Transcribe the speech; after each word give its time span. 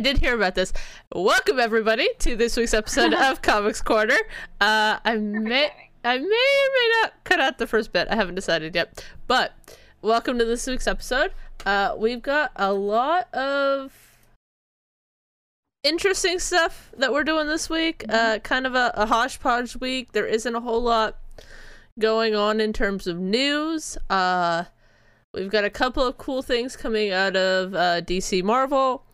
did 0.00 0.18
hear 0.18 0.34
about 0.34 0.54
this. 0.54 0.72
Welcome 1.14 1.60
everybody 1.60 2.08
to 2.20 2.34
this 2.34 2.56
week's 2.56 2.72
episode 2.72 3.12
of 3.12 3.42
Comics 3.42 3.82
Corner. 3.82 4.16
Uh, 4.60 4.98
I 5.04 5.16
may, 5.16 5.70
I 6.04 6.16
may 6.16 6.24
or 6.24 6.24
may 6.24 6.90
not 7.02 7.12
cut 7.24 7.38
out 7.38 7.58
the 7.58 7.66
first 7.66 7.92
bit. 7.92 8.08
I 8.10 8.16
haven't 8.16 8.34
decided 8.34 8.74
yet. 8.74 9.04
But 9.26 9.52
welcome 10.00 10.38
to 10.38 10.44
this 10.46 10.66
week's 10.66 10.86
episode. 10.86 11.32
Uh, 11.66 11.94
we've 11.98 12.22
got 12.22 12.52
a 12.56 12.72
lot 12.72 13.32
of 13.34 13.92
interesting 15.82 16.38
stuff 16.38 16.92
that 16.96 17.12
we're 17.12 17.24
doing 17.24 17.46
this 17.46 17.68
week. 17.68 18.04
Uh, 18.08 18.38
kind 18.38 18.66
of 18.66 18.74
a, 18.74 18.92
a 18.94 19.04
hodgepodge 19.04 19.76
week. 19.76 20.12
There 20.12 20.26
isn't 20.26 20.54
a 20.54 20.60
whole 20.60 20.82
lot 20.82 21.18
going 21.98 22.34
on 22.34 22.58
in 22.58 22.72
terms 22.72 23.06
of 23.06 23.18
news. 23.18 23.98
Uh, 24.08 24.64
we've 25.34 25.50
got 25.50 25.64
a 25.64 25.70
couple 25.70 26.06
of 26.06 26.16
cool 26.16 26.40
things 26.40 26.74
coming 26.74 27.12
out 27.12 27.36
of 27.36 27.74
uh, 27.74 28.00
DC 28.00 28.42
Marvel. 28.42 29.04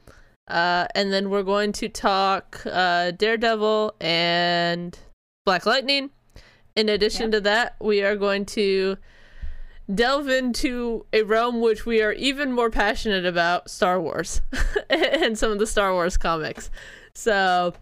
Uh, 0.49 0.87
and 0.95 1.13
then 1.13 1.29
we're 1.31 1.43
going 1.43 1.73
to 1.73 1.89
talk 1.89 2.63
uh, 2.67 3.11
Daredevil 3.13 3.95
and 4.01 4.99
Black 5.45 5.67
Lightning. 5.67 6.11
In 6.77 6.89
addition 6.89 7.23
Yep. 7.25 7.31
to 7.33 7.41
that, 7.43 7.77
we 7.81 8.03
are 8.03 8.17
going 8.17 8.45
to 8.47 8.97
delve 9.93 10.29
into 10.29 11.07
a 11.13 11.23
realm 11.23 11.61
which 11.61 11.87
we 11.87 12.03
are 12.03 12.13
even 12.13 12.53
more 12.53 12.71
passionate 12.71 13.25
about 13.25 13.71
Star 13.71 14.01
Wars 14.01 14.41
and 14.91 15.39
some 15.39 15.51
of 15.53 15.59
the 15.59 15.67
Star 15.67 15.93
Wars 15.93 16.17
comics. 16.17 16.71
So, 17.15 17.73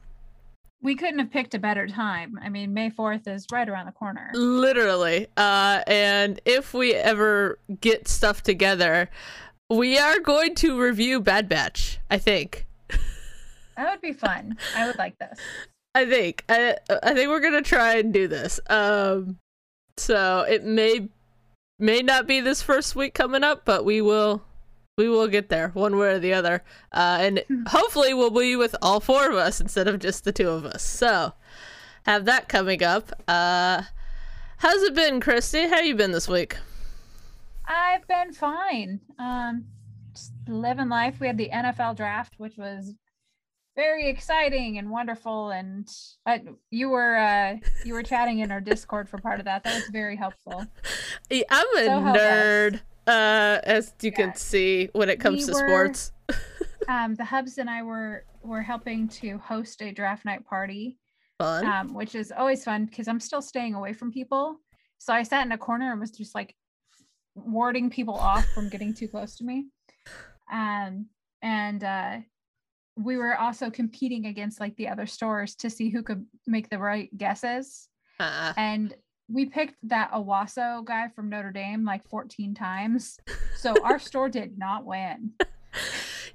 We 0.83 0.95
couldn't 0.95 1.19
have 1.19 1.31
picked 1.31 1.55
a 1.55 1.59
better 1.59 1.87
time. 1.89 2.39
I 2.43 2.51
mean, 2.51 2.73
May 2.75 2.91
4th 2.91 3.27
is 3.27 3.47
right 3.51 3.69
around 3.69 3.87
the 3.87 3.93
corner. 3.93 4.31
literally, 4.35 5.27
uh, 5.37 5.83
and 5.87 6.41
if 6.45 6.73
we 6.75 6.95
ever 6.95 7.59
get 7.81 8.07
stuff 8.07 8.43
together, 8.43 9.11
we 9.71 9.99
are 9.99 10.21
going 10.21 10.55
to 10.57 10.81
review 10.81 11.21
Bad 11.21 11.49
Batch, 11.49 11.99
I 12.11 12.19
think. 12.19 12.67
That 13.77 13.91
would 13.91 14.01
be 14.01 14.13
fun. 14.13 14.57
I 14.77 14.87
would 14.87 14.99
like 14.99 15.19
this. 15.19 15.39
I 15.95 16.07
think 16.07 16.45
I 16.49 16.77
I 17.03 17.15
think 17.15 17.29
we're 17.29 17.41
gonna 17.41 17.63
try 17.63 17.97
and 17.97 18.13
do 18.13 18.29
this. 18.29 18.61
Um, 18.69 19.39
so 19.97 20.43
it 20.43 20.65
may 20.65 21.09
may 21.79 22.01
not 22.01 22.27
be 22.27 22.41
this 22.41 22.63
first 22.63 22.95
week 22.97 23.15
coming 23.15 23.45
up, 23.45 23.65
but 23.65 23.85
we 23.85 24.01
will 24.01 24.43
we 24.97 25.09
will 25.09 25.27
get 25.29 25.49
there 25.49 25.69
one 25.69 25.97
way 25.97 26.09
or 26.15 26.19
the 26.19 26.33
other. 26.33 26.63
Uh, 26.93 27.19
and 27.21 27.45
hopefully 27.67 28.15
we'll 28.15 28.31
be 28.31 28.57
with 28.57 28.77
all 28.81 29.01
four 29.01 29.29
of 29.29 29.37
us 29.37 29.61
instead 29.61 29.89
of 29.89 29.99
just 29.99 30.25
the 30.25 30.33
two 30.33 30.49
of 30.49 30.65
us. 30.65 30.83
So 30.83 31.33
have 32.05 32.25
that 32.27 32.49
coming 32.49 32.83
up. 32.83 33.11
Uh, 33.27 33.83
how's 34.59 34.83
it 34.83 34.95
been, 34.95 35.21
Christy? 35.21 35.69
How 35.69 35.81
you 35.81 35.97
been 35.97 36.13
this 36.13 36.29
week? 36.29 36.57
I've 37.67 38.07
been 38.07 38.33
fine. 38.33 39.01
Um, 39.19 39.65
just 40.15 40.33
living 40.49 40.89
life. 40.89 41.19
We 41.21 41.27
had 41.27 41.39
the 41.39 41.51
NFL 41.53 41.97
draft, 41.97 42.35
which 42.39 42.57
was 42.57 42.95
very 43.77 44.09
exciting 44.09 44.79
and 44.79 44.91
wonderful. 44.91 45.51
And 45.51 45.89
uh, 46.27 46.39
you 46.71 46.91
were 46.91 47.17
uh, 47.17 47.57
you 47.85 47.95
were 47.95 48.03
chatting 48.03 48.41
in 48.41 48.51
our 48.53 48.61
Discord 48.61 49.09
for 49.09 49.19
part 49.19 49.41
of 49.41 49.47
that. 49.47 49.65
That 49.65 49.75
was 49.75 49.89
very 49.93 50.17
helpful. 50.17 50.65
Yeah, 51.31 51.43
I'm 51.51 51.67
a 51.77 51.85
So 51.85 51.91
nerd, 52.21 52.81
uh, 53.07 53.61
as 53.65 53.93
you 54.03 54.13
can 54.13 54.35
see 54.35 54.89
when 54.93 55.09
it 55.09 55.19
comes 55.21 55.47
We 55.47 55.47
to 55.47 55.53
were- 55.53 55.69
sports. 55.69 56.13
Um, 56.87 57.15
the 57.15 57.25
Hubs 57.35 57.57
and 57.57 57.71
I 57.71 57.83
were 57.83 58.27
were 58.43 58.61
helping 58.61 59.09
to 59.09 59.39
host 59.39 59.81
a 59.81 59.91
draft 59.91 60.27
night 60.27 60.45
party. 60.45 60.99
Fun. 61.41 61.65
um, 61.67 61.95
which 61.95 62.15
is 62.15 62.31
always 62.31 62.63
fun 62.63 62.85
because 62.85 63.09
I'm 63.09 63.19
still 63.19 63.41
staying 63.43 63.75
away 63.75 63.93
from 63.95 64.13
people. 64.13 64.57
So 64.99 65.13
I 65.15 65.23
sat 65.25 65.45
in 65.47 65.53
a 65.53 65.59
corner 65.59 65.91
and 65.91 65.99
was 66.01 66.11
just 66.13 66.35
like 66.35 66.55
warding 67.35 67.91
people 67.91 68.15
off 68.15 68.47
from 68.55 68.69
getting 68.69 68.95
too 68.95 69.09
close 69.09 69.37
to 69.37 69.45
me. 69.45 69.67
Um, 70.53 71.07
and 71.43 71.83
uh, 71.83 72.17
we 72.97 73.17
were 73.17 73.37
also 73.37 73.71
competing 73.71 74.27
against 74.27 74.61
like 74.61 74.77
the 74.77 74.89
other 74.89 75.07
stores 75.07 75.55
to 75.57 75.71
see 75.71 75.91
who 75.91 76.03
could 76.03 76.25
make 76.47 76.71
the 76.71 76.79
right 76.79 77.17
guesses. 77.17 77.89
Uh, 78.21 78.53
And 78.57 78.95
we 79.29 79.47
picked 79.47 79.77
that 79.85 80.13
Owusu 80.13 80.85
guy 80.85 81.09
from 81.09 81.31
Notre 81.31 81.51
Dame 81.51 81.85
like 81.85 82.07
14 82.09 82.55
times. 82.55 83.19
So 83.57 83.75
our 83.85 83.99
store 83.99 84.29
did 84.29 84.59
not 84.59 84.85
win. 84.85 85.33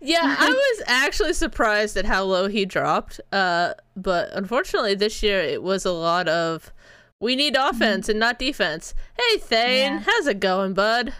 Yeah, 0.01 0.35
I 0.37 0.49
was 0.77 0.83
actually 0.87 1.33
surprised 1.33 1.97
at 1.97 2.05
how 2.05 2.23
low 2.23 2.47
he 2.47 2.65
dropped. 2.65 3.21
Uh, 3.31 3.73
but 3.95 4.29
unfortunately, 4.33 4.95
this 4.95 5.21
year 5.21 5.39
it 5.39 5.61
was 5.61 5.85
a 5.85 5.91
lot 5.91 6.27
of 6.27 6.73
we 7.19 7.35
need 7.35 7.55
offense 7.55 8.09
and 8.09 8.19
not 8.19 8.39
defense. 8.39 8.93
Hey, 9.17 9.37
Thane, 9.37 9.93
Yeah. 9.93 9.99
how's 9.99 10.27
it 10.27 10.39
going, 10.39 10.73
bud? 10.73 11.13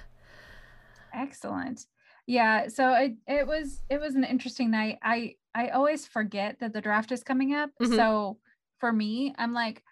Excellent. 1.13 1.85
Yeah, 2.27 2.67
so 2.67 2.93
it 2.93 3.13
it 3.27 3.47
was 3.47 3.81
it 3.89 3.99
was 3.99 4.15
an 4.15 4.23
interesting 4.23 4.69
night. 4.71 4.99
I 5.03 5.35
I 5.55 5.69
always 5.69 6.05
forget 6.05 6.59
that 6.59 6.73
the 6.73 6.81
draft 6.81 7.11
is 7.11 7.23
coming 7.23 7.55
up. 7.55 7.71
Mhm. 7.81 7.95
So 7.95 8.37
for 8.79 8.91
me, 8.91 9.33
I'm 9.37 9.53
like 9.53 9.83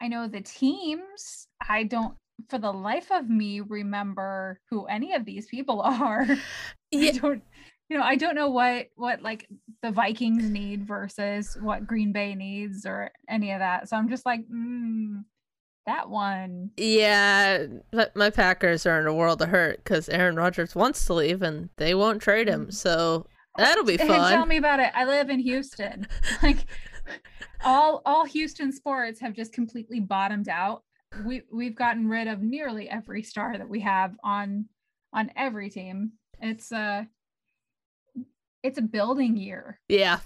I 0.00 0.08
know 0.08 0.26
the 0.26 0.40
teams. 0.40 1.46
I 1.66 1.84
don't 1.84 2.16
for 2.48 2.58
the 2.58 2.72
life 2.72 3.12
of 3.12 3.30
me 3.30 3.60
remember 3.60 4.58
who 4.68 4.86
any 4.86 5.14
of 5.14 5.24
these 5.24 5.46
people 5.46 5.80
are. 5.82 6.26
Yeah. 6.90 7.10
I 7.10 7.12
don't 7.12 7.42
you 7.88 7.98
know, 7.98 8.02
I 8.04 8.16
don't 8.16 8.34
know 8.34 8.50
what 8.50 8.88
what 8.96 9.22
like 9.22 9.46
the 9.82 9.92
Vikings 9.92 10.50
need 10.50 10.84
versus 10.84 11.56
what 11.60 11.86
Green 11.86 12.12
Bay 12.12 12.34
needs 12.34 12.84
or 12.86 13.12
any 13.28 13.52
of 13.52 13.60
that. 13.60 13.88
So 13.88 13.96
I'm 13.96 14.08
just 14.08 14.26
like, 14.26 14.40
mm, 14.48 15.22
that 15.86 16.08
one. 16.08 16.70
Yeah, 16.76 17.66
but 17.90 18.14
my 18.16 18.30
Packers 18.30 18.86
are 18.86 19.00
in 19.00 19.06
a 19.06 19.14
world 19.14 19.42
of 19.42 19.48
hurt 19.48 19.78
because 19.84 20.08
Aaron 20.08 20.36
Rodgers 20.36 20.74
wants 20.74 21.04
to 21.06 21.14
leave 21.14 21.42
and 21.42 21.68
they 21.76 21.94
won't 21.94 22.22
trade 22.22 22.48
him. 22.48 22.66
Mhm. 22.66 22.74
So 22.74 23.26
that'll 23.56 23.84
be 23.84 23.96
fun. 23.96 24.32
Tell 24.32 24.46
me 24.46 24.56
about 24.56 24.80
it. 24.80 24.90
I 24.94 25.04
live 25.04 25.30
in 25.30 25.40
Houston. 25.40 26.06
Like 26.42 26.66
all 27.64 28.02
all 28.04 28.24
Houston 28.24 28.72
sports 28.72 29.20
have 29.20 29.34
just 29.34 29.52
completely 29.52 30.00
bottomed 30.00 30.48
out. 30.48 30.82
We 31.24 31.42
we've 31.52 31.76
gotten 31.76 32.08
rid 32.08 32.28
of 32.28 32.42
nearly 32.42 32.88
every 32.88 33.22
star 33.22 33.56
that 33.56 33.68
we 33.68 33.80
have 33.80 34.14
on 34.24 34.66
on 35.12 35.30
every 35.36 35.70
team. 35.70 36.12
It's 36.40 36.72
uh 36.72 37.04
it's 38.62 38.78
a 38.78 38.82
building 38.82 39.36
year. 39.36 39.80
Yeah. 39.88 40.20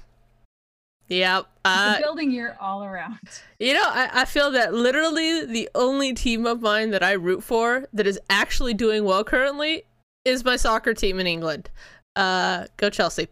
Yep. 1.09 1.47
Uh, 1.65 1.99
building 1.99 2.31
year 2.31 2.57
all 2.61 2.85
around. 2.85 3.19
You 3.61 3.75
know, 3.75 3.83
I, 3.85 4.23
I 4.23 4.25
feel 4.25 4.53
that 4.53 4.73
literally 4.73 5.45
the 5.45 5.69
only 5.75 6.15
team 6.15 6.47
of 6.47 6.61
mine 6.61 6.91
that 6.93 7.03
I 7.03 7.13
root 7.13 7.43
for 7.43 7.89
that 7.93 8.07
is 8.07 8.21
actually 8.31 8.73
doing 8.73 9.05
well 9.05 9.25
currently 9.25 9.83
is 10.25 10.45
my 10.45 10.55
soccer 10.55 10.95
team 10.95 11.19
in 11.19 11.27
England. 11.27 11.69
Uh, 12.15 12.67
go 12.77 12.89
Chelsea. 12.89 13.27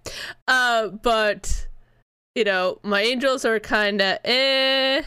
Uh, 0.49 0.89
but 0.89 1.69
you 2.35 2.43
know, 2.43 2.81
my 2.83 3.03
Angels 3.03 3.45
are 3.45 3.61
kind 3.61 4.03
of 4.03 4.19
eh. 4.25 5.03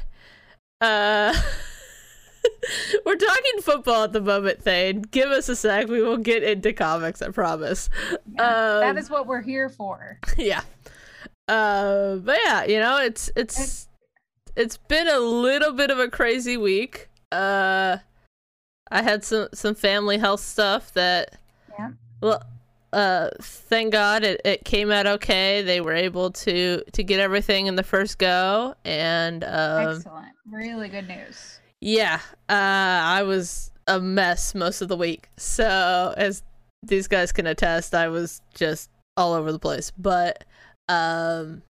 Uh, 0.79 1.34
we're 3.06 3.16
talking 3.16 3.62
football 3.62 4.03
at 4.06 4.13
the 4.13 4.22
moment, 4.22 4.63
Thane. 4.63 5.02
Give 5.02 5.29
us 5.29 5.50
a 5.50 5.56
sec. 5.56 5.88
We 5.88 6.02
will 6.02 6.18
get 6.18 6.44
into 6.44 6.72
comics. 6.74 7.22
I 7.22 7.29
promise. 7.29 7.90
Yeah, 8.35 8.90
Um, 8.90 8.97
is 8.97 9.09
what 9.09 9.28
we're 9.28 9.41
here 9.41 9.69
for. 9.69 10.19
yeah. 10.38 10.62
Uh, 11.49 12.17
but 12.17 12.37
yeah, 12.45 12.63
you 12.65 12.79
know, 12.79 12.97
it's 12.97 13.29
it's 13.35 13.87
it's 14.55 14.77
been 14.77 15.07
a 15.07 15.19
little 15.19 15.73
bit 15.73 15.89
of 15.91 15.99
a 15.99 16.07
crazy 16.09 16.57
week. 16.57 17.09
Uh, 17.31 17.97
I 18.91 19.01
had 19.01 19.23
some 19.23 19.47
some 19.53 19.75
family 19.75 20.17
health 20.17 20.41
stuff 20.41 20.93
that, 20.93 21.37
Yeah. 21.77 21.91
well, 22.21 22.43
uh, 22.93 23.29
thank 23.41 23.91
God 23.93 24.23
it, 24.23 24.41
it 24.45 24.65
came 24.65 24.91
out 24.91 25.05
okay. 25.07 25.61
They 25.61 25.81
were 25.81 25.93
able 25.93 26.31
to 26.31 26.83
to 26.91 27.03
get 27.03 27.19
everything 27.19 27.67
in 27.67 27.75
the 27.75 27.83
first 27.83 28.17
go, 28.19 28.75
and 28.85 29.43
um, 29.43 29.95
Excellent. 29.97 30.27
Really 30.51 30.89
good 30.89 31.07
news. 31.07 31.59
yeah, 31.81 32.19
uh, 32.49 32.53
I 33.17 33.23
was 33.23 33.72
a 33.87 33.99
mess 33.99 34.53
most 34.55 34.81
of 34.81 34.87
the 34.87 34.97
week. 34.97 35.29
So 35.37 36.13
as 36.17 36.43
these 36.84 37.07
guys 37.07 37.31
can 37.31 37.45
attest, 37.47 37.93
I 37.95 38.07
was 38.07 38.41
just 38.55 38.90
all 39.17 39.34
over 39.34 39.52
the 39.52 39.59
place. 39.59 39.91
But 39.97 40.43
um, 40.90 41.62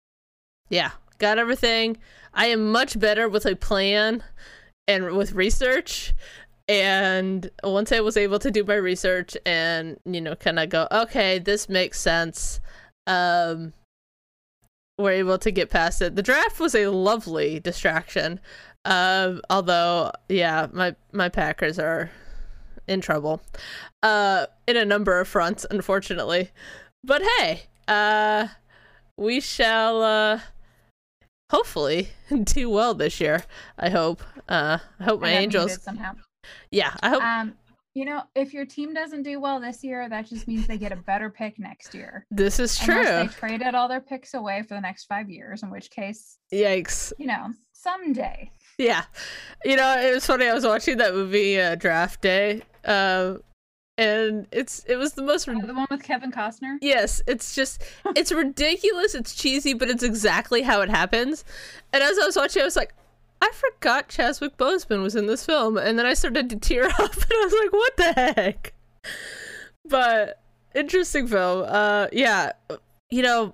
yeah, 0.69 0.91
got 1.19 1.37
everything. 1.37 1.97
I 2.33 2.47
am 2.47 2.71
much 2.71 2.99
better 2.99 3.29
with 3.29 3.45
a 3.45 3.55
plan 3.55 4.23
and 4.87 5.15
with 5.15 5.33
research. 5.33 6.13
And 6.67 7.49
once 7.63 7.91
I 7.91 7.99
was 7.99 8.15
able 8.15 8.39
to 8.39 8.51
do 8.51 8.63
my 8.63 8.75
research 8.75 9.35
and 9.45 9.97
you 10.05 10.21
know 10.21 10.35
kind 10.35 10.59
of 10.59 10.69
go, 10.69 10.87
okay, 10.91 11.39
this 11.39 11.69
makes 11.69 11.99
sense. 11.99 12.59
Um, 13.07 13.73
we're 14.97 15.11
able 15.11 15.37
to 15.39 15.51
get 15.51 15.69
past 15.69 16.01
it. 16.01 16.15
The 16.15 16.21
draft 16.21 16.59
was 16.59 16.75
a 16.75 16.87
lovely 16.87 17.59
distraction. 17.59 18.39
Um, 18.85 19.41
although, 19.49 20.11
yeah, 20.27 20.67
my 20.71 20.95
my 21.11 21.29
Packers 21.29 21.79
are 21.79 22.11
in 22.87 23.01
trouble, 23.01 23.41
uh, 24.03 24.47
in 24.67 24.77
a 24.77 24.85
number 24.85 25.19
of 25.19 25.27
fronts, 25.27 25.65
unfortunately. 25.69 26.51
But 27.03 27.21
hey, 27.37 27.63
uh, 27.87 28.47
we 29.19 29.39
shall 29.39 30.01
uh, 30.01 30.39
hopefully 31.51 32.09
do 32.43 32.69
well 32.69 32.93
this 32.93 33.19
year. 33.19 33.43
I 33.77 33.89
hope. 33.89 34.21
Uh, 34.47 34.79
I 34.99 35.03
hope 35.03 35.21
my 35.21 35.29
I 35.29 35.33
Angels. 35.41 35.81
somehow. 35.83 36.13
Yeah, 36.71 36.93
I 37.01 37.09
hope. 37.09 37.23
Um, 37.23 37.53
You 37.95 38.05
know, 38.05 38.21
if 38.35 38.53
your 38.53 38.65
team 38.65 38.93
doesn't 38.93 39.23
do 39.23 39.41
well 39.41 39.59
this 39.59 39.83
year, 39.83 40.07
that 40.09 40.27
just 40.27 40.47
means 40.47 40.67
they 40.67 40.77
get 40.77 40.91
a 40.91 40.95
better 40.95 41.29
pick 41.29 41.59
next 41.59 41.93
year. 41.93 42.25
This 42.31 42.59
is 42.59 42.77
true. 42.77 42.95
Unless 42.99 43.33
they 43.35 43.39
traded 43.39 43.75
all 43.75 43.87
their 43.87 43.99
picks 43.99 44.33
away 44.35 44.61
for 44.63 44.75
the 44.75 44.81
next 44.81 45.05
five 45.05 45.29
years, 45.29 45.63
in 45.63 45.69
which 45.69 45.89
case, 45.89 46.37
Yikes. 46.53 47.11
you 47.17 47.25
know, 47.27 47.47
someday. 47.73 48.51
Yeah. 48.77 49.03
You 49.65 49.75
know, 49.75 49.99
it 49.99 50.13
was 50.13 50.25
funny. 50.25 50.47
I 50.47 50.53
was 50.53 50.65
watching 50.65 50.97
that 50.97 51.13
movie 51.13 51.59
uh, 51.59 51.75
Draft 51.75 52.21
Day. 52.21 52.61
Um 52.85 53.41
and 53.99 54.47
it's 54.53 54.85
it 54.85 54.95
was 54.95 55.13
the 55.13 55.21
most 55.21 55.47
Oh, 55.49 55.59
the 55.59 55.73
one 55.73 55.87
with 55.91 56.03
Kevin 56.03 56.31
Costner. 56.31 56.77
Yes, 56.81 57.21
it's 57.27 57.53
just 57.53 57.83
it's 58.15 58.31
ridiculous, 58.31 59.13
it's 59.13 59.35
cheesy, 59.35 59.73
but 59.73 59.89
it's 59.89 60.03
exactly 60.03 60.61
how 60.61 60.79
it 60.79 60.89
happens. 60.89 61.43
And 61.91 62.01
as 62.01 62.17
I 62.17 62.25
was 62.25 62.37
watching, 62.37 62.61
I 62.61 62.65
was 62.65 62.77
like, 62.77 62.93
I 63.41 63.51
forgot 63.51 64.07
Chadwick 64.07 64.55
Boseman 64.55 65.03
was 65.03 65.17
in 65.17 65.27
this 65.27 65.45
film, 65.45 65.77
and 65.77 65.99
then 65.99 66.05
I 66.05 66.13
started 66.13 66.49
to 66.49 66.55
tear 66.55 66.85
up, 66.99 67.13
and 67.13 67.25
I 67.29 67.43
was 67.43 67.53
like, 67.61 67.73
what 67.73 67.97
the 67.97 68.13
heck? 68.13 68.73
But 69.83 70.41
interesting 70.73 71.27
film. 71.27 71.65
Uh, 71.67 72.07
yeah, 72.13 72.53
you 73.11 73.21
know, 73.21 73.53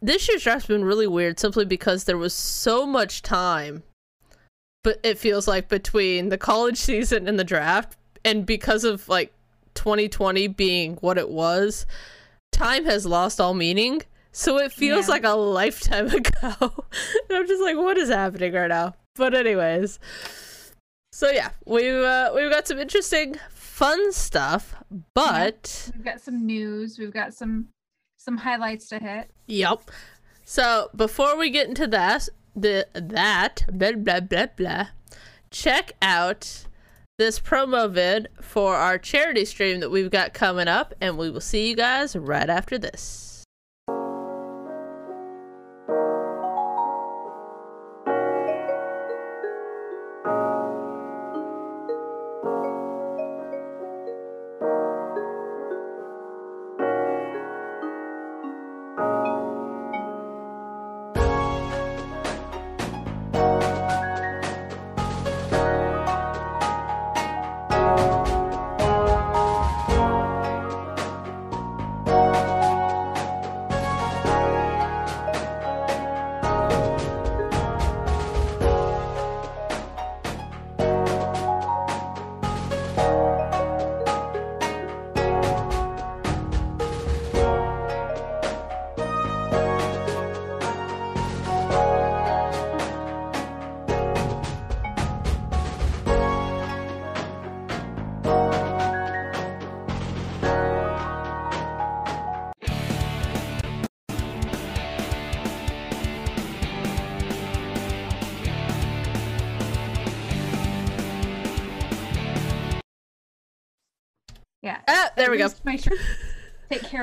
this 0.00 0.28
year's 0.28 0.44
draft's 0.44 0.68
been 0.68 0.84
really 0.84 1.08
weird 1.08 1.40
simply 1.40 1.64
because 1.64 2.04
there 2.04 2.18
was 2.18 2.34
so 2.34 2.86
much 2.86 3.22
time, 3.22 3.82
but 4.84 5.00
it 5.02 5.18
feels 5.18 5.48
like 5.48 5.68
between 5.68 6.28
the 6.28 6.38
college 6.38 6.76
season 6.76 7.26
and 7.26 7.36
the 7.36 7.44
draft, 7.44 7.96
and 8.24 8.46
because 8.46 8.84
of 8.84 9.08
like 9.08 9.32
2020 9.74 10.46
being 10.48 10.94
what 10.96 11.18
it 11.18 11.28
was, 11.30 11.86
time 12.52 12.84
has 12.84 13.04
lost 13.06 13.40
all 13.40 13.54
meaning. 13.54 14.02
So 14.32 14.58
it 14.58 14.72
feels 14.72 15.06
Yeah. 15.06 15.12
like 15.14 15.24
a 15.24 15.34
lifetime 15.34 16.06
ago. 16.20 16.52
and 16.60 17.30
I'm 17.38 17.46
just 17.46 17.62
like, 17.62 17.76
what 17.76 17.96
is 17.98 18.08
happening 18.08 18.52
right 18.52 18.68
now? 18.68 18.94
But 19.16 19.34
anyways, 19.34 19.98
so 21.12 21.30
yeah, 21.30 21.50
we've 21.64 21.94
uh, 21.94 22.32
we've 22.34 22.50
got 22.50 22.66
some 22.66 22.78
interesting, 22.80 23.36
fun 23.50 24.12
stuff. 24.12 24.74
But 25.14 25.90
We've 25.94 26.04
got 26.04 26.20
some 26.20 26.44
news. 26.46 26.98
We've 26.98 27.12
got 27.12 27.32
some 27.34 27.68
some 28.18 28.38
highlights 28.38 28.88
to 28.88 28.98
hit. 28.98 29.30
yep. 29.46 29.90
So 30.44 30.90
before 30.96 31.36
we 31.38 31.50
get 31.50 31.68
into 31.68 31.86
that, 31.88 32.28
the 32.56 32.86
that 32.94 33.64
blah 33.72 33.92
blah 33.92 34.20
blah 34.20 34.46
blah, 34.56 34.86
check 35.50 35.92
out 36.02 36.64
this 37.16 37.38
promo 37.38 37.88
vid 37.88 38.28
for 38.40 38.74
our 38.74 38.98
charity 38.98 39.44
stream 39.44 39.78
that 39.80 39.90
we've 39.90 40.10
got 40.10 40.34
coming 40.34 40.66
up, 40.66 40.92
and 41.00 41.16
we 41.16 41.30
will 41.30 41.40
see 41.40 41.68
you 41.68 41.76
guys 41.76 42.16
right 42.16 42.50
after 42.50 42.76
this. 42.76 43.23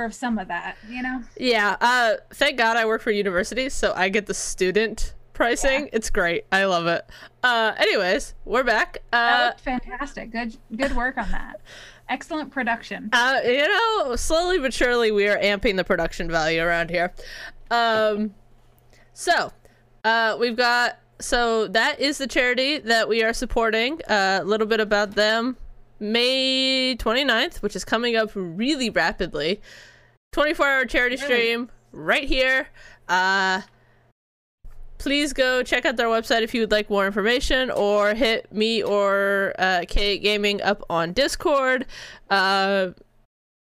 Of 0.03 0.13
some 0.13 0.38
of 0.39 0.48
that. 0.48 0.77
You 0.89 1.01
know. 1.03 1.21
Yeah, 1.38 1.77
uh 1.81 2.15
thank 2.33 2.57
God 2.57 2.77
I 2.77 2.86
work 2.86 3.01
for 3.01 3.12
universities, 3.12 3.74
so 3.74 3.94
I 3.95 4.09
get 4.09 4.25
the 4.25 4.33
student 4.33 5.13
pricing. 5.33 5.89
It's 5.94 6.09
great. 6.09 6.45
I 6.51 6.65
love 6.65 6.88
it. 6.88 7.06
Uh 7.44 7.74
anyways, 7.77 8.36
we're 8.45 8.63
back. 8.63 9.00
That 9.12 9.42
Uh 9.42 9.45
looked 9.48 9.62
fantastic. 9.62 10.31
Good 10.31 10.57
good 10.75 10.95
work 10.95 11.18
on 11.18 11.30
that. 11.31 11.62
Excellent 12.09 12.51
production. 12.51 13.09
uh 13.13 13.39
you 13.44 13.68
know, 13.68 14.15
slowly 14.15 14.59
but 14.59 14.74
surely 14.74 15.12
we 15.12 15.27
are 15.27 15.38
amping 15.38 15.77
the 15.77 15.83
production 15.83 16.30
value 16.30 16.62
around 16.62 16.89
here. 16.89 17.13
Um 17.69 18.33
so, 19.13 19.51
uh 20.03 20.38
we've 20.39 20.56
got 20.57 20.98
so 21.19 21.68
that 21.68 22.00
is 22.00 22.18
the 22.18 22.27
charity 22.27 22.80
that 22.80 23.07
we 23.07 23.21
are 23.24 23.31
supporting. 23.33 24.01
Uh, 24.09 24.39
a 24.42 24.44
little 24.44 24.65
bit 24.65 24.80
about 24.80 25.12
them. 25.12 25.56
May 26.00 26.95
29th, 26.98 27.62
which 27.62 27.75
is 27.75 27.86
coming 27.86 28.15
up 28.15 28.31
really 28.33 28.89
rapidly. 28.89 29.62
24 30.31 30.65
hour 30.67 30.85
charity 30.85 31.15
Really? 31.17 31.25
stream 31.25 31.69
right 31.91 32.23
here. 32.23 32.67
Uh, 33.09 33.61
please 34.97 35.33
go 35.33 35.61
check 35.63 35.85
out 35.85 35.97
their 35.97 36.07
website 36.07 36.41
if 36.41 36.53
you 36.53 36.61
would 36.61 36.71
like 36.71 36.89
more 36.89 37.05
information 37.05 37.69
or 37.71 38.13
hit 38.13 38.51
me 38.53 38.81
or 38.83 39.53
uh, 39.59 39.83
Kate 39.87 40.21
Gaming 40.21 40.61
up 40.61 40.83
on 40.89 41.11
Discord. 41.13 41.85
Uh, 42.29 42.89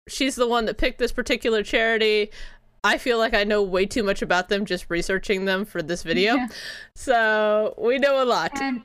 she's 0.08 0.34
the 0.36 0.46
one 0.48 0.66
that 0.66 0.76
picked 0.78 0.98
this 0.98 1.12
particular 1.12 1.62
charity. 1.62 2.30
I 2.84 2.98
feel 2.98 3.18
like 3.18 3.34
I 3.34 3.44
know 3.44 3.62
way 3.62 3.86
too 3.86 4.02
much 4.02 4.22
about 4.22 4.48
them 4.48 4.64
just 4.64 4.86
researching 4.88 5.46
them 5.46 5.64
for 5.64 5.82
this 5.82 6.02
video. 6.02 6.34
Yeah. 6.34 6.46
So 6.94 7.74
we 7.78 7.98
know 7.98 8.22
a 8.22 8.26
lot. 8.26 8.52
And 8.60 8.82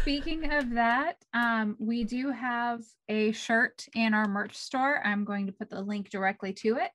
speaking 0.00 0.52
of 0.52 0.70
that, 0.70 1.16
um, 1.34 1.76
we 1.78 2.04
do 2.04 2.30
have 2.30 2.82
a 3.08 3.32
shirt 3.32 3.86
in 3.94 4.14
our 4.14 4.26
merch 4.26 4.56
store. 4.56 5.00
I'm 5.04 5.24
going 5.24 5.46
to 5.46 5.52
put 5.52 5.70
the 5.70 5.80
link 5.80 6.10
directly 6.10 6.52
to 6.54 6.76
it. 6.76 6.92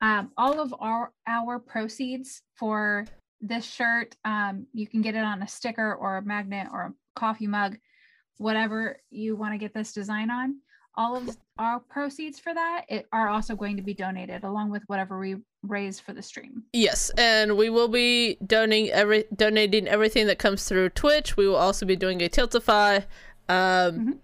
Um, 0.00 0.32
all 0.36 0.60
of 0.60 0.74
our 0.80 1.12
our 1.26 1.58
proceeds 1.58 2.42
for 2.54 3.06
this 3.40 3.64
shirt, 3.64 4.16
um, 4.24 4.66
you 4.72 4.86
can 4.86 5.00
get 5.00 5.14
it 5.14 5.24
on 5.24 5.42
a 5.42 5.48
sticker 5.48 5.94
or 5.94 6.16
a 6.16 6.22
magnet 6.22 6.68
or 6.72 6.82
a 6.82 6.94
coffee 7.14 7.46
mug, 7.46 7.76
whatever 8.38 8.98
you 9.10 9.36
want 9.36 9.54
to 9.54 9.58
get 9.58 9.74
this 9.74 9.92
design 9.92 10.30
on. 10.30 10.56
All 10.96 11.16
of 11.16 11.36
our 11.58 11.80
proceeds 11.80 12.38
for 12.38 12.52
that 12.52 12.84
it, 12.88 13.06
are 13.12 13.28
also 13.28 13.56
going 13.56 13.76
to 13.76 13.82
be 13.82 13.94
donated 13.94 14.44
along 14.44 14.70
with 14.70 14.82
whatever 14.88 15.18
we 15.18 15.36
raise 15.62 16.00
for 16.00 16.12
the 16.12 16.22
stream. 16.22 16.64
Yes, 16.72 17.10
and 17.16 17.56
we 17.56 17.70
will 17.70 17.88
be 17.88 18.36
donating 18.46 18.90
every 18.92 19.24
donating 19.34 19.86
everything 19.88 20.26
that 20.26 20.38
comes 20.38 20.64
through 20.64 20.90
Twitch. 20.90 21.36
We 21.36 21.46
will 21.46 21.56
also 21.56 21.86
be 21.86 21.96
doing 21.96 22.22
a 22.22 22.28
Tiltify. 22.28 23.04
Um 23.48 23.54
Mhm. 23.98 24.18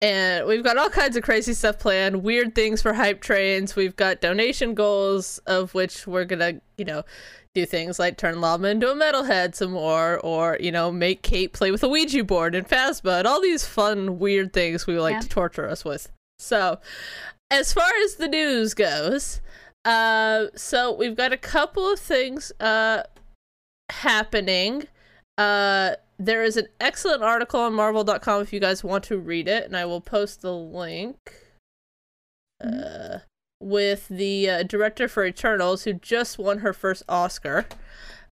and 0.00 0.46
we've 0.46 0.62
got 0.62 0.78
all 0.78 0.90
kinds 0.90 1.16
of 1.16 1.24
crazy 1.24 1.52
stuff 1.54 1.78
planned, 1.78 2.22
weird 2.22 2.54
things 2.54 2.80
for 2.80 2.92
hype 2.92 3.20
trains. 3.20 3.74
We've 3.74 3.96
got 3.96 4.20
donation 4.20 4.74
goals 4.74 5.38
of 5.46 5.74
which 5.74 6.06
we're 6.06 6.24
gonna, 6.24 6.60
you 6.76 6.84
know, 6.84 7.02
do 7.54 7.66
things 7.66 7.98
like 7.98 8.16
turn 8.16 8.40
Llama 8.40 8.68
into 8.68 8.88
a 8.90 8.94
metalhead 8.94 9.56
some 9.56 9.72
more, 9.72 10.20
or, 10.20 10.56
you 10.60 10.70
know, 10.70 10.92
make 10.92 11.22
Kate 11.22 11.52
play 11.52 11.72
with 11.72 11.82
a 11.82 11.88
Ouija 11.88 12.22
board 12.22 12.54
and 12.54 12.68
Phasma 12.68 13.18
and 13.18 13.26
all 13.26 13.40
these 13.40 13.64
fun, 13.66 14.18
weird 14.20 14.52
things 14.52 14.86
we 14.86 14.98
like 15.00 15.14
Yeah. 15.14 15.20
to 15.20 15.28
torture 15.28 15.68
us 15.68 15.84
with. 15.84 16.08
So 16.38 16.78
as 17.50 17.72
far 17.72 17.90
as 18.04 18.16
the 18.16 18.28
news 18.28 18.74
goes, 18.74 19.40
uh, 19.88 20.46
so 20.54 20.92
we've 20.92 21.16
got 21.16 21.32
a 21.32 21.36
couple 21.36 21.90
of 21.90 21.98
things 21.98 22.52
uh 22.60 23.02
happening. 23.90 24.84
Uh, 25.36 25.92
there 26.18 26.42
is 26.42 26.56
an 26.56 26.66
excellent 26.80 27.22
article 27.22 27.60
on 27.60 27.74
Marvel.com 27.74 28.42
if 28.42 28.52
you 28.52 28.60
guys 28.60 28.82
want 28.82 29.04
to 29.04 29.18
read 29.18 29.48
it, 29.48 29.64
and 29.64 29.76
I 29.76 29.84
will 29.84 30.00
post 30.00 30.42
the 30.42 30.54
link. 30.54 31.16
Uh, 32.62 33.18
with 33.60 34.08
the 34.08 34.50
uh, 34.50 34.62
director 34.62 35.08
for 35.08 35.24
Eternals, 35.24 35.84
who 35.84 35.92
just 35.94 36.38
won 36.38 36.58
her 36.58 36.72
first 36.72 37.02
Oscar. 37.08 37.66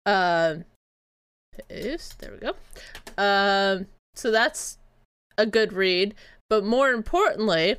Um, 0.06 0.64
paste. 1.68 2.18
There 2.20 2.32
we 2.32 2.38
go. 2.38 2.54
Um, 3.18 3.86
so 4.14 4.30
that's 4.30 4.78
a 5.38 5.46
good 5.46 5.72
read. 5.72 6.14
But 6.48 6.64
more 6.64 6.90
importantly, 6.90 7.76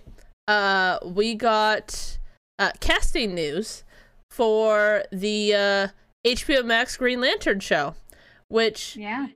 uh, 0.48 1.00
we 1.04 1.36
got 1.36 2.18
uh, 2.60 2.72
casting 2.80 3.34
news 3.36 3.84
for 4.30 5.04
the 5.12 5.54
uh, 5.54 5.88
HBO 6.26 6.66
Max 6.66 6.98
Green 6.98 7.22
Lantern 7.22 7.60
show, 7.60 7.96
which 8.48 8.96
Yeah. 8.96 9.28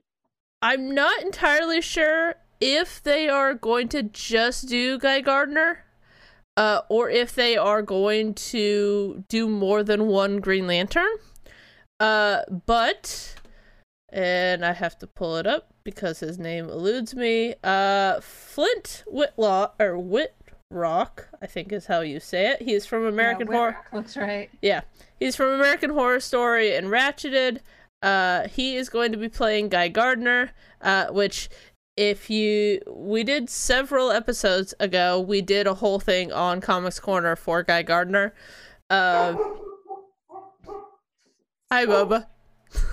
I'm 0.60 0.94
not 0.94 1.22
entirely 1.22 1.80
sure 1.80 2.34
if 2.60 3.02
they 3.02 3.28
are 3.28 3.54
going 3.54 3.88
to 3.90 4.02
just 4.02 4.68
do 4.68 4.98
Guy 4.98 5.20
Gardner, 5.20 5.84
uh, 6.56 6.80
or 6.88 7.08
if 7.08 7.34
they 7.34 7.56
are 7.56 7.82
going 7.82 8.34
to 8.34 9.24
do 9.28 9.48
more 9.48 9.84
than 9.84 10.08
one 10.08 10.38
Green 10.40 10.66
Lantern. 10.66 11.14
Uh, 12.00 12.40
but, 12.66 13.36
and 14.12 14.64
I 14.64 14.72
have 14.72 14.98
to 14.98 15.06
pull 15.06 15.36
it 15.36 15.46
up 15.46 15.72
because 15.84 16.18
his 16.20 16.38
name 16.38 16.68
eludes 16.68 17.14
me. 17.14 17.54
Uh, 17.62 18.20
Flint 18.20 19.04
Whitlaw 19.06 19.70
or 19.78 19.98
Wittrock, 20.70 21.28
I 21.40 21.46
think 21.46 21.72
is 21.72 21.86
how 21.86 22.00
you 22.00 22.20
say 22.20 22.50
it. 22.50 22.62
He's 22.62 22.84
from 22.84 23.04
American 23.06 23.46
yeah, 23.46 23.52
Horror. 23.56 23.76
Looks 23.92 24.16
right. 24.16 24.50
Yeah, 24.60 24.82
he's 25.18 25.34
from 25.34 25.48
American 25.48 25.90
Horror 25.90 26.20
Story 26.20 26.74
and 26.74 26.88
Ratched. 26.88 27.58
Uh, 28.02 28.48
he 28.48 28.76
is 28.76 28.88
going 28.88 29.10
to 29.12 29.18
be 29.18 29.28
playing 29.28 29.70
Guy 29.70 29.88
Gardner, 29.88 30.52
uh, 30.82 31.06
which 31.06 31.48
if 31.96 32.30
you 32.30 32.80
we 32.86 33.24
did 33.24 33.48
several 33.50 34.10
episodes 34.10 34.74
ago, 34.78 35.18
we 35.18 35.40
did 35.40 35.66
a 35.66 35.74
whole 35.74 35.98
thing 35.98 36.32
on 36.32 36.60
Comics 36.60 37.00
Corner 37.00 37.34
for 37.34 37.62
Guy 37.62 37.82
Gardner. 37.82 38.34
Uh, 38.90 39.36
hi, 41.70 41.86
Boba. 41.86 42.26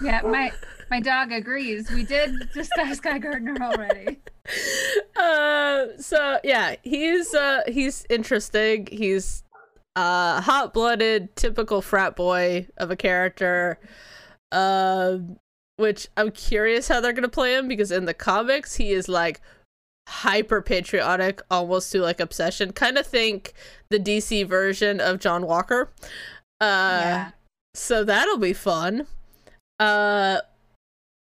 Yeah, 0.01 0.21
my 0.21 0.51
my 0.89 1.01
dog 1.01 1.31
agrees. 1.31 1.91
We 1.91 2.03
did 2.03 2.51
discuss 2.53 2.99
Guy 2.99 3.19
Gardner 3.19 3.57
already. 3.61 4.21
Uh, 5.17 5.87
so 5.97 6.39
yeah, 6.43 6.75
he's 6.83 7.33
uh 7.33 7.61
he's 7.67 8.05
interesting. 8.09 8.85
He's 8.91 9.43
uh 9.95 10.41
hot-blooded, 10.41 11.35
typical 11.37 11.81
frat 11.81 12.17
boy 12.17 12.67
of 12.77 12.91
a 12.91 12.97
character. 12.97 13.79
Um, 14.51 15.37
which 15.77 16.09
I'm 16.17 16.31
curious 16.31 16.89
how 16.89 16.99
they're 16.99 17.13
gonna 17.13 17.29
play 17.29 17.55
him 17.55 17.69
because 17.69 17.91
in 17.91 18.05
the 18.05 18.13
comics 18.13 18.75
he 18.75 18.91
is 18.91 19.07
like 19.07 19.39
hyper 20.07 20.61
patriotic, 20.61 21.41
almost 21.49 21.91
to 21.91 22.01
like 22.01 22.19
obsession. 22.19 22.73
Kind 22.73 22.97
of 22.97 23.07
think 23.07 23.53
the 23.89 23.99
DC 23.99 24.47
version 24.47 24.99
of 24.99 25.19
John 25.19 25.45
Walker. 25.45 25.91
Uh, 26.61 27.01
yeah. 27.01 27.31
so 27.73 28.03
that'll 28.03 28.37
be 28.37 28.53
fun. 28.53 29.07
Uh, 29.79 30.39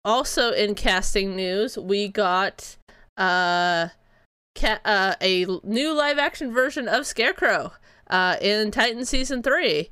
also 0.04 0.52
in 0.52 0.75
casting 0.75 1.35
news, 1.35 1.76
we 1.76 2.08
got 2.08 2.76
uh, 3.16 3.88
ca- 4.54 4.80
uh 4.85 5.14
a 5.20 5.46
new 5.62 5.94
live 5.94 6.18
action 6.18 6.52
version 6.52 6.88
of 6.88 7.06
Scarecrow 7.06 7.73
uh 8.08 8.37
in 8.40 8.70
Titan 8.70 9.04
season 9.04 9.42
3 9.42 9.90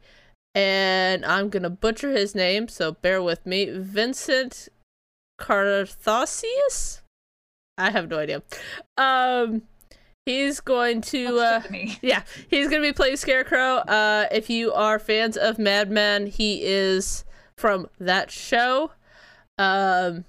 and 0.55 1.25
I'm 1.25 1.49
gonna 1.49 1.71
butcher 1.71 2.13
his 2.13 2.35
name, 2.35 2.69
so 2.69 2.93
bear 2.93 3.23
with 3.23 3.45
me. 3.45 3.71
Vincent 3.71 4.69
Carthosius? 5.39 7.03
I 7.77 7.91
have 7.91 8.09
no 8.09 8.19
idea. 8.19 8.43
Um, 8.97 9.63
he's 10.27 10.61
going 10.61 11.01
to. 11.03 11.39
Uh, 11.39 11.63
yeah, 12.03 12.23
he's 12.49 12.69
gonna 12.69 12.83
be 12.83 12.93
playing 12.93 13.17
Scarecrow. 13.17 13.79
Uh, 13.79 14.27
if 14.31 14.49
you 14.49 14.73
are 14.73 14.99
fans 14.99 15.37
of 15.37 15.59
Mad 15.59 15.91
Men, 15.91 16.27
he 16.27 16.63
is 16.65 17.25
from 17.59 17.89
that 17.99 18.31
show. 18.31 18.93
Um, 19.59 20.25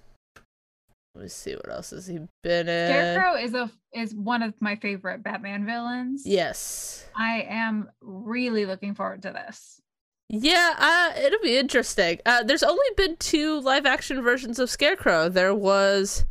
let 1.15 1.24
me 1.24 1.29
see 1.29 1.53
what 1.55 1.69
else 1.72 1.91
has 1.91 2.05
he 2.07 2.19
been 2.43 2.67
in. 2.67 2.88
Scarecrow 2.88 3.36
is 3.38 3.53
a 3.53 3.72
is 3.93 4.13
one 4.13 4.43
of 4.43 4.53
my 4.60 4.75
favorite 4.75 5.24
Batman 5.24 5.65
villains. 5.65 6.24
Yes. 6.25 7.07
I 7.15 7.45
am 7.50 7.89
really 8.01 8.65
looking 8.65 8.93
forward 8.93 9.22
to 9.22 9.31
this. 9.31 9.79
Yeah, 10.27 10.74
uh, 10.77 11.19
it'll 11.19 11.39
be 11.41 11.57
interesting. 11.57 12.19
Uh, 12.25 12.43
there's 12.43 12.63
only 12.63 12.86
been 12.98 13.15
two 13.17 13.62
live 13.62 13.86
action 13.86 14.22
versions 14.22 14.60
of 14.60 14.69
Scarecrow. 14.69 15.29
There 15.29 15.53
was 15.55 16.25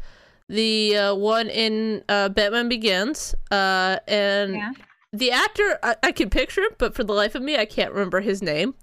the 0.48 0.96
uh, 0.96 1.14
one 1.14 1.48
in 1.48 2.02
uh, 2.08 2.28
Batman 2.28 2.68
Begins, 2.68 3.34
uh, 3.50 3.98
and 4.06 4.54
Yeah. 4.54 4.72
the 5.12 5.30
actor 5.30 5.78
I-, 5.82 5.96
I 6.02 6.12
can 6.12 6.28
picture 6.28 6.60
him, 6.62 6.72
but 6.76 6.94
for 6.94 7.04
the 7.04 7.14
life 7.14 7.34
of 7.34 7.42
me, 7.42 7.56
I 7.56 7.64
can't 7.64 7.92
remember 7.92 8.20
his 8.20 8.42
name. 8.42 8.74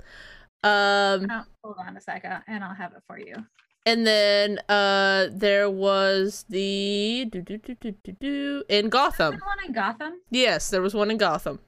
Um, 0.63 1.27
Oh, 1.29 1.43
hold 1.63 1.75
on 1.85 1.97
a 1.97 2.01
second, 2.01 2.41
and 2.47 2.63
I'll 2.63 2.73
have 2.73 2.93
it 2.93 3.03
for 3.05 3.19
you. 3.19 3.35
And 3.85 4.05
then 4.05 4.59
uh, 4.69 5.27
there 5.31 5.69
was 5.69 6.45
the 6.49 7.27
do 7.31 7.41
do 7.41 7.57
do 7.57 7.75
do 7.75 7.91
do 8.03 8.11
do 8.19 8.63
in 8.69 8.89
Gotham. 8.89 9.35
The 9.35 9.45
one 9.45 9.65
in 9.65 9.73
Gotham. 9.73 10.13
Yes, 10.29 10.69
there 10.69 10.81
was 10.81 10.93
one 10.93 11.09
in 11.11 11.17
Gotham. 11.17 11.59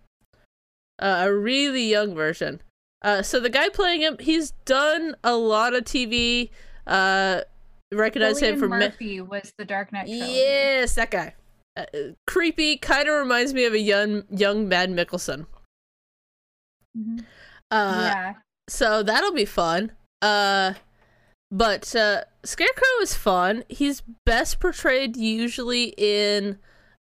Uh, 1.00 1.24
a 1.28 1.34
really 1.34 1.84
young 1.90 2.14
version. 2.16 2.62
Uh, 3.02 3.22
so 3.22 3.40
the 3.40 3.50
guy 3.50 3.68
playing 3.70 4.02
him, 4.02 4.16
he's 4.20 4.52
done 4.66 5.16
a 5.24 5.36
lot 5.36 5.74
of 5.74 5.84
TV. 5.84 6.50
Uh, 6.88 7.42
recognize 7.92 8.40
him 8.40 8.56
Cillian 8.56 8.60
from 8.60 8.70
Ma- 8.70 8.78
Murphy 8.80 9.20
was 9.22 9.52
the 9.58 9.66
Dark 9.66 9.92
Knight. 9.92 10.06
trilogy. 10.08 10.32
yes, 10.34 10.96
that 10.96 11.12
guy. 11.12 11.34
Uh, 11.76 11.86
creepy, 12.28 12.78
kind 12.78 13.10
of 13.10 13.16
reminds 13.16 13.54
me 13.54 13.66
of 13.66 13.74
a 13.74 13.80
young 13.80 14.24
young 14.30 14.70
Mad 14.70 14.90
Mickelson. 14.92 15.48
Mhm. 16.98 17.26
Uh, 17.72 18.02
yeah. 18.14 18.34
so 18.70 19.02
that'll 19.04 19.34
be 19.34 19.46
fun. 19.46 19.92
Uh, 20.22 20.74
but 21.54 21.96
uh, 21.96 22.24
Scarecrow 22.44 22.96
is 23.02 23.14
fun. 23.14 23.64
He's 23.70 24.02
best 24.26 24.60
portrayed 24.60 25.16
usually 25.16 25.94
in 25.98 26.58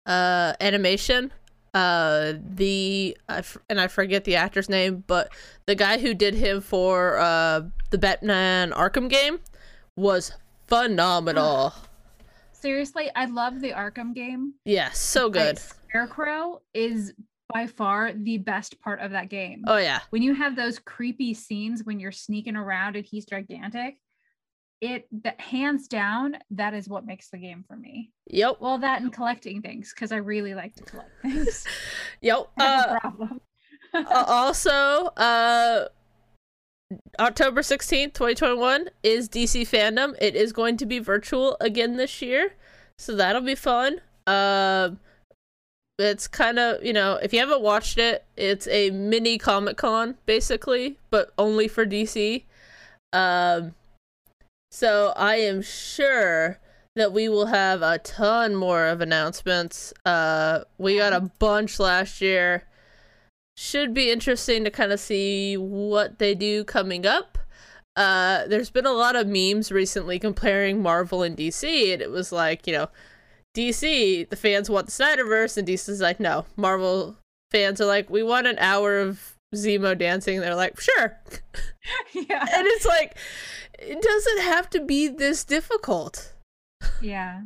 uh 0.06 0.52
animation. 0.60 1.32
Uh, 1.74 2.34
the 2.54 3.16
I 3.30 3.38
f- 3.38 3.56
and 3.70 3.80
I 3.80 3.88
forget 3.88 4.24
the 4.24 4.36
actor's 4.36 4.68
name, 4.68 5.04
but 5.06 5.32
the 5.66 5.74
guy 5.74 5.96
who 5.98 6.12
did 6.12 6.34
him 6.34 6.60
for 6.60 7.18
uh 7.18 7.62
the 7.90 7.98
Batman 7.98 8.72
Arkham 8.72 9.08
game 9.08 9.40
was 9.96 10.32
phenomenal. 10.66 11.72
Seriously, 12.52 13.10
I 13.16 13.24
love 13.24 13.60
the 13.60 13.70
Arkham 13.72 14.14
game. 14.14 14.54
yeah, 14.64 14.90
so 14.90 15.30
good. 15.30 15.58
Scarecrow 15.58 16.60
is 16.74 17.12
by 17.52 17.66
far 17.66 18.12
the 18.12 18.38
best 18.38 18.80
part 18.80 19.00
of 19.00 19.10
that 19.12 19.28
game. 19.28 19.64
Oh 19.66 19.78
yeah, 19.78 20.00
when 20.10 20.22
you 20.22 20.34
have 20.34 20.56
those 20.56 20.78
creepy 20.78 21.34
scenes 21.34 21.84
when 21.84 21.98
you're 22.00 22.12
sneaking 22.12 22.56
around 22.56 22.96
and 22.96 23.04
he's 23.04 23.24
gigantic, 23.24 23.96
it 24.82 25.06
that 25.22 25.40
hands 25.40 25.86
down 25.86 26.36
that 26.50 26.74
is 26.74 26.88
what 26.88 27.06
makes 27.06 27.30
the 27.30 27.38
game 27.38 27.64
for 27.66 27.76
me. 27.76 28.10
yep, 28.26 28.56
Well, 28.60 28.78
that 28.78 29.00
and 29.00 29.12
collecting 29.12 29.62
things 29.62 29.94
because 29.94 30.10
I 30.10 30.16
really 30.16 30.54
like 30.54 30.74
to 30.74 30.82
collect 30.82 31.10
things. 31.22 31.64
yep. 32.20 32.48
Uh, 32.58 32.98
problem. 32.98 33.40
Uh, 33.94 34.24
also, 34.26 35.06
uh, 35.16 35.86
October 37.20 37.60
16th, 37.60 38.12
2021 38.12 38.88
is 39.02 39.28
DC 39.28 39.62
Fandom. 39.68 40.16
It 40.20 40.34
is 40.34 40.52
going 40.52 40.76
to 40.78 40.86
be 40.86 40.98
virtual 40.98 41.56
again 41.60 41.96
this 41.96 42.20
year. 42.20 42.54
So 42.98 43.14
that'll 43.14 43.42
be 43.42 43.54
fun. 43.54 44.00
Um, 44.26 44.98
it's 45.98 46.26
kind 46.26 46.58
of, 46.58 46.84
you 46.84 46.92
know, 46.92 47.20
if 47.22 47.32
you 47.32 47.38
haven't 47.38 47.62
watched 47.62 47.98
it, 47.98 48.24
it's 48.36 48.66
a 48.68 48.90
mini 48.90 49.38
Comic 49.38 49.76
Con, 49.76 50.16
basically, 50.26 50.98
but 51.10 51.32
only 51.38 51.68
for 51.68 51.86
DC. 51.86 52.44
Um, 53.12 53.74
so 54.72 55.12
I 55.16 55.36
am 55.36 55.60
sure 55.60 56.58
that 56.96 57.12
we 57.12 57.28
will 57.28 57.46
have 57.46 57.82
a 57.82 57.98
ton 57.98 58.54
more 58.54 58.86
of 58.86 59.02
announcements. 59.02 59.92
Uh, 60.06 60.60
we 60.78 60.96
got 60.96 61.12
a 61.12 61.30
bunch 61.38 61.78
last 61.78 62.22
year 62.22 62.64
should 63.54 63.92
be 63.92 64.10
interesting 64.10 64.64
to 64.64 64.70
kind 64.70 64.90
of 64.90 64.98
see 64.98 65.58
what 65.58 66.18
they 66.18 66.34
do 66.34 66.64
coming 66.64 67.04
up. 67.04 67.38
Uh, 67.96 68.46
there's 68.46 68.70
been 68.70 68.86
a 68.86 68.92
lot 68.92 69.14
of 69.14 69.26
memes 69.26 69.70
recently 69.70 70.18
comparing 70.18 70.82
Marvel 70.82 71.22
and 71.22 71.36
DC, 71.36 71.92
and 71.92 72.00
it 72.00 72.10
was 72.10 72.32
like, 72.32 72.66
you 72.66 72.72
know, 72.72 72.88
DC, 73.54 74.30
the 74.30 74.36
fans 74.36 74.70
want 74.70 74.86
the 74.86 74.92
Snyderverse, 74.92 75.58
and 75.58 75.68
DC's 75.68 76.00
like, 76.00 76.18
no. 76.18 76.46
Marvel 76.56 77.18
fans 77.50 77.78
are 77.78 77.86
like, 77.86 78.08
we 78.08 78.22
want 78.22 78.46
an 78.46 78.58
hour 78.58 78.98
of 78.98 79.36
Zemo 79.54 79.96
dancing. 79.96 80.40
They're 80.40 80.54
like, 80.54 80.80
sure. 80.80 81.18
yeah. 82.14 82.46
And 82.54 82.66
it's 82.66 82.86
like, 82.86 83.18
it 83.82 84.00
doesn't 84.02 84.42
have 84.42 84.70
to 84.70 84.80
be 84.80 85.08
this 85.08 85.44
difficult. 85.44 86.34
Yeah. 87.00 87.42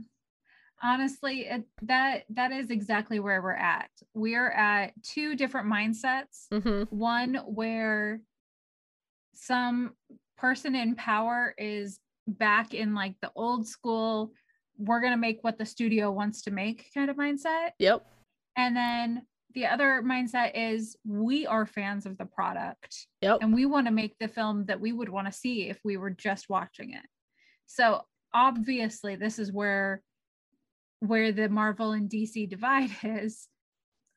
Honestly, 0.82 1.46
it, 1.46 1.64
that 1.82 2.24
that 2.30 2.52
is 2.52 2.70
exactly 2.70 3.18
where 3.18 3.40
we're 3.42 3.52
at. 3.52 3.90
We're 4.14 4.50
at 4.50 4.92
two 5.02 5.34
different 5.34 5.68
mindsets. 5.68 6.46
hmm 6.52 6.82
one 6.90 7.36
where 7.46 8.20
some 9.34 9.94
person 10.36 10.74
in 10.74 10.94
power 10.94 11.54
is 11.58 11.98
back 12.26 12.74
in 12.74 12.94
like 12.94 13.14
the 13.22 13.30
old 13.36 13.66
school 13.66 14.32
we're 14.78 15.00
going 15.00 15.12
to 15.12 15.16
make 15.18 15.38
what 15.42 15.56
the 15.56 15.64
studio 15.64 16.10
wants 16.10 16.42
to 16.42 16.50
make 16.50 16.90
kind 16.92 17.08
of 17.08 17.16
mindset 17.16 17.70
Yep. 17.78 18.04
and 18.56 18.76
then 18.76 19.22
the 19.56 19.66
other 19.66 20.02
mindset 20.04 20.52
is 20.54 20.96
we 21.06 21.46
are 21.46 21.64
fans 21.64 22.04
of 22.04 22.16
the 22.18 22.26
product 22.26 23.06
Yep. 23.22 23.38
and 23.40 23.54
we 23.54 23.64
want 23.64 23.86
to 23.86 23.92
make 23.92 24.14
the 24.20 24.28
film 24.28 24.66
that 24.66 24.78
we 24.78 24.92
would 24.92 25.08
want 25.08 25.26
to 25.26 25.32
see 25.32 25.70
if 25.70 25.80
we 25.82 25.96
were 25.96 26.10
just 26.10 26.50
watching 26.50 26.92
it. 26.92 27.02
So 27.64 28.02
obviously 28.34 29.16
this 29.16 29.38
is 29.38 29.50
where 29.50 30.02
where 31.00 31.32
the 31.32 31.48
marvel 31.48 31.92
and 31.92 32.08
dc 32.10 32.48
divide 32.50 32.90
is. 33.02 33.48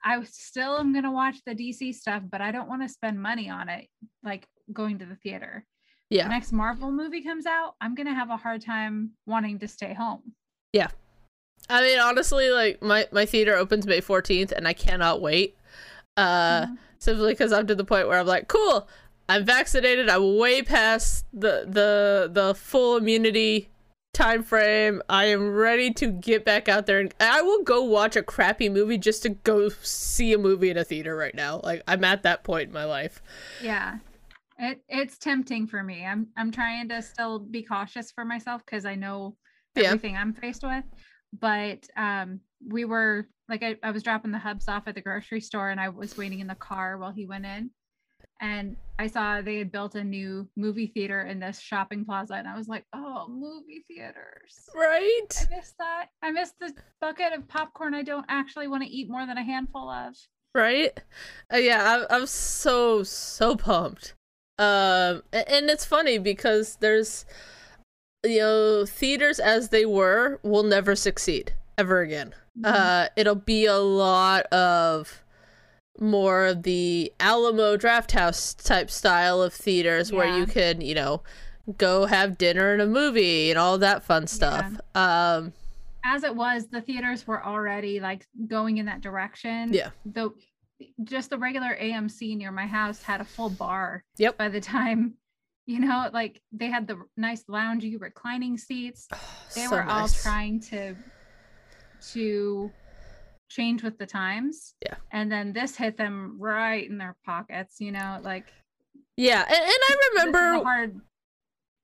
I 0.03 0.22
still 0.24 0.77
am 0.77 0.91
going 0.93 1.03
to 1.05 1.12
watch 1.12 1.38
the 1.46 1.55
dc 1.55 1.96
stuff 1.96 2.24
but 2.29 2.41
i 2.41 2.51
don't 2.51 2.69
want 2.69 2.81
to 2.81 2.89
spend 2.89 3.22
money 3.22 3.50
on 3.50 3.69
it 3.69 3.88
like 4.24 4.46
going 4.74 5.00
to 5.00 5.05
the 5.05 5.15
theater. 5.15 5.65
Yeah. 6.10 6.24
the 6.24 6.29
next 6.29 6.51
marvel 6.51 6.91
movie 6.91 7.22
comes 7.24 7.46
out 7.46 7.75
i'm 7.79 7.96
going 7.96 8.08
to 8.08 8.13
have 8.13 8.29
a 8.29 8.38
hard 8.38 8.62
time 8.62 9.12
wanting 9.25 9.60
to 9.60 9.67
stay 9.67 9.93
home 9.93 10.34
I 11.70 11.82
mean, 11.82 12.00
honestly, 12.00 12.50
like 12.50 12.82
my 12.82 13.08
my 13.12 13.26
theater 13.26 13.56
opens 13.56 13.86
May 13.86 14.02
fourteenth, 14.02 14.52
and 14.52 14.68
I 14.68 14.74
cannot 14.74 15.22
wait. 15.22 15.56
Uh, 16.18 16.66
Mhm. 16.66 16.78
simply 17.00 17.32
because 17.34 17.54
I'm 17.54 17.68
to 17.68 17.76
the 17.76 17.86
point 17.86 18.08
where 18.08 18.20
I'm 18.20 18.28
like, 18.28 18.48
cool, 18.48 18.88
I'm 19.30 19.46
vaccinated. 19.46 20.10
I'm 20.10 20.38
way 20.38 20.62
past 20.62 21.26
the 21.34 21.66
the 21.68 22.30
the 22.32 22.56
full 22.56 22.98
immunity 22.98 23.70
time 24.14 24.44
frame. 24.44 25.02
I 25.08 25.26
am 25.26 25.54
ready 25.56 25.94
to 25.94 26.08
get 26.08 26.44
back 26.44 26.68
out 26.68 26.88
there, 26.88 27.00
and 27.00 27.14
I 27.20 27.42
will 27.42 27.64
go 27.64 27.84
watch 27.84 28.16
a 28.16 28.24
crappy 28.24 28.68
movie 28.70 28.98
just 28.98 29.22
to 29.24 29.30
go 29.30 29.70
see 29.70 30.34
a 30.34 30.38
movie 30.38 30.72
in 30.72 30.78
a 30.78 30.84
theater 30.84 31.16
right 31.16 31.36
now. 31.36 31.62
Like 31.64 31.84
I'm 31.88 32.04
at 32.04 32.24
that 32.24 32.44
point 32.44 32.68
in 32.70 32.74
my 32.74 32.86
life. 32.86 33.22
Yeah. 33.62 34.00
It 34.58 34.82
it's 34.90 35.18
tempting 35.18 35.68
for 35.68 35.84
me. 35.84 36.04
I'm 36.06 36.28
I'm 36.36 36.52
trying 36.52 36.90
to 36.90 37.02
still 37.02 37.40
be 37.40 37.62
cautious 37.64 38.12
for 38.12 38.26
myself 38.26 38.66
because 38.66 38.86
I 38.86 38.96
know 38.96 39.38
Yeah. 39.76 39.84
everything 39.86 40.18
I'm 40.18 40.34
faced 40.34 40.64
with. 40.64 40.84
But 41.38 41.88
um 41.96 42.42
we 42.68 42.86
were 42.86 43.28
like 43.48 43.64
I, 43.64 43.78
I 43.84 43.92
was 43.92 44.04
dropping 44.04 44.32
the 44.32 44.38
hubs 44.40 44.68
off 44.68 44.88
at 44.88 44.96
the 44.96 45.02
grocery 45.02 45.42
store 45.42 45.70
and 45.70 45.80
I 45.80 45.90
was 45.90 46.18
waiting 46.18 46.40
in 46.40 46.48
the 46.48 46.56
car 46.56 46.98
while 46.98 47.12
he 47.12 47.26
went 47.26 47.46
in. 47.46 47.72
And 48.42 48.78
I 48.98 49.08
saw 49.08 49.42
they 49.42 49.58
had 49.58 49.72
built 49.72 49.96
a 49.96 50.04
new 50.04 50.48
movie 50.56 50.88
theater 50.88 51.24
in 51.24 51.40
this 51.40 51.60
shopping 51.60 52.06
plaza. 52.06 52.36
And 52.36 52.48
I 52.48 52.56
was 52.56 52.70
like, 52.70 52.86
oh, 52.94 53.28
movie 53.28 53.84
theaters. 53.90 54.70
Right? 54.74 55.28
I 55.38 55.56
miss 55.56 55.74
that. 55.78 56.06
I 56.22 56.32
miss 56.32 56.54
the 56.60 56.74
bucket 57.02 57.34
of 57.34 57.48
popcorn 57.50 57.94
I 57.94 58.04
don't 58.04 58.26
actually 58.30 58.68
want 58.70 58.84
to 58.84 58.90
eat 58.90 59.10
more 59.10 59.26
than 59.26 59.38
a 59.38 59.44
handful 59.44 59.90
of. 59.90 60.16
right 60.56 61.00
uh, 61.54 61.58
yeah 61.58 61.96
I'm, 61.96 62.06
I'm 62.10 62.26
so 62.26 63.04
so 63.04 63.56
pumped 63.56 64.16
um 64.58 65.22
and 65.32 65.70
it's 65.70 65.86
funny 65.86 66.18
because 66.18 66.78
there's 66.78 67.24
you 68.24 68.40
know 68.40 68.86
theaters 68.86 69.40
as 69.40 69.70
they 69.70 69.86
were 69.86 70.40
will 70.44 70.64
never 70.64 70.96
succeed 70.96 71.54
ever 71.78 72.02
again 72.02 72.34
uh 72.64 73.08
it'll 73.16 73.36
be 73.36 73.66
a 73.66 73.78
lot 73.78 74.46
of 74.48 75.24
more 76.00 76.46
of 76.46 76.64
the 76.64 77.12
alamo 77.20 77.78
draft 77.78 78.12
house 78.12 78.54
type 78.54 78.90
style 78.90 79.42
of 79.42 79.54
theaters 79.54 80.12
where 80.12 80.38
you 80.38 80.46
can 80.46 80.82
you 80.82 80.96
know 80.96 81.22
go 81.78 82.06
have 82.06 82.38
dinner 82.38 82.74
and 82.74 82.82
a 82.82 82.88
movie 82.88 83.50
and 83.50 83.60
all 83.60 83.78
that 83.78 84.04
fun 84.04 84.28
stuff 84.28 84.66
um 84.96 85.54
as 86.06 86.24
it 86.24 86.36
was, 86.36 86.68
the 86.68 86.82
theaters 86.82 87.28
were 87.28 87.44
already 87.46 88.00
like 88.00 88.26
going 88.48 88.78
in 88.78 88.86
that 88.86 89.02
direction. 89.02 89.74
Yeah. 89.74 89.90
The 90.06 90.32
just 91.04 91.30
the 91.30 91.38
regular 91.38 91.78
AMC 91.80 92.38
near 92.38 92.52
my 92.52 92.66
house 92.66 93.02
had 93.02 93.22
a 93.22 93.26
full 93.26 93.50
bar. 93.50 94.04
Yep. 94.18 94.38
By 94.38 94.50
the 94.50 94.62
time, 94.62 95.16
you 95.70 95.80
know, 95.80 96.10
like 96.12 96.42
they 96.52 96.66
had 96.66 96.88
the 96.88 97.00
nice 97.16 97.44
loungy 97.44 98.02
reclining 98.02 98.58
seats. 98.58 99.08
They 99.54 99.66
so 99.66 99.76
were 99.76 99.84
all 99.84 100.08
trying 100.08 100.62
to 100.62 100.96
to 102.14 102.72
change 103.52 103.84
with 103.84 104.00
the 104.00 104.08
times. 104.08 104.74
Yeah. 104.84 104.96
And 105.12 105.32
then 105.32 105.54
this 105.54 105.76
hit 105.76 105.96
them 105.96 106.38
right 106.40 106.90
in 106.90 106.98
their 106.98 107.16
pockets, 107.24 107.76
you 107.80 107.92
know, 107.92 108.20
like 108.24 108.48
yeah 109.16 109.44
and, 109.44 109.52
and 109.52 109.62
i 109.62 109.68
this 109.68 110.00
is 110.06 110.14
the 110.14 110.28
remember 110.32 110.64
hard 110.64 111.02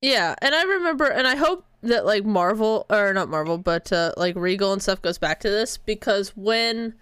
Yeah, 0.02 0.34
and 0.42 0.56
I 0.56 0.64
remember, 0.64 1.06
and 1.06 1.28
I 1.28 1.36
hope 1.36 1.66
that 1.84 2.08
like 2.08 2.26
Marvel 2.26 2.88
or 2.90 3.14
not 3.14 3.30
Marvel, 3.30 3.60
but 3.60 3.94
uh, 3.94 4.14
like 4.18 4.36
Regal 4.36 4.74
and 4.74 4.82
stuff 4.82 5.00
goes 5.04 5.20
back 5.20 5.42
to 5.42 5.50
this 5.50 5.78
because 5.78 6.30
when 6.36 6.96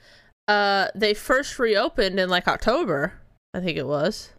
uh 0.49 0.89
they 0.95 1.13
first 1.13 1.59
reopened 1.59 2.19
in 2.19 2.27
like 2.27 2.49
October, 2.49 3.13
I 3.53 3.61
think 3.61 3.77
it 3.77 3.87
was. 3.87 4.33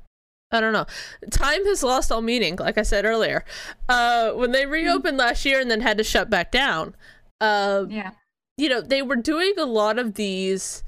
I 0.54 0.60
don't 0.60 0.72
know. 0.72 0.86
Time 1.30 1.66
has 1.66 1.82
lost 1.82 2.12
all 2.12 2.22
meaning, 2.22 2.56
like 2.56 2.78
I 2.78 2.82
said 2.82 3.04
earlier. 3.04 3.44
Uh, 3.88 4.30
when 4.32 4.52
they 4.52 4.66
reopened 4.66 5.16
last 5.16 5.44
year 5.44 5.60
and 5.60 5.70
then 5.70 5.80
had 5.80 5.98
to 5.98 6.04
shut 6.04 6.30
back 6.30 6.52
down, 6.52 6.94
uh, 7.40 7.86
yeah. 7.88 8.12
you 8.56 8.68
know, 8.68 8.80
they 8.80 9.02
were 9.02 9.16
doing 9.16 9.54
a 9.58 9.64
lot 9.64 9.98
of 9.98 10.14
these. 10.14 10.84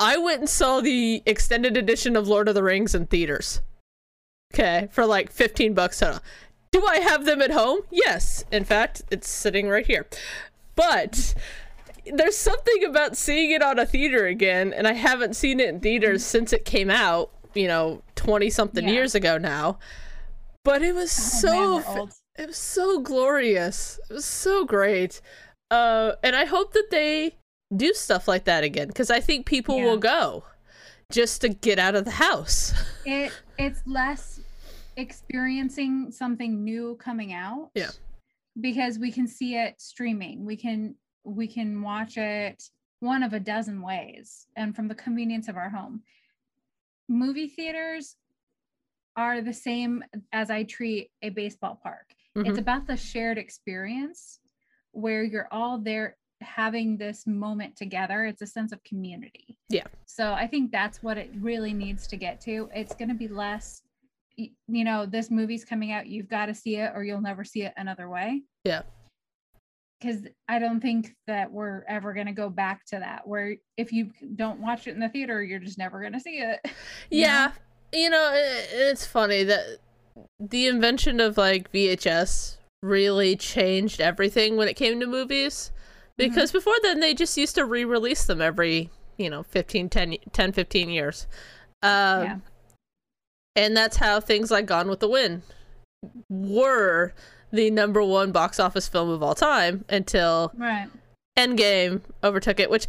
I 0.00 0.16
went 0.16 0.40
and 0.40 0.48
saw 0.48 0.80
the 0.80 1.22
extended 1.26 1.76
edition 1.76 2.16
of 2.16 2.26
Lord 2.26 2.48
of 2.48 2.56
the 2.56 2.62
Rings 2.62 2.94
in 2.94 3.06
theaters. 3.06 3.60
Okay, 4.52 4.88
for 4.90 5.06
like 5.06 5.30
15 5.30 5.72
bucks 5.74 6.00
total. 6.00 6.20
Do 6.72 6.84
I 6.84 6.98
have 6.98 7.24
them 7.24 7.40
at 7.40 7.50
home? 7.52 7.82
Yes. 7.90 8.44
In 8.50 8.64
fact, 8.64 9.02
it's 9.10 9.28
sitting 9.28 9.68
right 9.68 9.86
here. 9.86 10.06
But 10.74 11.34
there's 12.06 12.36
something 12.36 12.84
about 12.84 13.16
seeing 13.16 13.50
it 13.52 13.62
on 13.62 13.78
a 13.78 13.86
theater 13.86 14.26
again, 14.26 14.72
and 14.72 14.88
I 14.88 14.94
haven't 14.94 15.36
seen 15.36 15.60
it 15.60 15.68
in 15.68 15.80
theaters 15.80 16.24
since 16.24 16.52
it 16.52 16.64
came 16.64 16.90
out, 16.90 17.30
you 17.54 17.68
know, 17.68 18.02
20 18.16 18.50
something 18.50 18.84
Yeah. 18.86 18.94
years 18.94 19.14
ago 19.14 19.38
now. 19.38 19.78
But 20.64 20.82
it 20.82 20.94
was 20.94 21.10
Oh, 21.44 21.80
so 21.82 21.98
old. 21.98 22.12
it 22.38 22.46
was 22.46 22.56
so 22.56 23.00
glorious. 23.00 23.98
It 24.10 24.14
was 24.14 24.24
so 24.24 24.64
great. 24.64 25.20
Uh, 25.70 26.12
and 26.22 26.36
I 26.36 26.44
hope 26.44 26.72
that 26.72 26.88
they 26.90 27.36
do 27.74 27.92
stuff 27.94 28.28
like 28.28 28.44
that 28.44 28.62
again 28.64 28.88
because 28.88 29.10
I 29.10 29.20
think 29.20 29.46
people 29.46 29.78
Yeah. 29.78 29.84
will 29.86 29.98
go 29.98 30.44
just 31.10 31.40
to 31.40 31.48
get 31.48 31.78
out 31.78 31.94
of 31.94 32.04
the 32.04 32.10
house. 32.12 32.72
it 33.04 33.32
it's 33.58 33.82
less 33.86 34.40
experiencing 34.96 36.10
something 36.10 36.64
new 36.64 36.96
coming 36.96 37.32
out 37.32 37.70
Yeah. 37.74 37.90
because 38.60 38.98
we 38.98 39.10
can 39.12 39.26
see 39.26 39.56
it 39.56 39.80
streaming 39.80 40.44
we 40.44 40.56
can 40.56 40.94
we 41.24 41.46
can 41.46 41.82
watch 41.82 42.16
it 42.16 42.62
one 43.00 43.22
of 43.22 43.32
a 43.32 43.40
dozen 43.40 43.82
ways 43.82 44.46
and 44.56 44.74
from 44.76 44.88
the 44.88 44.94
convenience 44.94 45.48
of 45.48 45.56
our 45.56 45.68
home 45.70 46.02
movie 47.08 47.48
theaters 47.48 48.16
are 49.16 49.40
the 49.42 49.52
same 49.52 50.02
as 50.32 50.50
i 50.50 50.62
treat 50.64 51.10
a 51.22 51.28
baseball 51.30 51.78
park 51.82 52.14
Mhm. 52.36 52.46
it's 52.48 52.58
about 52.58 52.86
the 52.86 52.96
shared 52.96 53.36
experience 53.38 54.40
where 54.92 55.22
you're 55.22 55.48
all 55.52 55.78
there 55.78 56.16
having 56.40 56.96
this 56.96 57.26
moment 57.26 57.76
together 57.76 58.24
it's 58.24 58.42
a 58.42 58.46
sense 58.46 58.72
of 58.72 58.82
community 58.84 59.56
Yeah. 59.68 59.84
so 60.06 60.32
i 60.32 60.46
think 60.46 60.72
that's 60.72 61.02
what 61.02 61.18
it 61.18 61.30
really 61.38 61.72
needs 61.74 62.06
to 62.08 62.16
get 62.16 62.40
to 62.42 62.68
it's 62.74 62.94
going 62.94 63.08
to 63.10 63.14
be 63.14 63.28
less 63.28 63.82
you 64.36 64.50
know 64.84 65.04
this 65.06 65.30
movie's 65.30 65.64
coming 65.64 65.92
out 65.92 66.06
you've 66.06 66.28
got 66.28 66.46
to 66.46 66.54
see 66.54 66.76
it 66.76 66.92
or 66.94 67.04
you'll 67.04 67.20
never 67.20 67.44
see 67.44 67.62
it 67.62 67.74
another 67.76 68.08
way 68.08 68.42
Yeah. 68.64 68.82
Because 70.02 70.26
i 70.48 70.58
don't 70.58 70.80
think 70.80 71.14
that 71.26 71.50
we're 71.50 71.84
ever 71.88 72.12
going 72.12 72.26
to 72.26 72.32
go 72.32 72.50
back 72.50 72.84
to 72.84 72.98
that 72.98 73.26
where 73.26 73.54
if 73.76 73.92
you 73.92 74.10
don't 74.34 74.58
watch 74.58 74.86
it 74.86 74.94
in 74.94 75.00
the 75.00 75.08
theater 75.08 75.42
you're 75.42 75.60
just 75.60 75.78
never 75.78 76.00
going 76.00 76.12
to 76.12 76.20
see 76.20 76.38
it 76.38 76.60
you 77.10 77.22
know? 77.22 77.28
Yeah, 77.28 77.52
you 77.92 78.10
know, 78.10 78.30
i 78.32 78.42
it's 78.72 79.06
funny 79.06 79.44
that 79.44 79.78
the 80.40 80.66
invention 80.66 81.20
of 81.20 81.36
like 81.36 81.70
VHS 81.72 82.56
really 82.82 83.36
changed 83.36 84.00
everything 84.00 84.56
when 84.56 84.68
it 84.68 84.74
came 84.74 85.00
to 85.00 85.06
movies. 85.06 85.70
Because 86.18 86.52
before 86.52 86.74
then, 86.82 87.00
they 87.00 87.14
just 87.14 87.36
used 87.38 87.54
to 87.54 87.64
re 87.64 87.84
release 87.84 88.24
them 88.26 88.40
every, 88.40 88.90
you 89.16 89.30
know, 89.30 89.42
15, 89.42 89.88
10, 89.88 90.16
10 90.32 90.52
15 90.52 90.90
years. 90.90 91.26
Um, 91.82 91.90
yeah 92.22 92.36
And 93.56 93.76
that's 93.76 93.96
how 93.96 94.20
things 94.20 94.50
like 94.50 94.66
Gone 94.66 94.88
with 94.88 95.00
the 95.00 95.08
Wind 95.08 95.42
were 96.28 97.14
the 97.52 97.70
number 97.70 98.02
one 98.02 98.32
box 98.32 98.58
office 98.58 98.88
film 98.88 99.10
of 99.10 99.22
all 99.22 99.34
time 99.34 99.84
until 99.88 100.52
right 100.56 100.88
Endgame 101.36 102.02
overtook 102.22 102.60
it, 102.60 102.70
which 102.70 102.86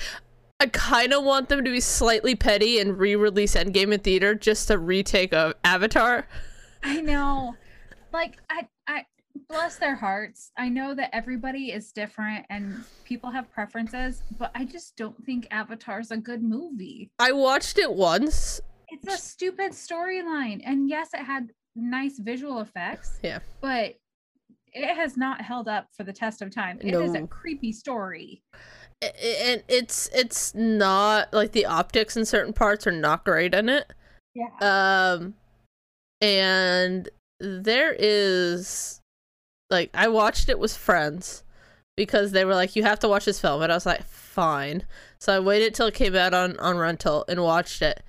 I 0.59 0.67
kind 0.67 1.13
of 1.13 1.23
want 1.23 1.49
them 1.49 1.63
to 1.63 1.71
be 1.71 1.79
slightly 1.79 2.35
petty 2.35 2.79
and 2.79 2.97
re-release 2.97 3.55
Endgame 3.55 3.93
in 3.93 3.99
theater 3.99 4.35
just 4.35 4.67
to 4.67 4.77
retake 4.77 5.33
of 5.33 5.53
Avatar. 5.63 6.27
I 6.83 7.01
know. 7.01 7.55
Like 8.11 8.37
I 8.49 8.67
I 8.87 9.05
bless 9.49 9.77
their 9.77 9.95
hearts. 9.95 10.51
I 10.57 10.69
know 10.69 10.93
that 10.93 11.09
everybody 11.13 11.71
is 11.71 11.91
different 11.91 12.45
and 12.49 12.83
people 13.03 13.31
have 13.31 13.51
preferences, 13.51 14.21
but 14.37 14.51
I 14.55 14.65
just 14.65 14.95
don't 14.95 15.21
think 15.25 15.47
Avatar's 15.51 16.11
a 16.11 16.17
good 16.17 16.43
movie. 16.43 17.11
I 17.19 17.31
watched 17.31 17.77
it 17.77 17.93
once. 17.93 18.61
It's 18.89 19.07
a 19.07 19.17
stupid 19.17 19.71
storyline. 19.71 20.61
And 20.63 20.87
yes, 20.87 21.09
it 21.13 21.23
had 21.23 21.51
nice 21.75 22.19
visual 22.19 22.59
effects. 22.59 23.19
Yeah. 23.23 23.39
But 23.61 23.95
it 24.73 24.95
has 24.95 25.15
not 25.17 25.41
held 25.41 25.67
up 25.67 25.87
for 25.95 26.03
the 26.03 26.13
test 26.13 26.41
of 26.41 26.49
time. 26.53 26.79
It 26.81 26.93
is 26.93 27.11
No. 27.11 27.23
a 27.23 27.27
creepy 27.27 27.71
story. 27.71 28.41
And 29.01 29.63
it's 29.67 30.09
it's 30.13 30.55
not 30.55 31.33
like 31.33 31.51
the 31.51 31.65
optics 31.65 32.15
in 32.15 32.25
certain 32.25 32.53
parts 32.53 32.87
are 32.87 32.91
not 32.91 33.25
great 33.25 33.53
in 33.53 33.67
it. 33.69 33.91
Yeah. 34.33 34.47
Um 34.61 35.35
and 36.21 37.09
there 37.39 37.93
is 37.99 39.01
like 39.69 39.89
I 39.93 40.07
watched 40.07 40.47
it 40.49 40.57
with 40.57 40.75
friends 40.75 41.43
because 41.97 42.31
they 42.31 42.45
were 42.45 42.55
like 42.55 42.75
you 42.75 42.83
have 42.83 42.99
to 42.99 43.09
watch 43.09 43.25
this 43.25 43.41
film 43.41 43.61
and 43.61 43.71
I 43.71 43.75
was 43.75 43.85
like 43.85 44.03
fine. 44.05 44.85
So 45.19 45.35
I 45.35 45.39
waited 45.39 45.73
till 45.75 45.87
it 45.87 45.93
came 45.93 46.15
out 46.15 46.33
on 46.33 46.57
on 46.59 46.77
rental 46.77 47.25
and 47.27 47.43
watched 47.43 47.81
it. 47.81 48.01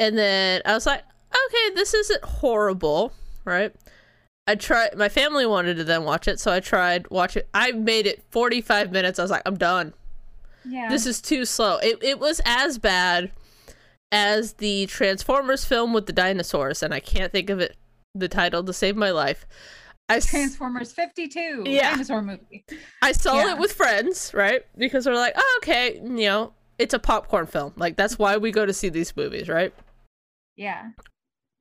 And 0.00 0.16
then 0.16 0.62
I 0.64 0.72
was 0.72 0.86
like 0.86 1.02
okay, 1.46 1.74
this 1.74 1.92
isn't 1.94 2.24
horrible, 2.24 3.12
right? 3.44 3.74
I 4.46 4.54
tried 4.56 4.96
my 4.96 5.08
family 5.08 5.46
wanted 5.46 5.76
to 5.78 5.84
then 5.84 6.04
watch 6.04 6.28
it, 6.28 6.38
so 6.40 6.52
I 6.52 6.60
tried 6.60 7.08
watch 7.10 7.36
it. 7.36 7.48
I 7.54 7.72
made 7.72 8.06
it 8.06 8.22
45 8.30 8.92
minutes. 8.92 9.18
I 9.18 9.22
was 9.22 9.30
like 9.30 9.42
I'm 9.46 9.56
done 9.56 9.94
yeah. 10.64 10.88
this 10.88 11.06
is 11.06 11.20
too 11.20 11.44
slow. 11.44 11.78
It 11.78 11.98
it 12.02 12.18
was 12.18 12.40
as 12.44 12.78
bad 12.78 13.30
as 14.12 14.54
the 14.54 14.86
Transformers 14.86 15.64
film 15.64 15.92
with 15.92 16.06
the 16.06 16.12
dinosaurs, 16.12 16.82
and 16.82 16.94
I 16.94 17.00
can't 17.00 17.32
think 17.32 17.50
of 17.50 17.60
it 17.60 17.76
the 18.14 18.28
title 18.28 18.62
to 18.64 18.72
save 18.72 18.96
my 18.96 19.10
life. 19.10 19.46
I 20.08 20.20
Transformers 20.20 20.92
52 20.92 21.64
Yeah. 21.66 21.92
dinosaur 21.92 22.22
movie. 22.22 22.64
I 23.02 23.12
saw 23.12 23.36
Yeah. 23.36 23.52
it 23.52 23.58
with 23.58 23.72
friends, 23.72 24.32
right? 24.34 24.64
Because 24.76 25.06
we're 25.06 25.14
like, 25.14 25.32
oh, 25.36 25.60
okay, 25.62 25.94
you 25.96 26.26
know, 26.26 26.52
it's 26.78 26.94
a 26.94 26.98
popcorn 26.98 27.46
film. 27.46 27.72
Like 27.76 27.96
that's 27.96 28.18
why 28.18 28.36
we 28.36 28.50
go 28.50 28.66
to 28.66 28.72
see 28.72 28.88
these 28.90 29.16
movies, 29.16 29.48
right? 29.48 29.74
Yeah. 30.56 30.90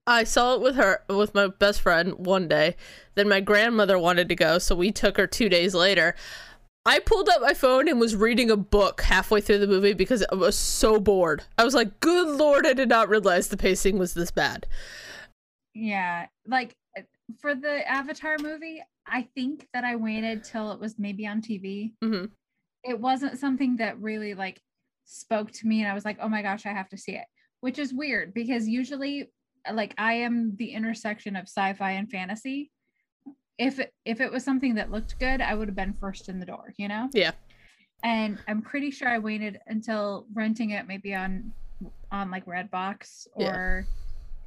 I 0.06 0.26
saw 0.26 0.56
it 0.56 0.62
with 0.62 0.76
her 0.76 1.04
with 1.10 1.34
my 1.34 1.48
best 1.48 1.82
friend 1.82 2.14
one 2.16 2.48
day. 2.48 2.76
Then 3.16 3.30
my 3.30 3.40
grandmother 3.40 3.98
wanted 3.98 4.28
to 4.30 4.36
go, 4.36 4.60
so 4.60 4.76
we 4.76 4.92
took 4.92 5.18
her 5.18 5.28
2 5.28 5.48
days 5.50 5.74
later. 5.74 6.16
I 6.86 7.00
pulled 7.00 7.30
up 7.30 7.42
my 7.42 7.54
phone 7.54 7.88
and 7.88 8.00
was 8.00 8.14
reading 8.16 8.52
a 8.52 8.58
book 8.58 9.02
halfway 9.02 9.40
through 9.40 9.60
the 9.60 9.68
movie 9.68 9.94
because 9.94 10.26
I 10.30 10.36
was 10.36 10.58
so 10.58 11.00
bored. 11.00 11.44
I 11.58 11.64
was 11.64 11.74
like, 11.74 12.02
"Good 12.02 12.28
lord, 12.28 12.68
I 12.68 12.74
did 12.74 12.90
not 12.90 13.08
realize 13.08 13.48
the 13.48 13.56
pacing 13.56 13.98
was 13.98 14.14
this 14.14 14.32
bad." 14.32 14.68
Yeah. 15.74 16.28
Like 16.46 16.76
for 17.40 17.56
the 17.56 17.90
Avatar 17.90 18.38
movie, 18.38 18.84
I 19.08 19.24
think 19.34 19.68
that 19.74 19.86
I 19.86 19.96
waited 19.96 20.44
till 20.44 20.74
it 20.74 20.80
was 20.80 21.00
maybe 21.00 21.26
on 21.26 21.42
TV. 21.42 21.94
Mhm. 22.04 22.32
It 22.84 23.00
wasn't 23.00 23.40
something 23.40 23.78
that 23.78 23.98
really 24.02 24.34
like 24.34 24.62
spoke 25.06 25.52
to 25.52 25.68
me 25.68 25.82
and 25.82 25.90
I 25.90 25.94
was 25.94 26.04
like, 26.04 26.18
"Oh 26.20 26.28
my 26.28 26.42
gosh, 26.42 26.66
I 26.66 26.74
have 26.74 26.90
to 26.90 26.98
see 26.98 27.14
it." 27.16 27.26
Which 27.62 27.80
is 27.80 27.94
weird 27.94 28.34
because 28.34 28.68
usually 28.68 29.32
like 29.72 29.94
I 29.98 30.14
am 30.14 30.56
the 30.58 30.72
intersection 30.72 31.36
of 31.36 31.44
sci-fi 31.44 31.92
and 31.92 32.10
fantasy. 32.10 32.72
If 33.58 33.80
it, 33.80 33.94
if 34.04 34.20
it 34.20 34.32
was 34.32 34.44
something 34.44 34.76
that 34.76 34.92
looked 34.92 35.20
good, 35.20 35.40
I 35.40 35.54
would 35.54 35.68
have 35.68 35.76
been 35.76 35.94
first 35.94 36.28
in 36.28 36.40
the 36.40 36.46
door, 36.46 36.74
you 36.78 36.88
know? 36.88 37.10
Yeah. 37.14 37.32
And 38.04 38.38
I'm 38.48 38.62
pretty 38.62 38.92
sure 38.92 39.08
I 39.08 39.20
waited 39.20 39.60
until 39.68 40.26
renting 40.34 40.72
it 40.72 40.88
maybe 40.88 41.16
on 41.16 41.54
on 42.12 42.30
like 42.30 42.46
Redbox 42.46 43.28
Yeah. 43.38 43.48
or 43.48 43.88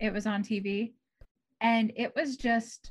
it 0.01 0.13
was 0.13 0.27
on 0.27 0.43
TV. 0.43 0.93
And 1.61 1.93
it 1.97 2.15
was 2.15 2.37
just 2.37 2.91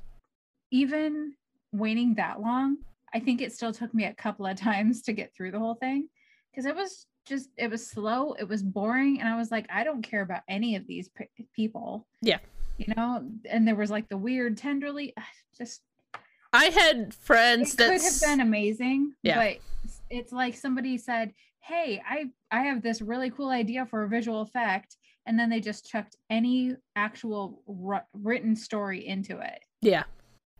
even 0.71 1.33
waiting 1.71 2.15
that 2.15 2.41
long, 2.41 2.77
I 3.13 3.19
think 3.19 3.41
it 3.41 3.53
still 3.53 3.71
took 3.71 3.93
me 3.93 4.05
a 4.05 4.13
couple 4.13 4.45
of 4.45 4.57
times 4.59 5.01
to 5.03 5.13
get 5.13 5.33
through 5.35 5.51
the 5.51 5.59
whole 5.59 5.75
thing 5.75 6.09
because 6.51 6.65
it 6.65 6.75
was 6.75 7.05
just 7.25 7.49
it 7.57 7.69
was 7.69 7.85
slow, 7.85 8.33
it 8.33 8.47
was 8.47 8.61
boring 8.63 9.19
and 9.19 9.27
I 9.29 9.37
was 9.37 9.51
like 9.51 9.65
I 9.71 9.83
don't 9.83 10.01
care 10.01 10.21
about 10.21 10.41
any 10.47 10.75
of 10.75 10.85
these 10.87 11.09
pe- 11.09 11.27
people. 11.53 12.05
Yeah. 12.21 12.39
You 12.77 12.93
know, 12.95 13.25
and 13.49 13.67
there 13.67 13.75
was 13.75 13.89
like 13.89 14.09
the 14.09 14.17
weird 14.17 14.57
tenderly 14.57 15.13
just 15.57 15.81
I 16.53 16.65
had 16.65 17.13
friends 17.13 17.75
that 17.75 17.89
could 17.91 18.01
have 18.01 18.21
been 18.21 18.39
amazing 18.41 19.13
Yeah. 19.23 19.35
but 19.37 19.57
it's- 20.09 20.31
like 20.31 20.55
somebody 20.55 20.97
said 20.97 21.33
hey 21.59 22.01
i 22.07 22.25
i 22.51 22.61
have 22.61 22.81
this 22.83 23.01
really 23.01 23.29
cool 23.31 23.49
idea 23.49 23.85
for 23.87 24.03
a 24.03 24.07
visual 24.07 24.41
effect 24.41 24.97
and 25.25 25.37
then 25.39 25.49
they 25.49 25.59
just 25.59 25.89
chucked 25.89 26.15
any 26.29 26.75
actual 26.95 27.61
ru- 27.67 27.99
written 28.13 28.55
story 28.55 29.05
into 29.07 29.39
it 29.39 29.59
Yeah, 29.81 30.03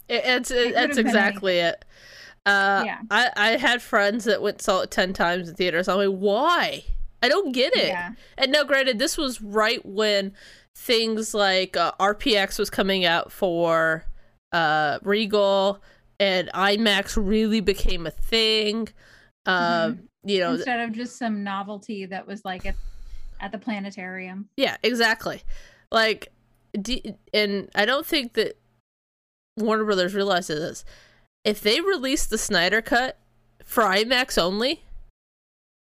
it, 0.09 0.23
it's 0.25 0.51
It 0.51 0.73
that's 0.73 0.97
exactly 0.97 1.57
it. 1.59 1.85
Uh, 2.45 2.83
Yeah. 2.85 2.99
I 3.09 3.29
I 3.35 3.49
had 3.57 3.81
friends 3.81 4.25
that 4.25 4.41
went 4.41 4.61
saw 4.61 4.81
it 4.81 4.91
ten 4.91 5.13
times 5.13 5.49
in 5.49 5.55
theaters. 5.55 5.87
I'm 5.87 5.97
like, 5.97 6.09
why? 6.19 6.83
I 7.23 7.29
don't 7.29 7.51
get 7.53 7.75
it. 7.75 7.87
yeah 7.87 8.11
And 8.37 8.51
no, 8.51 8.63
granted, 8.63 8.99
this 8.99 9.17
was 9.17 9.41
right 9.41 9.83
when 9.85 10.33
things 10.75 11.33
like 11.33 11.75
uh, 11.75 11.91
RPX 11.99 12.59
was 12.59 12.69
coming 12.69 13.03
out 13.05 13.31
for 13.31 14.05
uh, 14.51 14.99
Regal, 15.01 15.81
and 16.19 16.49
IMAX 16.53 17.17
really 17.17 17.61
became 17.61 18.05
a 18.05 18.11
thing. 18.11 18.89
Um, 19.47 20.07
You 20.23 20.39
know, 20.39 20.53
instead 20.53 20.81
of 20.81 20.91
just 20.93 21.17
some 21.17 21.43
novelty 21.43 22.05
that 22.05 22.27
was 22.27 22.43
like 22.45 22.65
at, 22.65 22.75
at 23.39 23.51
the 23.51 23.57
planetarium 23.57 24.49
Yeah, 24.57 24.77
exactly. 24.83 25.41
Like, 25.91 26.27
d- 26.79 27.15
and 27.33 27.69
I 27.75 27.85
don't 27.85 28.05
think 28.05 28.33
that 28.33 28.57
Warner 29.57 29.85
Brothers 29.85 30.13
realizes 30.13 30.59
this. 30.59 30.85
If 31.45 31.61
they 31.61 31.79
released 31.79 32.31
the 32.31 32.37
Snyder 32.39 32.81
Cut 32.81 33.17
for 33.63 33.83
IMAX 33.83 34.37
only, 34.41 34.83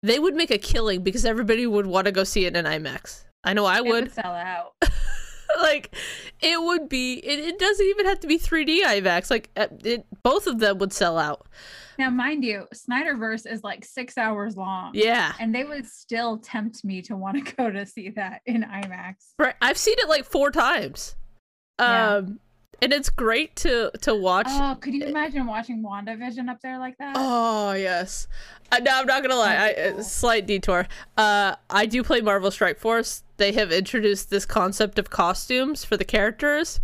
they 0.02 0.18
would 0.18 0.34
make 0.34 0.50
a 0.50 0.58
killing 0.58 1.02
because 1.02 1.24
everybody 1.24 1.66
would 1.66 1.86
want 1.86 2.06
to 2.06 2.12
go 2.12 2.24
see 2.24 2.44
it 2.44 2.56
in 2.56 2.64
IMAX. 2.64 3.24
I 3.44 3.54
know 3.54 3.64
I 3.64 3.78
it 3.78 3.84
would. 3.84 4.04
would 4.04 4.12
sell 4.12 4.32
out 4.32 4.74
like, 5.62 5.94
it 6.40 6.60
would 6.60 6.88
be. 6.88 7.14
It, 7.14 7.38
it 7.38 7.58
doesn't 7.58 7.86
even 7.86 8.06
have 8.06 8.20
to 8.20 8.26
be 8.26 8.38
3D 8.38 8.82
IMAX. 8.82 9.30
Like, 9.30 9.50
uh, 9.56 9.68
it, 9.84 10.04
both 10.24 10.46
of 10.48 10.58
them 10.58 10.78
would 10.78 10.92
sell 10.92 11.16
out. 11.16 11.46
now 11.98 12.10
mind 12.10 12.42
you 12.44 12.66
snyderverse 12.74 13.50
is 13.50 13.62
like 13.62 13.84
six 13.84 14.16
hours 14.18 14.56
long 14.56 14.90
Yeah, 14.94 15.32
and 15.38 15.54
they 15.54 15.62
would 15.62 15.86
still 15.86 16.38
tempt 16.38 16.84
me 16.84 17.02
to 17.02 17.16
want 17.16 17.44
to 17.44 17.54
go 17.56 17.70
to 17.70 17.86
see 17.86 18.08
that 18.10 18.40
in 18.46 18.62
imax 18.62 19.14
right. 19.38 19.54
I've 19.60 19.78
seen 19.78 19.96
it 19.98 20.08
like 20.08 20.24
four 20.24 20.50
times. 20.50 21.14
Yeah. 21.78 22.16
Um, 22.16 22.40
and 22.82 22.92
it's 22.92 23.08
great 23.08 23.56
to 23.56 23.90
to 24.02 24.14
watch. 24.14 24.46
oh 24.50 24.76
could 24.80 24.92
you 24.94 25.04
imagine 25.04 25.46
watching 25.46 25.82
wandavision 25.82 26.48
up 26.48 26.60
there 26.60 26.78
like 26.78 26.98
that 26.98 27.14
Oh 27.16 27.72
yes. 27.72 28.28
Uh, 28.70 28.78
no, 28.78 28.90
I'm 28.94 29.06
not 29.06 29.22
gonna 29.22 29.36
lie. 29.36 29.54
I, 29.54 29.72
uh, 29.74 30.02
slight 30.02 30.46
detour. 30.46 30.88
Uh, 31.16 31.56
I 31.68 31.84
do 31.86 32.02
play 32.02 32.22
Marvel 32.22 32.50
Strike 32.50 32.78
Force. 32.78 33.22
They 33.36 33.52
have 33.52 33.70
introduced 33.70 34.30
this 34.30 34.46
concept 34.46 34.98
of 34.98 35.10
costumes 35.10 35.84
for 35.84 35.98
the 35.98 36.06
characters. 36.06 36.80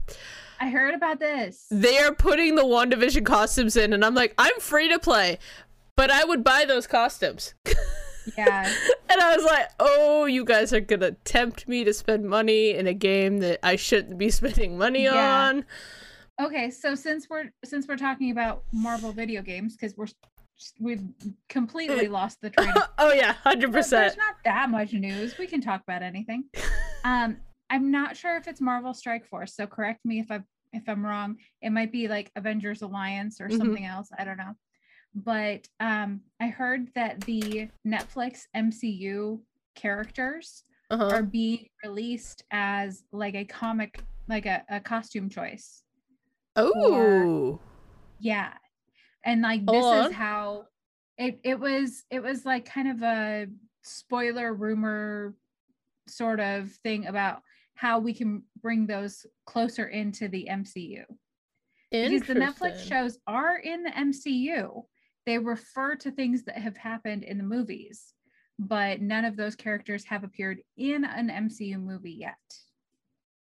I 0.60 0.68
heard 0.68 0.94
about 0.94 1.18
this. 1.18 1.66
They 1.70 1.98
are 1.98 2.14
putting 2.14 2.56
the 2.56 2.62
WandaVision 2.64 3.24
costumes 3.24 3.76
in, 3.76 3.92
and 3.92 4.04
I'm 4.04 4.14
like, 4.14 4.34
I'm 4.36 4.58
free 4.60 4.88
to 4.88 4.98
play, 4.98 5.38
but 5.96 6.10
I 6.10 6.24
would 6.24 6.44
buy 6.44 6.64
those 6.66 6.86
costumes. 6.86 7.54
Yeah. 8.36 8.64
and 9.10 9.20
I 9.20 9.36
was 9.36 9.44
like, 9.44 9.68
oh, 9.80 10.24
you 10.26 10.44
guys 10.44 10.72
are 10.72 10.80
gonna 10.80 11.12
tempt 11.24 11.66
me 11.68 11.84
to 11.84 11.92
spend 11.94 12.24
money 12.28 12.70
in 12.74 12.86
a 12.86 12.94
game 12.94 13.38
that 13.38 13.60
I 13.62 13.76
shouldn't 13.76 14.18
be 14.18 14.30
spending 14.40 14.76
money 14.76 15.04
Yeah. 15.04 15.48
on. 15.48 15.64
Okay, 16.40 16.70
so 16.70 16.94
since 16.94 17.28
we're 17.28 17.50
since 17.64 17.88
we're 17.88 17.96
talking 17.96 18.30
about 18.30 18.62
Marvel 18.72 19.12
video 19.12 19.42
games, 19.42 19.76
because 19.76 19.96
we're 19.96 20.06
we've 20.80 21.02
completely 21.48 22.06
lost 22.18 22.40
the 22.40 22.50
train. 22.50 22.72
oh 22.98 23.12
yeah, 23.12 23.32
hundred 23.32 23.72
But 23.72 23.78
percent. 23.78 24.02
There's 24.14 24.16
not 24.16 24.36
that 24.44 24.70
much 24.70 24.92
news. 24.92 25.36
We 25.38 25.46
can 25.46 25.60
talk 25.60 25.82
about 25.82 26.02
anything. 26.02 26.44
Um, 27.04 27.38
I'm 27.70 27.90
not 27.90 28.16
sure 28.16 28.36
if 28.36 28.46
it's 28.46 28.60
Marvel 28.60 28.94
Strike 28.94 29.26
Force, 29.26 29.54
so 29.54 29.66
correct 29.66 30.04
me 30.04 30.20
if 30.20 30.30
I 30.30 30.40
if 30.72 30.88
I'm 30.88 31.04
wrong. 31.04 31.36
It 31.60 31.70
might 31.70 31.90
be 31.90 32.06
like 32.08 32.30
Avengers 32.36 32.82
Alliance 32.82 33.40
or 33.40 33.48
Mhm. 33.48 33.56
something 33.58 33.84
else. 33.84 34.08
I 34.16 34.24
don't 34.24 34.36
know. 34.36 34.54
But 35.24 35.66
um, 35.80 36.20
I 36.40 36.46
heard 36.48 36.88
that 36.94 37.20
the 37.22 37.68
Netflix 37.86 38.42
MCU 38.54 39.40
characters 39.74 40.62
Uh-huh. 40.90 41.08
are 41.08 41.22
being 41.22 41.66
released 41.84 42.44
as 42.50 43.02
like 43.12 43.34
a 43.34 43.44
comic, 43.44 44.00
like 44.28 44.46
a, 44.46 44.64
a 44.70 44.80
costume 44.80 45.28
choice. 45.28 45.82
Oh. 46.56 47.58
Yeah. 48.20 48.52
And 49.24 49.42
like 49.42 49.62
Hold 49.68 49.76
this 49.76 49.84
on. 49.84 50.10
is 50.10 50.12
how 50.16 50.66
it 51.16 51.40
it 51.42 51.58
was 51.58 52.04
it 52.10 52.20
was 52.22 52.44
like 52.46 52.64
kind 52.64 52.88
of 52.88 53.02
a 53.02 53.46
spoiler 53.82 54.54
rumor 54.54 55.34
sort 56.08 56.40
of 56.40 56.70
thing 56.84 57.06
about 57.06 57.42
how 57.74 57.98
we 57.98 58.14
can 58.14 58.42
bring 58.62 58.86
those 58.86 59.26
closer 59.46 59.86
into 59.88 60.28
the 60.28 60.48
MCU. 60.50 61.04
Because 61.90 62.22
the 62.26 62.34
Netflix 62.34 62.86
shows 62.86 63.18
are 63.26 63.56
in 63.58 63.82
the 63.82 63.90
MCU. 63.90 64.84
They 65.28 65.36
refer 65.36 65.94
to 65.96 66.10
things 66.10 66.44
that 66.44 66.56
have 66.56 66.78
happened 66.78 67.22
in 67.22 67.36
the 67.36 67.44
movies, 67.44 68.14
but 68.58 69.02
none 69.02 69.26
of 69.26 69.36
those 69.36 69.54
characters 69.54 70.02
have 70.06 70.24
appeared 70.24 70.62
in 70.78 71.04
an 71.04 71.28
MCU 71.28 71.78
movie 71.78 72.12
yet. 72.12 72.38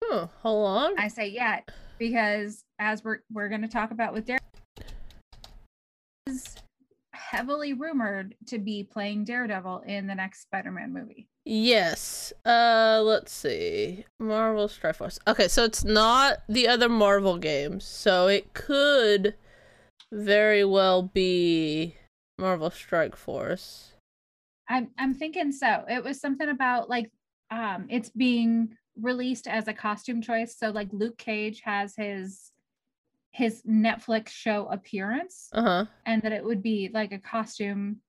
Oh, 0.05 0.29
hold 0.43 0.69
on. 0.69 0.99
I 0.99 1.09
say 1.09 1.29
yet 1.29 1.71
because 1.99 2.63
as 2.79 3.03
we're 3.03 3.21
we're 3.33 3.49
going 3.49 3.63
to 3.63 3.69
talk 3.69 3.91
about 3.91 4.13
with 4.13 4.27
Daredevil 4.27 4.93
is 6.27 6.57
heavily 7.15 7.73
rumored 7.73 8.35
to 8.49 8.59
be 8.59 8.85
playing 8.85 9.25
Daredevil 9.25 9.85
in 9.87 10.07
the 10.07 10.15
next 10.15 10.43
Spider-Man 10.43 10.93
movie. 10.93 11.31
Yes. 11.47 12.35
Uh, 12.45 13.01
let's 13.03 13.33
see. 13.33 14.05
Marvel 14.21 14.69
Strike 14.69 14.97
Force. 14.97 15.19
Okay, 15.27 15.49
so 15.49 15.65
it's 15.65 15.85
not 15.85 16.43
the 16.51 16.69
other 16.69 16.91
Marvel 16.91 17.39
games, 17.39 17.85
so 17.85 18.27
it 18.27 18.53
could 18.53 19.37
very 20.13 20.65
well 20.65 21.03
be 21.03 21.97
Marvel 22.39 22.71
Strike 22.71 23.17
Force. 23.17 23.95
I'm 24.69 24.91
I'm 24.99 25.15
thinking 25.15 25.51
so. 25.53 25.85
It 25.89 26.05
was 26.05 26.21
something 26.21 26.49
about 26.49 26.89
like 26.89 27.11
um 27.51 27.87
it's 27.89 28.11
being 28.11 28.77
released 29.01 29.49
as 29.49 29.69
a 29.69 29.73
costume 29.75 30.21
choice. 30.23 30.57
So 30.57 30.71
like 30.71 30.89
Luke 30.93 31.19
Cage 31.19 31.63
has 31.65 31.95
his 31.97 32.53
his 33.31 33.63
Netflix 33.63 34.29
show 34.29 34.67
appearance 34.67 35.49
Uh 35.53 35.63
huh. 35.63 35.85
and 36.05 36.21
that 36.23 36.33
it 36.33 36.45
would 36.45 36.63
be 36.63 36.91
like 36.93 37.13
a 37.13 37.19
costume 37.19 38.01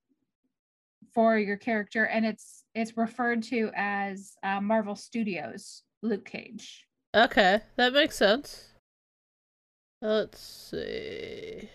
for 1.14 1.38
your 1.38 1.58
character 1.58 2.06
and 2.06 2.26
it's 2.26 2.66
it's 2.76 2.98
referred 2.98 3.44
to 3.44 3.72
as 3.76 4.34
uh, 4.44 4.60
Marvel 4.60 4.96
Studios 4.96 5.84
Luke 6.02 6.26
Cage. 6.26 6.86
Okay, 7.16 7.62
that 7.78 7.94
makes 7.94 8.18
sense. 8.18 8.70
Let's 10.02 10.40
see. 10.42 11.70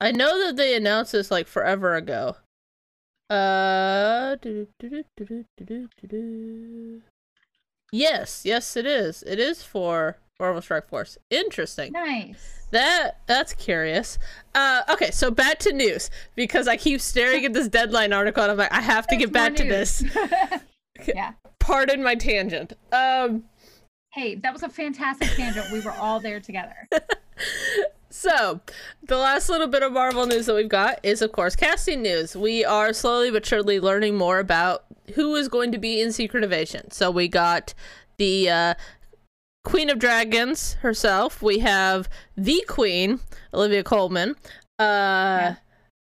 I 0.00 0.12
know 0.12 0.46
that 0.46 0.56
they 0.56 0.74
announced 0.74 1.12
this 1.12 1.30
like 1.30 1.46
forever 1.46 1.94
ago. 1.94 2.36
Uh, 3.28 4.36
yes, 7.92 8.42
yes, 8.44 8.76
it 8.76 8.86
is. 8.86 9.22
It 9.22 9.38
is 9.38 9.62
for 9.62 10.18
Marvel 10.40 10.62
Strike 10.62 10.88
Force. 10.88 11.18
Interesting. 11.30 11.92
Nice. 11.92 12.66
That 12.72 13.20
that's 13.26 13.52
curious. 13.52 14.18
Uh, 14.54 14.82
okay, 14.90 15.10
so 15.10 15.30
back 15.30 15.58
to 15.60 15.72
news 15.72 16.10
because 16.34 16.66
I 16.66 16.76
keep 16.76 17.00
staring 17.00 17.44
at 17.44 17.52
this 17.52 17.68
deadline 17.68 18.12
article 18.12 18.42
and 18.42 18.52
I'm 18.52 18.58
like, 18.58 18.72
I 18.72 18.80
have 18.80 19.06
to 19.08 19.16
get 19.16 19.32
There's 19.32 19.50
back 19.50 19.56
to 19.56 19.64
this. 19.64 20.04
yeah. 21.06 21.32
Pardon 21.58 22.02
my 22.02 22.14
tangent. 22.14 22.72
Um, 22.92 23.44
Hey, 24.12 24.34
that 24.36 24.52
was 24.52 24.64
a 24.64 24.68
fantastic 24.68 25.28
tangent. 25.36 25.70
We 25.70 25.80
were 25.80 25.92
all 25.92 26.18
there 26.18 26.40
together. 26.40 26.88
so 28.10 28.60
the 29.02 29.16
last 29.16 29.48
little 29.48 29.66
bit 29.68 29.82
of 29.82 29.92
Marvel 29.92 30.26
news 30.26 30.46
that 30.46 30.54
we've 30.54 30.68
got 30.68 30.98
is, 31.02 31.22
of 31.22 31.32
course, 31.32 31.56
casting 31.56 32.02
news. 32.02 32.36
We 32.36 32.64
are 32.64 32.92
slowly 32.92 33.30
but 33.30 33.46
surely 33.46 33.80
learning 33.80 34.16
more 34.16 34.38
about 34.38 34.84
who 35.14 35.34
is 35.36 35.48
going 35.48 35.72
to 35.72 35.78
be 35.78 36.00
in 36.00 36.12
Secret 36.12 36.44
Invasion. 36.44 36.90
So 36.90 37.10
we 37.10 37.28
got 37.28 37.74
the 38.18 38.50
uh, 38.50 38.74
Queen 39.64 39.90
of 39.90 39.98
Dragons 39.98 40.74
herself. 40.74 41.40
We 41.42 41.60
have 41.60 42.08
the 42.36 42.62
Queen, 42.68 43.20
Olivia 43.54 43.82
Colman. 43.82 44.36
Uh, 44.78 45.54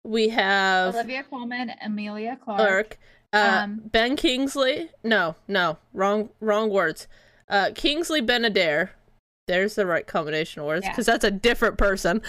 We 0.04 0.28
have 0.28 0.94
Olivia 0.94 1.24
Colman, 1.24 1.72
Emilia 1.84 2.38
Clarke. 2.42 2.58
Clark, 2.58 2.98
uh, 3.32 3.60
Um, 3.64 3.80
Ben 3.84 4.14
Kingsley. 4.16 4.90
No, 5.02 5.34
no, 5.48 5.78
wrong, 5.92 6.30
wrong 6.40 6.70
words. 6.70 7.08
Uh, 7.48 7.70
Kingsley 7.74 8.20
Ben-Adir. 8.20 8.90
There's 9.46 9.76
the 9.76 9.86
right 9.86 10.06
combination 10.06 10.60
of 10.60 10.66
words 10.66 10.84
Yeah. 10.84 10.90
because 10.90 11.06
that's 11.06 11.24
a 11.24 11.30
different 11.30 11.78
person. 11.78 12.20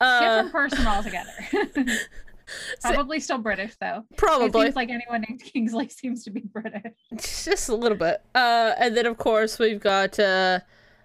Uh, 0.00 0.20
Different 0.44 0.52
person 0.52 0.86
altogether. 0.86 1.30
Probably 2.82 3.20
still 3.20 3.38
British 3.38 3.74
though. 3.80 4.04
Probably. 4.16 4.62
It 4.62 4.64
seems 4.66 4.76
like 4.76 4.88
anyone 4.90 5.24
named 5.28 5.42
Kingsley 5.42 5.88
seems 5.90 6.24
to 6.24 6.30
be 6.30 6.40
British. 6.40 6.92
just 7.44 7.68
a 7.68 7.74
little 7.74 7.98
bit. 7.98 8.22
Uh, 8.34 8.72
and 8.78 8.96
then 8.96 9.04
of 9.06 9.18
course 9.18 9.58
we've 9.58 9.80
got 9.80 10.18
uh, 10.18 10.60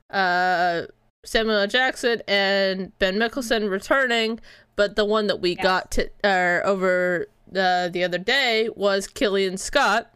uh, 0.09 0.83
Samuel 1.25 1.67
Jackson 1.67 2.21
and 2.27 2.97
Ben 2.99 3.15
Mickelson 3.17 3.69
returning, 3.69 4.39
but 4.77 4.95
the 4.95 5.05
one 5.05 5.27
that 5.27 5.41
we 5.41 5.51
Yes. 5.55 5.63
got 5.63 5.91
to 5.91 6.09
uh, 6.23 6.61
over 6.65 7.27
the 7.51 7.89
the 7.91 8.03
other 8.05 8.17
day 8.17 8.69
was 8.75 9.07
Killian 9.07 9.57
Scott, 9.57 10.09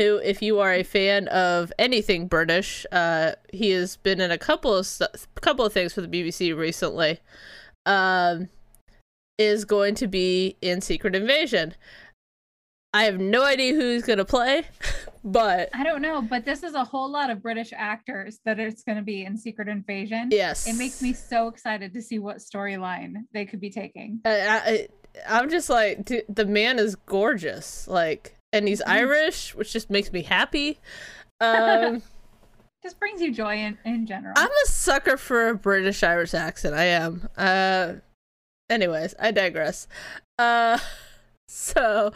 who, 0.00 0.16
if 0.16 0.40
you 0.40 0.60
are 0.60 0.72
a 0.72 0.82
fan 0.82 1.28
of 1.28 1.72
anything 1.78 2.26
British, 2.26 2.86
uh, 2.90 3.32
he 3.52 3.70
has 3.70 3.96
been 3.96 4.20
in 4.20 4.30
a 4.30 4.38
couple 4.38 4.74
of 4.74 4.88
couple 5.42 5.64
of 5.64 5.72
things 5.72 5.92
for 5.92 6.00
the 6.00 6.08
BBC 6.08 6.56
recently. 6.56 7.20
Um, 7.84 8.48
is 9.38 9.64
going 9.64 9.94
to 9.96 10.06
be 10.06 10.56
in 10.62 10.80
Secret 10.80 11.14
Invasion. 11.14 11.74
I 12.92 13.04
have 13.04 13.20
no 13.20 13.44
idea 13.44 13.74
who's 13.74 14.02
gonna 14.02 14.24
play, 14.24 14.64
but 15.24 15.68
I 15.74 15.84
don't 15.84 16.02
know, 16.02 16.22
but 16.22 16.44
this 16.44 16.62
is 16.62 16.74
a 16.74 16.84
whole 16.84 17.10
lot 17.10 17.30
of 17.30 17.42
British 17.42 17.72
actors 17.74 18.40
that 18.44 18.58
it's 18.58 18.82
going 18.82 18.98
to 18.98 19.04
be 19.04 19.24
in 19.24 19.36
Secret 19.36 19.68
Invasion. 19.68 20.28
yes, 20.32 20.66
It 20.66 20.74
makes 20.74 21.00
me 21.00 21.12
so 21.12 21.46
excited 21.48 21.92
to 21.94 22.02
see 22.02 22.18
what 22.18 22.38
storyline 22.38 23.14
they 23.32 23.46
could 23.46 23.60
be 23.60 23.70
taking. 23.70 24.20
I, 24.24 24.30
I, 24.30 24.88
I'm 25.28 25.48
just 25.50 25.70
like, 25.70 26.04
dude, 26.04 26.24
the 26.28 26.46
man 26.46 26.78
is 26.78 26.96
gorgeous, 26.96 27.86
like, 27.86 28.39
and 28.52 28.66
he's 28.68 28.80
Mhm. 28.82 28.88
Irish, 28.90 29.54
which 29.54 29.72
just 29.72 29.90
makes 29.90 30.12
me 30.12 30.22
happy. 30.22 30.78
Um, 31.40 32.02
Just 32.82 32.98
brings 32.98 33.20
you 33.20 33.30
joy 33.30 33.56
in, 33.56 33.76
in 33.84 34.06
general. 34.06 34.32
I'm 34.38 34.48
a 34.50 34.66
sucker 34.68 35.18
for 35.18 35.48
a 35.50 35.54
British 35.54 36.02
Irish 36.02 36.32
accent. 36.32 36.74
I 36.74 36.84
am. 36.84 37.28
Uh, 37.36 37.94
anyways, 38.70 39.14
I 39.20 39.32
digress. 39.32 39.86
Uh, 40.38 40.78
so 41.46 42.12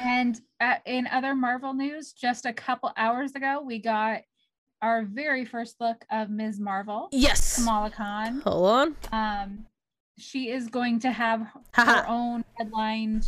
And 0.00 0.38
uh, 0.60 0.74
in 0.84 1.06
other 1.06 1.34
Marvel 1.34 1.72
news, 1.72 2.12
just 2.12 2.44
a 2.44 2.52
couple 2.52 2.92
hours 2.98 3.34
ago, 3.34 3.62
we 3.64 3.78
got 3.78 4.20
our 4.82 5.02
very 5.04 5.46
first 5.46 5.76
look 5.80 6.04
of 6.10 6.28
Ms. 6.28 6.60
Marvel, 6.60 7.08
yes, 7.10 7.56
Kamala 7.56 7.90
Khan. 7.90 8.42
hold 8.44 8.66
on. 8.66 8.96
Um, 9.12 9.66
she 10.18 10.50
is 10.50 10.68
going 10.68 11.00
to 11.00 11.10
have 11.10 11.46
her 11.72 12.04
own 12.06 12.44
headlined 12.58 13.26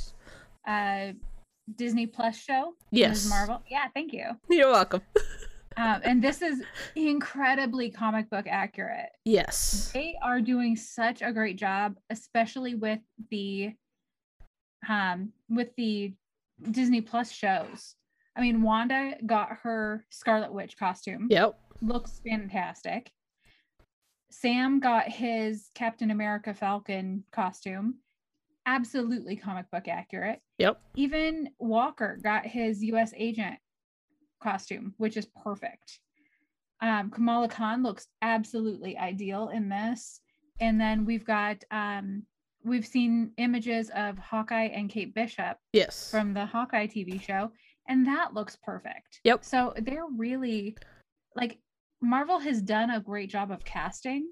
uh, 0.66 1.12
Disney 1.76 2.06
Plus 2.06 2.36
show. 2.36 2.74
Yes, 2.90 3.24
Ms. 3.24 3.30
Marvel. 3.30 3.62
Yeah, 3.70 3.86
thank 3.94 4.12
you. 4.12 4.26
You're 4.48 4.70
welcome. 4.70 5.02
Um, 5.76 6.00
and 6.04 6.22
this 6.22 6.40
is 6.40 6.62
incredibly 6.94 7.90
comic 7.90 8.30
book 8.30 8.46
accurate. 8.48 9.10
Yes. 9.24 9.90
They 9.92 10.14
are 10.22 10.40
doing 10.40 10.76
such 10.76 11.20
a 11.20 11.32
great 11.32 11.56
job, 11.56 11.96
especially 12.10 12.74
with 12.74 13.00
the 13.30 13.72
um 14.88 15.32
with 15.48 15.74
the 15.76 16.12
Disney 16.70 17.00
Plus 17.00 17.30
shows. 17.32 17.96
I 18.36 18.40
mean, 18.40 18.62
Wanda 18.62 19.14
got 19.26 19.50
her 19.62 20.04
Scarlet 20.10 20.52
Witch 20.52 20.76
costume. 20.76 21.28
Yep. 21.30 21.58
Looks 21.82 22.20
fantastic. 22.26 23.10
Sam 24.30 24.80
got 24.80 25.08
his 25.08 25.70
Captain 25.74 26.10
America 26.10 26.54
Falcon 26.54 27.24
costume. 27.32 27.96
Absolutely 28.66 29.36
comic 29.36 29.70
book 29.70 29.88
accurate. 29.88 30.40
Yep. 30.58 30.80
Even 30.96 31.50
Walker 31.58 32.18
got 32.22 32.46
his 32.46 32.82
US 32.84 33.12
agent 33.16 33.58
costume, 34.42 34.94
which 34.98 35.16
is 35.16 35.26
perfect. 35.42 35.98
Um, 36.80 37.10
Kamala 37.10 37.48
Khan 37.48 37.82
looks 37.82 38.06
absolutely 38.22 38.96
ideal 38.98 39.48
in 39.48 39.68
this. 39.68 40.20
And 40.60 40.80
then 40.80 41.04
we've 41.04 41.24
got 41.24 41.62
um, 41.70 42.24
we've 42.64 42.86
seen 42.86 43.32
images 43.38 43.90
of 43.94 44.18
Hawkeye 44.18 44.66
and 44.68 44.88
Kate 44.88 45.14
Bishop 45.14 45.58
Yes. 45.72 46.10
from 46.10 46.32
the 46.32 46.46
Hawkeye 46.46 46.86
TV 46.86 47.20
show, 47.20 47.50
and 47.88 48.06
that 48.06 48.34
looks 48.34 48.56
perfect. 48.62 49.20
Yep. 49.24 49.44
So 49.44 49.74
they're 49.76 50.06
really 50.16 50.76
like 51.34 51.58
Marvel 52.00 52.38
has 52.38 52.62
done 52.62 52.90
a 52.90 53.00
great 53.00 53.30
job 53.30 53.50
of 53.50 53.64
casting. 53.64 54.28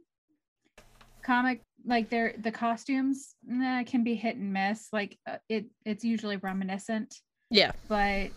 Comic 1.23 1.63
like 1.85 2.11
they're 2.11 2.35
the 2.39 2.51
costumes 2.51 3.35
nah, 3.45 3.83
can 3.85 4.05
be 4.05 4.15
hit 4.15 4.37
and 4.37 4.53
miss. 4.53 4.89
Like 4.93 5.19
uh, 5.29 5.39
it, 5.49 5.67
it's 5.85 6.05
usually 6.05 6.37
reminiscent, 6.37 7.15
yeah. 7.51 7.73
but 7.89 8.31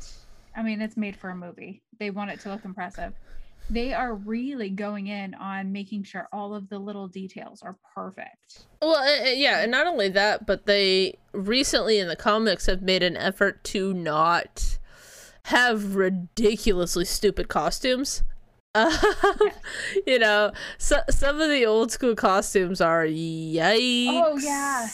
I 0.55 0.63
mean 0.63 0.81
it's 0.81 0.97
made 0.97 1.15
for 1.15 1.29
a 1.29 1.35
movie. 1.35 1.83
They 1.99 2.09
want 2.09 2.31
it 2.31 2.39
to 2.41 2.49
look 2.49 2.65
impressive. 2.65 3.13
They 3.69 3.93
are 3.93 4.13
really 4.13 4.69
going 4.69 5.07
in 5.07 5.33
on 5.33 5.71
making 5.71 6.03
sure 6.03 6.27
all 6.31 6.53
of 6.53 6.69
the 6.69 6.77
little 6.77 7.07
details 7.07 7.63
are 7.63 7.77
perfect. 7.95 8.67
Well, 8.79 8.95
uh, 8.95 9.29
uh, 9.29 9.31
yeah, 9.31 9.61
and 9.61 9.71
not 9.71 9.87
only 9.87 10.07
that, 10.09 10.45
but 10.45 10.67
they 10.67 11.17
recently 11.33 11.97
in 11.97 12.07
the 12.07 12.15
comics 12.15 12.67
have 12.67 12.83
made 12.83 13.01
an 13.01 13.17
effort 13.17 13.63
to 13.65 13.91
not 13.91 14.77
have 15.45 15.95
ridiculously 15.95 17.05
stupid 17.05 17.47
costumes. 17.47 18.23
Uh, 18.77 19.49
you 20.05 20.19
know, 20.19 20.51
so, 20.77 20.99
some 21.09 21.39
of 21.39 21.49
the 21.49 21.65
old 21.65 21.91
school 21.91 22.13
costumes 22.13 22.81
are 22.81 23.05
yikes. 23.05 24.07
Oh, 24.09 24.37
yeah. 24.37 24.87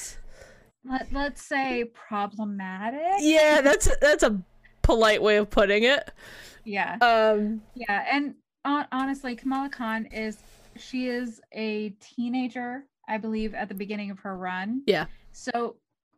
Let, 0.83 1.11
let's 1.11 1.41
say 1.41 1.85
problematic. 1.85 3.01
Yeah, 3.19 3.61
that's 3.61 3.89
that's 3.97 4.23
a 4.23 4.39
polite 4.83 5.21
way 5.21 5.37
of 5.37 5.49
putting 5.49 5.83
it. 5.83 6.11
Yeah. 6.63 6.97
Um, 7.01 7.61
Yeah, 7.73 8.05
and 8.11 8.35
hon- 8.65 8.87
honestly, 8.91 9.35
Kamala 9.35 9.69
Khan 9.69 10.05
is 10.05 10.37
she 10.77 11.07
is 11.07 11.41
a 11.53 11.89
teenager, 11.99 12.85
I 13.07 13.17
believe, 13.17 13.53
at 13.53 13.67
the 13.67 13.75
beginning 13.75 14.11
of 14.11 14.19
her 14.19 14.37
run. 14.37 14.83
Yeah. 14.85 15.05
So 15.31 15.77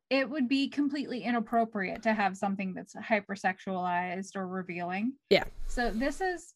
it 0.09 0.29
would 0.29 0.47
be 0.47 0.67
completely 0.67 1.23
inappropriate 1.23 2.03
to 2.03 2.13
have 2.13 2.37
something 2.37 2.73
that's 2.73 2.95
hypersexualized 2.95 4.35
or 4.35 4.47
revealing. 4.47 5.13
Yeah. 5.29 5.45
So 5.67 5.91
this 5.91 6.21
is, 6.21 6.53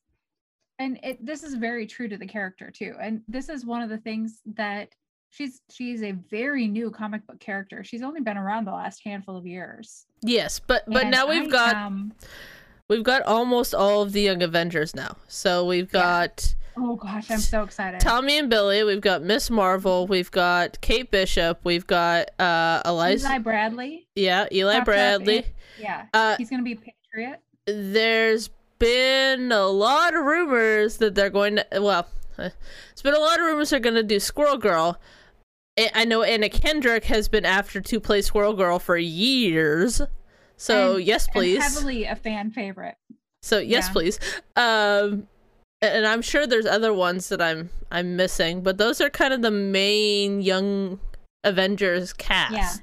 and 0.80 1.00
it 1.04 1.24
this 1.26 1.44
is 1.44 1.56
very 1.56 1.86
true 1.88 2.08
to 2.08 2.18
the 2.18 2.28
character 2.28 2.72
too. 2.72 2.96
And 3.02 3.22
this 3.28 3.50
is 3.50 3.66
one 3.66 3.82
of 3.82 3.90
the 3.90 3.98
things 3.98 4.42
that 4.56 4.90
she's 5.30 5.62
she's 5.70 6.04
a 6.04 6.12
very 6.12 6.68
new 6.68 6.92
comic 6.92 7.26
book 7.28 7.40
character. 7.40 7.84
She's 7.84 8.02
only 8.04 8.22
been 8.22 8.38
around 8.38 8.66
the 8.66 8.72
last 8.72 9.04
handful 9.04 9.38
of 9.38 9.46
years. 9.46 10.06
yes, 10.22 10.60
but 10.60 10.84
but 10.88 11.04
And 11.04 11.12
now 11.12 11.28
we've 11.28 11.48
I 11.48 11.52
got 11.52 11.76
am- 11.76 12.14
we've 12.90 13.04
got 13.04 13.24
almost 13.24 13.74
all 13.76 14.02
of 14.02 14.14
the 14.14 14.22
Young 14.22 14.42
Avengers 14.44 14.96
now. 14.96 15.18
So 15.28 15.66
we've 15.66 15.92
Yeah. 15.94 16.02
got. 16.28 16.56
oh 16.78 16.96
gosh, 16.96 17.32
I'm 17.32 17.40
so 17.40 17.64
excited. 17.64 18.00
Tommy 18.00 18.38
and 18.38 18.50
Billy. 18.50 18.84
We've 18.84 19.02
got 19.02 19.24
Miss 19.24 19.50
Marvel. 19.50 20.06
We've 20.08 20.30
got 20.32 20.80
Kate 20.82 21.10
Bishop. 21.10 21.60
We've 21.64 21.88
got 21.88 22.30
uh 22.40 22.82
Eliza. 22.86 23.28
Eli 23.28 23.38
Bradley. 23.40 24.08
yeah, 24.16 24.46
Eli 24.52 24.74
popped 24.76 24.86
Bradley. 24.86 25.38
in- 25.38 25.44
Yeah, 25.80 26.06
Uh, 26.14 26.36
he's 26.38 26.50
gonna 26.52 26.64
be 26.64 26.76
Patriot. 26.76 27.40
there's 27.66 28.50
been 28.80 29.52
a 29.52 29.66
lot 29.68 30.14
of 30.16 30.24
rumors 30.24 30.98
that 30.98 31.16
they're 31.16 31.30
going 31.30 31.58
to. 31.58 31.66
Well, 31.82 32.08
it's 32.38 33.02
been 33.02 33.14
a 33.14 33.20
lot 33.20 33.40
of 33.40 33.46
rumors 33.46 33.70
they're 33.72 33.80
going 33.80 33.96
to 33.96 34.04
do 34.04 34.20
Squirrel 34.20 34.58
Girl. 34.58 35.00
I 35.94 36.06
know 36.06 36.24
Anna 36.24 36.50
Kendrick 36.50 37.06
has 37.06 37.28
been 37.28 37.46
after 37.46 37.80
to 37.82 38.00
play 38.00 38.22
Squirrel 38.24 38.54
Girl 38.54 38.80
for 38.80 38.98
years. 38.98 40.02
So 40.58 40.96
And- 40.96 41.04
yes, 41.06 41.26
and 41.28 41.34
please. 41.34 41.62
heavily 41.62 42.06
a 42.06 42.16
fan 42.16 42.50
favorite. 42.52 42.96
So 43.44 43.60
yes, 43.60 43.86
Yeah. 43.88 43.94
please. 43.94 44.20
Um, 44.56 45.28
and 45.82 46.08
I'm 46.08 46.24
sure 46.24 46.48
there's 46.48 46.66
other 46.66 46.92
ones 46.94 47.30
that 47.30 47.42
I'm 47.42 47.70
I'm 47.92 48.16
missing, 48.16 48.62
but 48.64 48.78
those 48.80 49.00
are 49.00 49.10
kind 49.12 49.34
of 49.34 49.42
the 49.44 49.52
main 49.52 50.42
young 50.42 51.00
Avengers 51.44 52.12
cast. 52.14 52.54
Yeah. 52.54 52.74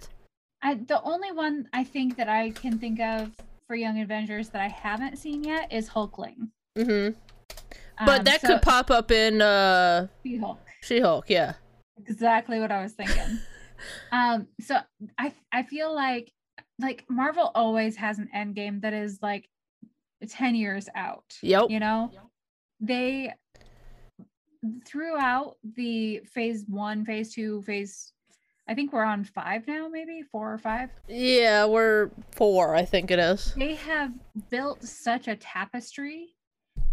I, 0.62 0.74
the 0.74 1.02
only 1.02 1.30
one 1.32 1.68
I 1.74 1.84
think 1.84 2.16
that 2.16 2.28
I 2.28 2.50
can 2.50 2.78
think 2.78 3.00
of 3.00 3.32
for 3.66 3.76
Young 3.76 4.00
Avengers 4.00 4.48
that 4.50 4.60
I 4.60 4.68
haven't 4.68 5.16
seen 5.18 5.42
yet 5.44 5.72
is 5.72 5.88
Hulkling. 5.88 6.48
Mm-hmm. 6.76 7.18
But 8.04 8.18
Um, 8.20 8.24
that 8.24 8.40
so- 8.40 8.48
could 8.48 8.62
pop 8.62 8.90
up 8.90 9.10
in 9.10 9.40
uh 9.40 10.08
She-Hulk. 10.22 10.58
She-Hulk, 10.82 11.30
yeah. 11.30 11.54
exactly 11.98 12.60
what 12.60 12.70
I 12.72 12.82
was 12.82 12.92
thinking. 12.92 13.38
um, 14.12 14.48
so 14.60 14.78
I 15.18 15.32
I 15.52 15.62
feel 15.62 15.94
like 15.94 16.32
like 16.80 17.04
Marvel 17.08 17.50
always 17.54 17.96
has 17.96 18.18
an 18.18 18.28
end 18.34 18.54
game 18.54 18.80
that 18.80 18.92
is 18.92 19.18
like 19.22 19.48
ten 20.28 20.54
years 20.54 20.88
out. 20.94 21.24
Yep. 21.42 21.70
You 21.70 21.80
know, 21.80 22.10
they 22.80 23.32
throughout 24.86 25.56
the 25.76 26.20
phase 26.32 26.64
one, 26.68 27.04
phase 27.04 27.32
two, 27.34 27.62
phase. 27.62 28.12
I 28.66 28.74
think 28.74 28.92
we're 28.92 29.04
on 29.04 29.24
five 29.24 29.66
now, 29.66 29.88
maybe 29.88 30.22
four 30.22 30.52
or 30.52 30.58
five. 30.58 30.90
Yeah, 31.06 31.66
we're 31.66 32.10
four, 32.32 32.74
I 32.74 32.84
think 32.84 33.10
it 33.10 33.18
is. 33.18 33.52
They 33.54 33.74
have 33.74 34.12
built 34.50 34.82
such 34.82 35.28
a 35.28 35.36
tapestry 35.36 36.28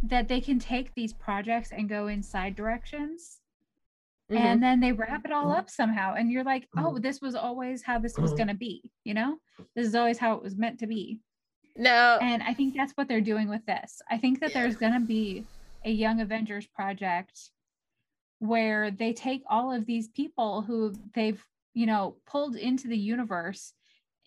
that 0.03 0.27
they 0.27 0.41
can 0.41 0.59
take 0.59 0.93
these 0.95 1.13
projects 1.13 1.71
and 1.71 1.87
go 1.87 2.07
in 2.07 2.21
side 2.23 2.55
directions 2.55 3.37
Mhm. 4.29 4.37
and 4.37 4.63
then 4.63 4.79
they 4.79 4.93
wrap 4.93 5.25
it 5.25 5.31
all 5.31 5.51
up 5.51 5.69
somehow 5.69 6.13
and 6.13 6.31
you're 6.31 6.43
like 6.43 6.67
oh 6.77 6.97
this 6.99 7.19
was 7.19 7.35
always 7.35 7.83
how 7.83 7.99
this 7.99 8.17
was 8.17 8.31
going 8.33 8.47
to 8.47 8.53
be 8.53 8.81
you 9.03 9.13
know 9.13 9.37
this 9.75 9.85
is 9.85 9.93
always 9.93 10.17
how 10.17 10.33
it 10.35 10.41
was 10.41 10.55
meant 10.55 10.79
to 10.79 10.87
be 10.87 11.19
No. 11.75 12.17
and 12.21 12.41
i 12.43 12.53
think 12.53 12.73
that's 12.75 12.93
what 12.93 13.07
they're 13.09 13.19
doing 13.19 13.49
with 13.49 13.65
this 13.65 14.01
i 14.09 14.17
think 14.17 14.39
that 14.39 14.53
there's 14.53 14.77
going 14.77 14.93
to 14.93 15.01
be 15.05 15.45
a 15.83 15.91
young 15.91 16.21
avengers 16.21 16.65
project 16.67 17.49
where 18.39 18.89
they 18.89 19.11
take 19.11 19.43
all 19.49 19.71
of 19.71 19.85
these 19.85 20.07
people 20.09 20.61
who 20.61 20.93
they've 21.13 21.43
you 21.73 21.85
know 21.85 22.15
pulled 22.25 22.55
into 22.55 22.87
the 22.87 22.97
universe 22.97 23.73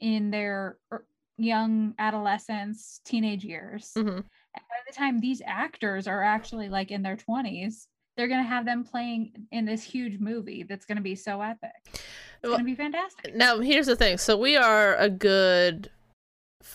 in 0.01 0.31
their 0.31 0.79
er- 0.93 1.07
young 1.37 1.95
adolescence 1.99 3.01
teenage 3.05 3.45
years 3.45 3.93
mhm. 3.97 4.17
and 4.17 4.25
by 4.55 4.77
the 4.87 4.95
time 4.95 5.21
these 5.21 5.43
actors 5.45 6.07
are 6.07 6.23
actually 6.23 6.69
like 6.69 6.91
in 6.91 7.03
their 7.03 7.17
20s 7.17 7.87
they're 8.17 8.29
going 8.29 8.43
to 8.43 8.49
have 8.49 8.65
them 8.65 8.85
playing 8.85 9.33
in 9.51 9.65
this 9.65 9.83
huge 9.83 10.21
movie 10.21 10.63
that's 10.63 10.87
going 10.87 10.97
to 10.97 11.03
be 11.03 11.17
so 11.17 11.41
epic 11.41 11.73
it's 11.85 12.03
Well, 12.43 12.53
going 12.53 12.65
to 12.65 12.71
be 12.71 12.77
fantastic 12.77 13.35
now 13.35 13.59
here's 13.59 13.87
the 13.87 13.97
thing. 13.97 14.19
So 14.19 14.37
we 14.37 14.57
are 14.57 14.95
a 14.97 15.09
good 15.09 15.91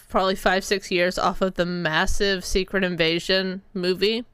probably 0.10 0.36
five, 0.36 0.64
six 0.64 0.92
years 0.92 1.18
off 1.18 1.42
of 1.42 1.56
the 1.56 1.66
massive 1.66 2.44
Secret 2.46 2.84
Invasion 2.84 3.62
movie. 3.74 4.26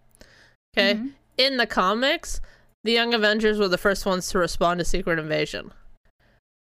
Okay. 0.75 0.95
Mhm. 0.95 1.11
In 1.37 1.57
the 1.57 1.67
comics, 1.67 2.41
the 2.83 2.93
Young 2.93 3.13
Avengers 3.13 3.59
were 3.59 3.67
the 3.67 3.77
first 3.77 4.05
ones 4.05 4.29
to 4.29 4.37
respond 4.37 4.79
to 4.79 4.85
Secret 4.85 5.19
Invasion. 5.19 5.71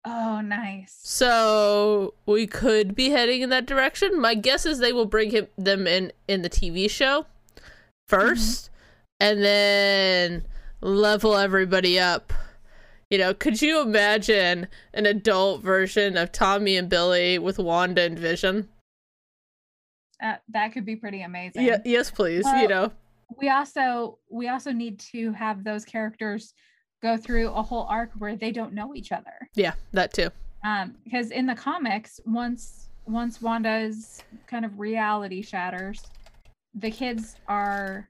Oh 0.05 0.41
nice 0.41 0.99
So 1.03 2.13
we 2.25 2.47
could 2.47 2.95
be 2.95 3.09
heading 3.09 3.41
in 3.41 3.49
that 3.49 3.65
direction. 3.65 4.19
My 4.19 4.35
guess 4.35 4.65
is 4.65 4.79
they 4.79 4.93
will 4.93 5.05
bring 5.05 5.31
him 5.31 5.47
them 5.57 5.87
in 5.87 6.11
in 6.27 6.41
the 6.41 6.49
TV 6.49 6.89
show 6.89 7.25
1st 8.09 8.69
and 9.19 9.43
then 9.43 10.45
level 10.81 11.35
everybody 11.35 11.99
up. 11.99 12.33
You 13.09 13.17
know, 13.19 13.33
could 13.33 13.61
you 13.61 13.81
imagine 13.81 14.67
an 14.93 15.05
adult 15.05 15.61
version 15.61 16.17
of 16.17 16.31
Tommy 16.31 16.75
and 16.75 16.89
Billy 16.89 17.37
with 17.39 17.59
Wanda 17.59 18.01
and 18.01 18.17
Vision? 18.17 18.67
uh, 20.23 20.35
that 20.49 20.71
could 20.73 20.85
be 20.85 20.95
pretty 20.95 21.21
amazing 21.21 21.63
Yeah, 21.63 21.77
yes, 21.85 22.09
please. 22.09 22.45
you 22.59 22.67
know, 22.67 22.91
we 23.37 23.49
also 23.49 24.19
we 24.31 24.47
also 24.47 24.71
need 24.71 24.99
to 25.11 25.31
have 25.33 25.63
those 25.63 25.83
characters 25.85 26.53
go 27.07 27.15
through 27.17 27.47
a 27.49 27.61
whole 27.69 27.85
arc 27.97 28.11
where 28.17 28.35
they 28.35 28.51
don't 28.51 28.73
know 28.73 28.89
each 28.99 29.11
other. 29.11 29.37
Yeah, 29.63 29.73
that 29.97 30.09
too. 30.17 30.29
um 30.63 30.95
because 31.03 31.27
in 31.39 31.45
the 31.51 31.55
comics 31.55 32.19
once 32.25 32.89
once 33.05 33.35
wanda's 33.41 34.23
kind 34.51 34.65
of 34.65 34.71
reality 34.79 35.41
shatters 35.51 35.99
the 36.85 36.91
kids 37.01 37.23
are 37.47 38.09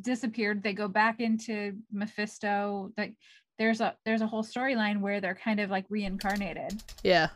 disappeared. 0.00 0.62
They 0.62 0.74
go 0.74 0.88
back 0.88 1.20
into 1.20 1.74
mephisto. 1.90 2.92
Like 2.96 3.14
there's 3.58 3.80
a 3.80 3.96
there's 4.04 4.20
a 4.22 4.26
whole 4.26 4.42
storyline 4.44 5.00
where 5.00 5.20
they're 5.20 5.34
kind 5.48 5.60
of 5.60 5.70
like 5.70 5.86
reincarnated. 5.88 6.82
Yeah, 7.02 7.28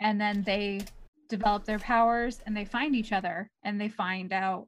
and 0.00 0.20
then 0.20 0.42
they 0.42 0.80
develop 1.28 1.64
their 1.64 1.78
powers 1.78 2.40
and 2.46 2.56
they 2.56 2.64
find 2.64 2.94
each 2.94 3.12
other 3.12 3.50
and 3.64 3.80
they 3.80 3.88
find 3.88 4.32
out 4.32 4.66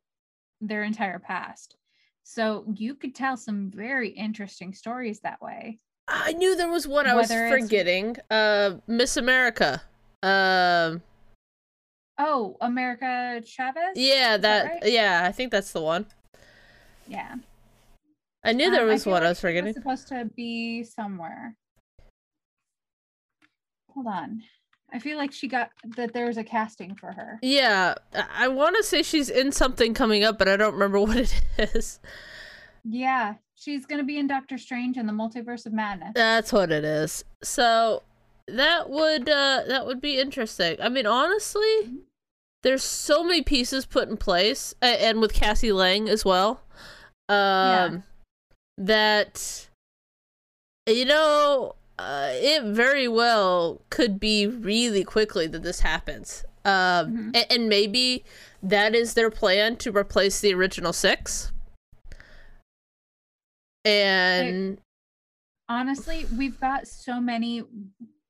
their 0.60 0.82
entire 0.84 1.18
past 1.18 1.76
so 2.28 2.64
you 2.74 2.94
could 2.96 3.14
tell 3.14 3.36
some 3.36 3.70
very 3.70 4.08
interesting 4.10 4.74
stories 4.74 5.20
that 5.20 5.40
way 5.40 5.78
I 6.08 6.32
knew 6.32 6.56
there 6.56 6.68
was 6.70 6.86
one 6.86 7.06
I 7.06 7.14
was 7.14 7.28
Whether 7.30 7.46
it's- 7.46 7.62
forgetting. 7.62 8.16
Uh, 8.30 8.76
Miss 8.86 9.16
America. 9.16 9.82
Um, 10.22 11.02
oh 12.18 12.56
america 12.60 13.40
chavez 13.44 13.92
yeah, 13.94 14.36
that. 14.38 14.64
right? 14.64 14.82
Yeah, 14.84 15.22
I 15.24 15.30
think 15.32 15.52
that's 15.52 15.72
the 15.72 15.82
one. 15.82 16.06
yeah 17.06 17.36
I 18.44 18.52
knew 18.52 18.70
there 18.70 18.82
Um, 18.82 18.88
was 18.88 19.04
one 19.06 19.22
I 19.24 19.28
was 19.28 19.40
forgetting. 19.40 19.72
supposed 19.74 20.06
to 20.08 20.24
be 20.36 20.84
somewhere. 20.84 21.54
Hold 23.92 24.06
on. 24.06 24.42
I 24.96 24.98
feel 24.98 25.18
like 25.18 25.30
she 25.30 25.46
got 25.46 25.72
that 25.98 26.14
there's 26.14 26.38
a 26.38 26.42
casting 26.42 26.94
for 26.94 27.12
her. 27.12 27.38
Yeah, 27.42 27.96
I, 28.14 28.48
want 28.48 28.76
to 28.76 28.82
say 28.82 29.02
she's 29.02 29.28
in 29.28 29.52
something 29.52 29.92
coming 29.92 30.24
up, 30.24 30.38
but 30.38 30.48
I 30.48 30.56
don't 30.56 30.72
remember 30.72 30.98
what 31.02 31.18
it 31.18 31.34
is. 31.58 32.00
Yeah, 32.82 33.34
she's 33.54 33.84
gonna 33.84 34.04
be 34.04 34.18
in 34.18 34.26
Doctor 34.26 34.56
Strange 34.56 34.96
and 34.96 35.06
the 35.06 35.12
Multiverse 35.12 35.66
of 35.66 35.74
Madness. 35.74 36.12
That's 36.14 36.50
what 36.50 36.72
it 36.72 36.82
is. 36.82 37.26
So 37.42 38.04
that 38.48 38.88
would 38.88 39.28
uh 39.28 39.64
that 39.68 39.84
would 39.84 40.00
be 40.00 40.18
interesting. 40.18 40.78
I 40.80 40.88
mean, 40.88 41.04
honestly, 41.04 41.90
there's 42.62 42.82
so 42.82 43.22
many 43.22 43.42
pieces 43.42 43.84
put 43.84 44.08
in 44.08 44.16
place, 44.16 44.74
and 44.80 45.20
with 45.20 45.34
Cassie 45.34 45.72
Lang 45.72 46.08
as 46.08 46.24
well. 46.24 46.62
Um, 47.28 48.04
that 48.78 49.68
you 50.86 51.04
know, 51.04 51.74
uh, 51.98 52.28
it 52.32 52.62
very 52.64 53.08
well 53.08 53.80
could 53.90 54.20
be 54.20 54.46
really 54.46 55.04
quickly 55.04 55.46
that 55.46 55.62
this 55.62 55.80
happens. 55.80 56.44
Um, 56.64 57.32
Mhm. 57.32 57.36
a- 57.36 57.52
and 57.52 57.68
maybe 57.68 58.24
that 58.62 58.94
is 58.94 59.14
their 59.14 59.30
plan 59.30 59.76
to 59.76 59.90
replace 59.92 60.40
the 60.40 60.52
original 60.52 60.92
six. 60.92 61.52
And 63.84 64.78
Honestly, 65.68 66.26
we've 66.36 66.60
got 66.60 66.86
so 66.86 67.20
many 67.20 67.64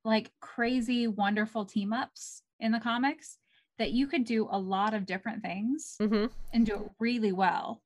like 0.05 0.31
crazy, 0.40 1.07
wonderful 1.07 1.64
team 1.66 1.92
ups 1.92 2.42
in 2.61 2.72
the 2.72 2.81
comics 2.81 3.38
that 3.79 3.90
you 3.92 4.07
could 4.07 4.24
do 4.24 4.48
a 4.50 4.59
lot 4.59 4.94
of 4.94 5.05
different 5.05 5.42
things 5.42 5.96
mhm. 6.00 6.31
and 6.55 6.64
do 6.64 6.74
it 6.76 6.90
really 6.98 7.33
well. 7.33 7.83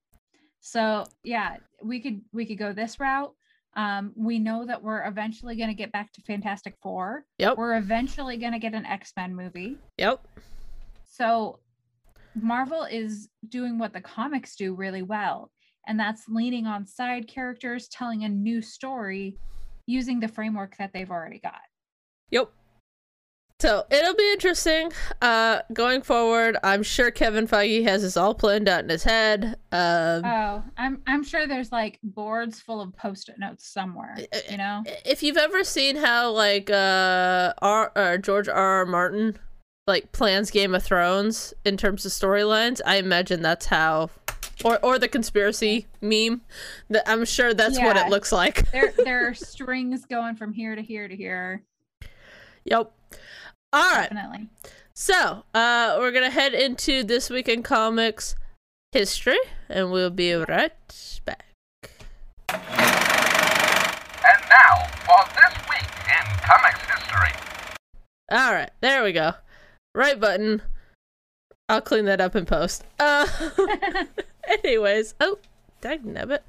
So 0.60 1.04
yeah, 1.24 1.56
we 1.82 2.00
could 2.00 2.20
we 2.32 2.44
could 2.46 2.58
go 2.58 2.72
this 2.72 3.00
route. 3.00 3.34
Um, 3.76 4.12
we 4.16 4.38
know 4.38 4.66
that 4.66 4.82
we're 4.82 5.06
eventually 5.06 5.56
going 5.56 5.68
to 5.68 5.74
get 5.74 5.92
back 5.92 6.12
to 6.12 6.22
Fantastic 6.22 6.74
Four. 6.82 7.24
Yep. 7.38 7.56
We're 7.56 7.76
eventually 7.76 8.36
going 8.36 8.52
to 8.52 8.58
get 8.58 8.74
an 8.74 8.84
X 8.84 9.12
Men 9.16 9.34
movie. 9.34 9.76
Yep. 9.98 10.26
So 11.04 11.60
Marvel 12.34 12.84
is 12.84 13.28
doing 13.48 13.78
what 13.78 13.92
the 13.92 14.00
comics 14.00 14.56
do 14.56 14.74
really 14.74 15.02
well, 15.02 15.50
and 15.86 15.98
that's 15.98 16.28
leaning 16.28 16.66
on 16.66 16.86
side 16.86 17.28
characters, 17.28 17.88
telling 17.88 18.24
a 18.24 18.28
new 18.28 18.60
story 18.60 19.36
using 19.86 20.20
the 20.20 20.28
framework 20.28 20.76
that 20.78 20.92
they've 20.92 21.10
already 21.10 21.38
got. 21.40 21.60
Yep. 22.30 22.50
So 23.60 23.84
it'll 23.90 24.14
be 24.14 24.32
interesting. 24.32 24.90
Uh, 25.20 25.60
going 25.74 26.00
forward, 26.00 26.56
I'm 26.64 26.82
sure 26.82 27.10
Kevin 27.10 27.46
Feige 27.46 27.84
has 27.84 28.00
this 28.00 28.16
all 28.16 28.34
planned 28.34 28.68
out 28.70 28.84
in 28.84 28.88
his 28.88 29.04
head. 29.04 29.56
Um, 29.70 30.22
Oh, 30.24 30.62
I'm 30.78 31.02
I'm 31.06 31.22
sure 31.22 31.46
there's 31.46 31.70
like 31.70 31.98
boards 32.02 32.58
full 32.60 32.80
of 32.80 32.96
post-it 32.96 33.38
notes 33.38 33.68
somewhere, 33.68 34.16
you 34.50 34.56
know? 34.56 34.82
if 35.04 35.22
you've 35.22 35.36
ever 35.36 35.62
seen 35.62 35.96
how 35.96 36.30
like 36.30 36.70
uh, 36.70 37.52
R, 37.60 37.92
uh 37.94 38.16
George 38.16 38.48
R. 38.48 38.56
R. 38.56 38.86
Martin 38.86 39.38
like 39.86 40.10
plans 40.12 40.50
Game 40.50 40.74
of 40.74 40.82
Thrones 40.82 41.52
in 41.64 41.76
terms 41.76 42.06
of 42.06 42.12
storylines, 42.12 42.80
I 42.86 42.96
imagine 42.96 43.42
that's 43.42 43.66
how, 43.66 44.08
or 44.64 44.78
or 44.82 44.98
the 44.98 45.08
conspiracy 45.08 45.86
meme. 46.00 46.40
That 46.88 47.02
I'm 47.06 47.26
sure 47.26 47.52
that's 47.52 47.78
what 47.78 47.96
it 47.98 48.08
looks 48.08 48.32
like. 48.32 48.70
There 48.70 48.94
there 49.04 49.28
are 49.28 49.34
strings 49.52 50.06
going 50.06 50.36
from 50.36 50.54
here 50.54 50.74
to 50.74 50.82
here 50.82 51.08
to 51.08 51.14
here. 51.14 51.62
Yep. 52.64 52.92
All 53.72 53.90
right. 53.90 54.10
Definitely. 54.10 54.48
So, 54.94 55.44
uh, 55.54 55.96
we're 55.98 56.12
gonna 56.12 56.30
head 56.30 56.52
into 56.52 57.04
this 57.04 57.30
week 57.30 57.48
in 57.48 57.62
comics 57.62 58.34
history, 58.92 59.38
and 59.68 59.92
we'll 59.92 60.10
be 60.10 60.34
right 60.34 60.72
back. 61.24 61.46
And 62.48 62.60
now, 64.50 64.86
for 65.06 65.24
this 65.34 65.68
week 65.68 65.88
in 66.06 66.26
comics 66.42 66.80
history. 66.80 67.32
All 68.30 68.52
right, 68.52 68.70
there 68.80 69.04
we 69.04 69.12
go. 69.12 69.34
Right 69.94 70.18
button. 70.18 70.62
I'll 71.68 71.80
clean 71.80 72.04
that 72.06 72.20
up 72.20 72.34
in 72.34 72.44
post. 72.44 72.84
Uh, 72.98 73.26
anyways, 74.64 75.14
oh, 75.20 75.38
dang 75.80 76.00
nabbit. 76.02 76.40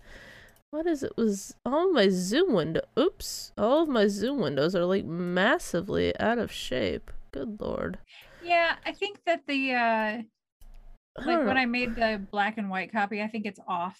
What 0.71 0.87
is 0.87 1.03
it? 1.03 1.11
Was 1.17 1.53
all 1.65 1.91
my 1.91 2.07
Zoom 2.09 2.53
window? 2.53 2.81
Oops, 2.97 3.51
all 3.57 3.83
of 3.83 3.89
my 3.89 4.07
Zoom 4.07 4.39
windows 4.39 4.73
are 4.73 4.85
like 4.85 5.03
massively 5.05 6.17
out 6.19 6.37
of 6.37 6.51
shape. 6.51 7.11
Good 7.31 7.59
lord. 7.59 7.97
yeah, 8.43 8.75
I 8.85 8.93
think 8.93 9.19
that 9.25 9.41
the 9.47 9.73
uh 9.73 10.17
like 11.17 11.39
when 11.39 11.45
know. 11.55 11.61
I 11.61 11.65
made 11.65 11.95
the 11.95 12.21
black 12.31 12.57
and 12.57 12.69
white 12.69 12.91
copy, 12.91 13.21
I 13.21 13.27
think 13.27 13.45
it's 13.45 13.59
off. 13.67 13.99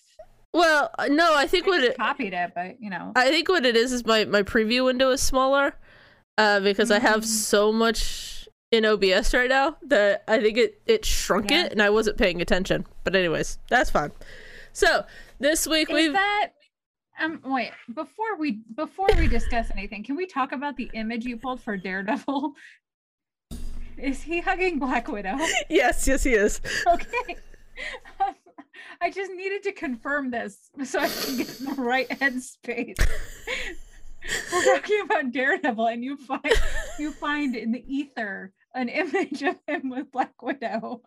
Well, 0.53 0.89
uh, 0.97 1.07
no, 1.07 1.33
I 1.35 1.45
think 1.45 1.65
I 1.65 1.69
what 1.69 1.83
it 1.83 1.97
copied 1.97 2.33
it, 2.33 2.51
but 2.55 2.81
you 2.81 2.89
know. 2.89 3.11
I 3.15 3.29
think 3.29 3.49
what 3.49 3.65
it 3.65 3.75
is 3.75 3.91
is 3.91 4.05
my 4.05 4.23
my 4.25 4.41
preview 4.43 4.85
window 4.85 5.09
is 5.11 5.21
smaller, 5.21 5.75
uh, 6.37 6.61
because 6.61 6.89
I 6.89 6.99
have 6.99 7.21
Mm. 7.23 7.25
so 7.25 7.71
much 7.73 8.47
in 8.71 8.85
OBS 8.85 9.33
right 9.33 9.49
now 9.49 9.75
that 9.83 10.23
I 10.27 10.39
think 10.39 10.57
it 10.57 10.81
it 10.85 11.03
shrunk 11.03 11.51
Yeah. 11.51 11.65
it, 11.65 11.73
and 11.73 11.81
I 11.81 11.89
wasn't 11.89 12.17
paying 12.17 12.41
attention. 12.41 12.85
But 13.03 13.13
anyways, 13.15 13.57
that's 13.69 13.89
fine. 13.89 14.11
So 14.71 15.03
this 15.39 15.67
week 15.67 15.89
Is 15.89 15.93
we've 15.95 16.13
that 16.13 16.51
um 17.21 17.39
wait 17.43 17.71
before 17.93 18.37
we 18.37 18.61
before 18.75 19.07
we 19.17 19.27
discuss 19.27 19.69
anything 19.71 20.03
can 20.03 20.15
we 20.15 20.25
talk 20.25 20.51
about 20.51 20.75
the 20.77 20.89
image 20.93 21.25
you 21.25 21.37
pulled 21.37 21.61
for 21.61 21.77
daredevil? 21.77 22.53
Is 23.97 24.23
he 24.23 24.39
hugging 24.39 24.79
black 24.79 25.07
widow? 25.07 25.37
Yes 25.69 26.07
yes 26.07 26.23
he 26.23 26.33
is. 26.33 26.61
okay. 26.87 27.37
I 29.01 29.09
just 29.09 29.31
needed 29.31 29.63
to 29.63 29.71
confirm 29.71 30.29
this 30.31 30.69
so 30.83 30.99
i 30.99 31.07
can 31.07 31.37
get 31.37 31.59
in 31.59 31.65
the 31.65 31.81
right 31.81 32.07
headspace. 32.09 32.99
We're 34.53 34.75
talking 34.75 35.01
about 35.01 35.31
daredevil 35.31 35.87
and 35.87 36.03
you 36.03 36.17
find 36.17 36.53
you 36.99 37.11
find 37.11 37.55
in 37.55 37.71
the 37.71 37.83
ether 37.87 38.53
an 38.73 38.89
image 38.89 39.41
of 39.43 39.57
him 39.67 39.89
with 39.89 40.11
black 40.11 40.41
widow. 40.41 41.01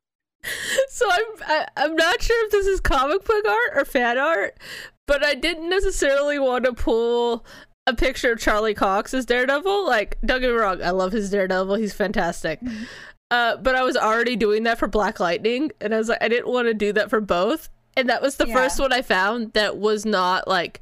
So 0.90 1.08
I'm 1.10 1.22
I, 1.46 1.66
I'm 1.76 1.96
not 1.96 2.22
sure 2.22 2.46
if 2.46 2.52
this 2.52 2.66
is 2.66 2.80
comic 2.80 3.24
book 3.24 3.44
art 3.48 3.78
or 3.78 3.84
fan 3.84 4.18
art, 4.18 4.58
but 5.06 5.24
I 5.24 5.34
didn't 5.34 5.68
necessarily 5.68 6.38
want 6.38 6.64
to 6.64 6.72
pull 6.72 7.44
a 7.86 7.94
picture 7.94 8.32
of 8.32 8.40
Charlie 8.40 8.74
Cox 8.74 9.12
as 9.12 9.26
Daredevil. 9.26 9.86
Like, 9.86 10.16
don't 10.24 10.40
get 10.40 10.48
me 10.50 10.56
wrong, 10.56 10.82
I 10.82 10.90
love 10.90 11.12
his 11.12 11.30
Daredevil. 11.30 11.74
He's 11.76 11.92
fantastic. 11.92 12.60
Mhm. 12.60 12.86
Uh, 13.30 13.56
but 13.56 13.74
I 13.74 13.82
was 13.82 13.96
already 13.96 14.36
doing 14.36 14.62
that 14.64 14.78
for 14.78 14.86
Black 14.86 15.18
Lightning, 15.20 15.70
and 15.80 15.94
I 15.94 15.98
was 15.98 16.08
like, 16.08 16.22
I 16.22 16.28
didn't 16.28 16.50
want 16.52 16.68
to 16.68 16.74
do 16.74 16.92
that 16.92 17.10
for 17.10 17.20
both. 17.20 17.68
And 17.96 18.08
that 18.08 18.22
was 18.22 18.36
the 18.36 18.46
Yeah. 18.46 18.54
first 18.54 18.78
one 18.80 18.92
I 18.92 19.02
found 19.02 19.52
that 19.54 19.76
was 19.76 20.04
not 20.06 20.46
like 20.48 20.80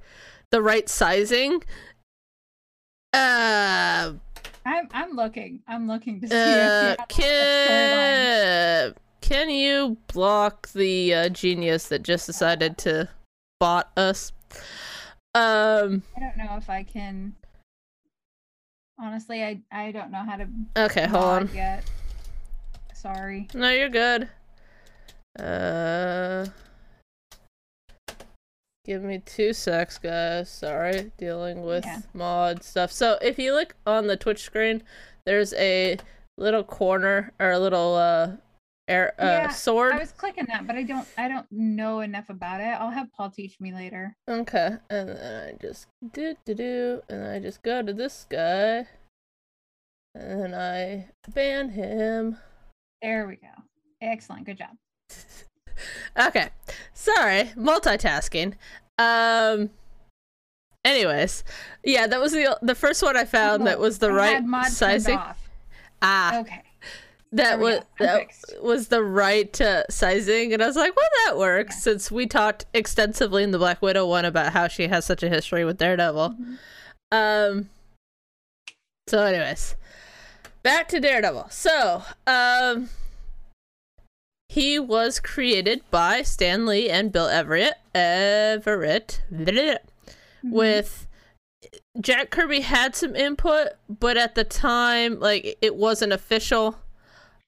the 0.50 0.62
right 0.62 0.88
sizing. 0.88 1.62
Uh, 3.14 4.12
i'm 4.64 4.88
i'm 4.92 5.10
looking 5.16 5.60
i'm 5.68 5.86
looking 5.88 6.20
to 6.20 6.28
see 6.28 6.34
uh, 6.34 6.38
if 6.38 6.46
you 6.46 6.54
have 6.54 6.98
a 6.98 7.02
storyline. 7.02 7.08
can 7.08 8.94
can 9.20 9.50
you 9.50 9.96
block 10.12 10.68
the 10.72 11.12
uh, 11.12 11.28
genius 11.28 11.88
that 11.88 12.02
just 12.02 12.26
decided 12.26 12.78
to 12.78 13.08
bot 13.62 13.92
us? 13.96 14.32
Um. 15.36 16.02
I 16.16 16.20
don't 16.20 16.36
know 16.36 16.56
if 16.56 16.68
I 16.68 16.82
can. 16.82 17.36
Honestly, 18.98 19.44
I 19.44 19.60
I 19.70 19.92
don't 19.92 20.10
know 20.10 20.24
how 20.24 20.34
to 20.36 20.48
Okay, 20.76 21.06
hold 21.06 21.24
on. 21.24 21.50
yet. 21.54 21.84
Sorry. 22.92 23.46
No, 23.54 23.70
you're 23.70 23.88
good. 23.88 24.28
Uh. 25.38 26.46
Give 28.84 29.02
me 29.04 29.22
two 29.24 29.52
secs, 29.52 29.96
guys. 29.96 30.50
Sorry, 30.50 31.12
dealing 31.16 31.62
with 31.62 31.84
Yeah. 31.84 32.00
mod 32.14 32.64
stuff. 32.64 32.90
So 32.90 33.16
if 33.22 33.38
you 33.38 33.54
look 33.54 33.76
on 33.86 34.08
the 34.08 34.16
Twitch 34.16 34.40
screen, 34.42 34.82
there's 35.24 35.54
a 35.54 35.98
little 36.36 36.64
corner 36.64 37.32
or 37.38 37.52
a 37.52 37.60
little 37.60 37.94
uh 37.94 38.32
air 38.92 39.14
uh 39.18 39.24
Yeah, 39.26 39.48
sword. 39.50 39.94
I 39.94 39.98
was 39.98 40.12
clicking 40.12 40.46
that, 40.48 40.66
but 40.66 40.76
I 40.76 40.82
don't 40.82 41.06
I 41.16 41.28
don't 41.28 41.46
know 41.50 42.00
enough 42.00 42.28
about 42.28 42.60
it. 42.60 42.64
I'll 42.80 42.90
have 42.90 43.12
Paul 43.12 43.30
teach 43.30 43.58
me 43.60 43.72
later. 43.72 44.16
Okay, 44.28 44.76
and 44.90 45.08
then 45.08 45.48
I 45.48 45.52
just 45.60 45.86
do 46.12 46.34
do 46.44 46.54
do, 46.54 47.02
and 47.08 47.24
I 47.26 47.38
just 47.38 47.62
go 47.62 47.82
to 47.82 47.92
this 47.92 48.26
guy, 48.28 48.86
and 50.14 50.40
then 50.42 50.54
I 50.54 51.08
ban 51.32 51.70
him. 51.70 52.38
There 53.00 53.26
we 53.26 53.36
go. 53.36 53.48
Excellent. 54.00 54.44
Good 54.46 54.58
job. 54.58 54.76
Okay, 56.16 56.50
sorry, 56.92 57.50
multitasking. 57.56 58.54
Um. 58.98 59.70
Anyways, 60.84 61.42
yeah, 61.82 62.06
that 62.06 62.20
was 62.20 62.32
the 62.32 62.58
the 62.60 62.74
first 62.74 63.02
one 63.02 63.16
I 63.16 63.24
found 63.24 63.66
that 63.66 63.78
Oh, 63.78 63.80
was 63.80 63.98
the 63.98 64.10
I 64.10 64.38
right 64.40 64.68
sizing. 64.68 65.16
off. 65.16 65.38
Ah, 66.02 66.38
Okay. 66.40 66.62
That 67.32 67.58
was 67.58 67.80
that 67.98 68.28
was 68.60 68.88
the 68.88 69.02
right 69.02 69.58
uh, 69.60 69.84
sizing, 69.88 70.52
and 70.52 70.62
I 70.62 70.66
was 70.66 70.76
like, 70.76 70.94
well, 70.94 71.08
that 71.26 71.38
works 71.38 71.76
Yeah. 71.76 71.80
since 71.80 72.10
we 72.10 72.26
talked 72.26 72.66
extensively 72.74 73.42
in 73.42 73.50
the 73.50 73.58
Black 73.58 73.80
Widow 73.82 74.06
one 74.06 74.24
about 74.24 74.52
how 74.52 74.68
she 74.68 74.88
has 74.88 75.04
such 75.04 75.22
a 75.22 75.28
history 75.28 75.64
with 75.64 75.78
Daredevil. 75.78 76.36
Mhm. 76.38 76.58
Um. 77.10 77.70
So, 79.08 79.22
anyways, 79.24 79.74
back 80.62 80.88
to 80.88 81.00
Daredevil. 81.00 81.48
So, 81.50 82.02
um, 82.26 82.90
he 84.48 84.78
was 84.78 85.18
created 85.18 85.82
by 85.90 86.22
Stan 86.22 86.66
Lee 86.66 86.88
and 86.90 87.10
Bill 87.10 87.26
Everett. 87.28 87.74
Everett 87.94 89.20
Mhm. 89.32 89.78
with 90.44 91.06
Jack 92.00 92.30
Kirby 92.30 92.60
had 92.60 92.94
some 92.94 93.16
input, 93.16 93.68
but 93.88 94.16
at 94.16 94.34
the 94.34 94.44
time, 94.44 95.18
like 95.18 95.56
it 95.60 95.74
wasn't 95.76 96.12
official. 96.12 96.78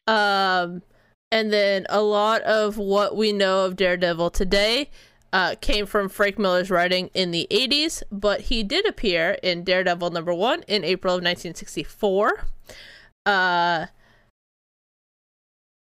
Um, 0.07 0.83
and 1.31 1.53
then 1.53 1.87
a 1.89 2.03
lot 2.03 2.43
of 2.43 2.79
what 2.79 3.17
we 3.17 3.33
know 3.33 3.65
of 3.65 3.77
Daredevil 3.77 4.31
today 4.31 4.91
uh, 5.33 5.57
came 5.61 5.87
from 5.87 6.09
Frank 6.09 6.39
Miller's 6.39 6.71
writing 6.71 7.11
in 7.13 7.33
the 7.33 7.49
80s, 7.51 8.03
but 8.13 8.43
he 8.43 8.63
did 8.63 8.87
appear 8.87 9.39
in 9.43 9.65
Daredevil 9.65 10.11
number 10.11 10.33
one 10.33 10.63
in 10.69 10.85
April 10.85 11.15
of 11.15 11.25
1964. 11.25 12.45
Uh, 13.27 13.87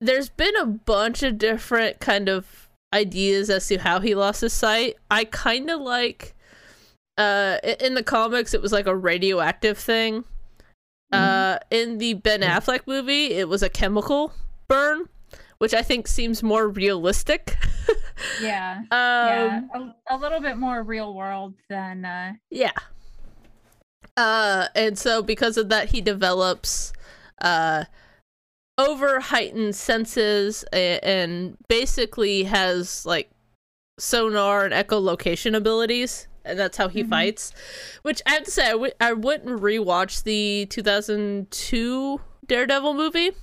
there's 0.02 0.30
been 0.30 0.56
a 0.58 0.66
bunch 0.66 1.24
of 1.24 1.38
different 1.38 2.00
kind 2.00 2.28
of 2.28 2.68
ideas 2.94 3.50
as 3.50 3.68
to 3.68 3.78
how 3.78 4.00
he 4.00 4.16
lost 4.16 4.42
his 4.42 4.54
sight. 4.54 4.96
I 5.10 5.26
kind 5.26 5.70
of 5.70 5.82
like 5.82 6.36
uh 7.16 7.58
in 7.80 7.94
the 7.94 8.02
comics 8.02 8.56
it 8.56 8.62
was 8.62 8.72
like 8.72 8.88
a 8.88 8.96
radioactive 8.96 9.78
thing. 9.78 10.24
Uh 11.14 11.60
in 11.72 11.98
the 11.98 12.16
Ben 12.16 12.42
Affleck 12.42 12.82
movie 12.88 13.28
it 13.34 13.48
was 13.48 13.64
a 13.64 13.70
chemical 13.70 14.34
burn, 14.68 15.08
which 15.60 15.74
I 15.74 15.82
think 15.82 16.08
seems 16.08 16.44
more 16.44 16.68
realistic. 16.68 17.58
Yeah. 18.40 18.78
um 18.78 18.88
yeah. 18.92 19.62
A, 19.74 20.16
a 20.16 20.18
little 20.18 20.40
bit 20.40 20.56
more 20.58 20.84
real 20.84 21.14
world 21.14 21.56
than 21.70 22.06
uh 22.06 22.34
Yeah. 22.52 22.72
Uh, 24.16 24.68
and 24.76 24.98
so 24.98 25.24
because 25.24 25.58
of 25.58 25.70
that, 25.70 25.90
he 25.90 26.02
develops 26.02 26.94
uh, 27.42 27.86
over 28.78 29.20
heightened 29.20 29.76
senses 29.76 30.64
and, 30.72 31.04
and 31.04 31.58
basically 31.68 32.44
has 32.44 33.06
like 33.06 33.32
sonar 34.00 34.66
and 34.66 34.74
echolocation 34.74 35.56
abilities, 35.56 36.28
and 36.46 36.58
that's 36.60 36.78
how 36.78 36.88
he 36.88 37.04
Mhm. 37.04 37.10
fights. 37.10 37.52
Which 38.02 38.22
I 38.26 38.32
have 38.32 38.44
to 38.44 38.52
say, 38.52 38.68
I 38.68 38.72
w- 38.72 38.94
I 39.00 39.14
wouldn't 39.14 39.62
rewatch 39.62 40.24
the 40.24 40.66
2002 40.70 42.22
Daredevil 42.48 42.94
movie. 42.94 43.32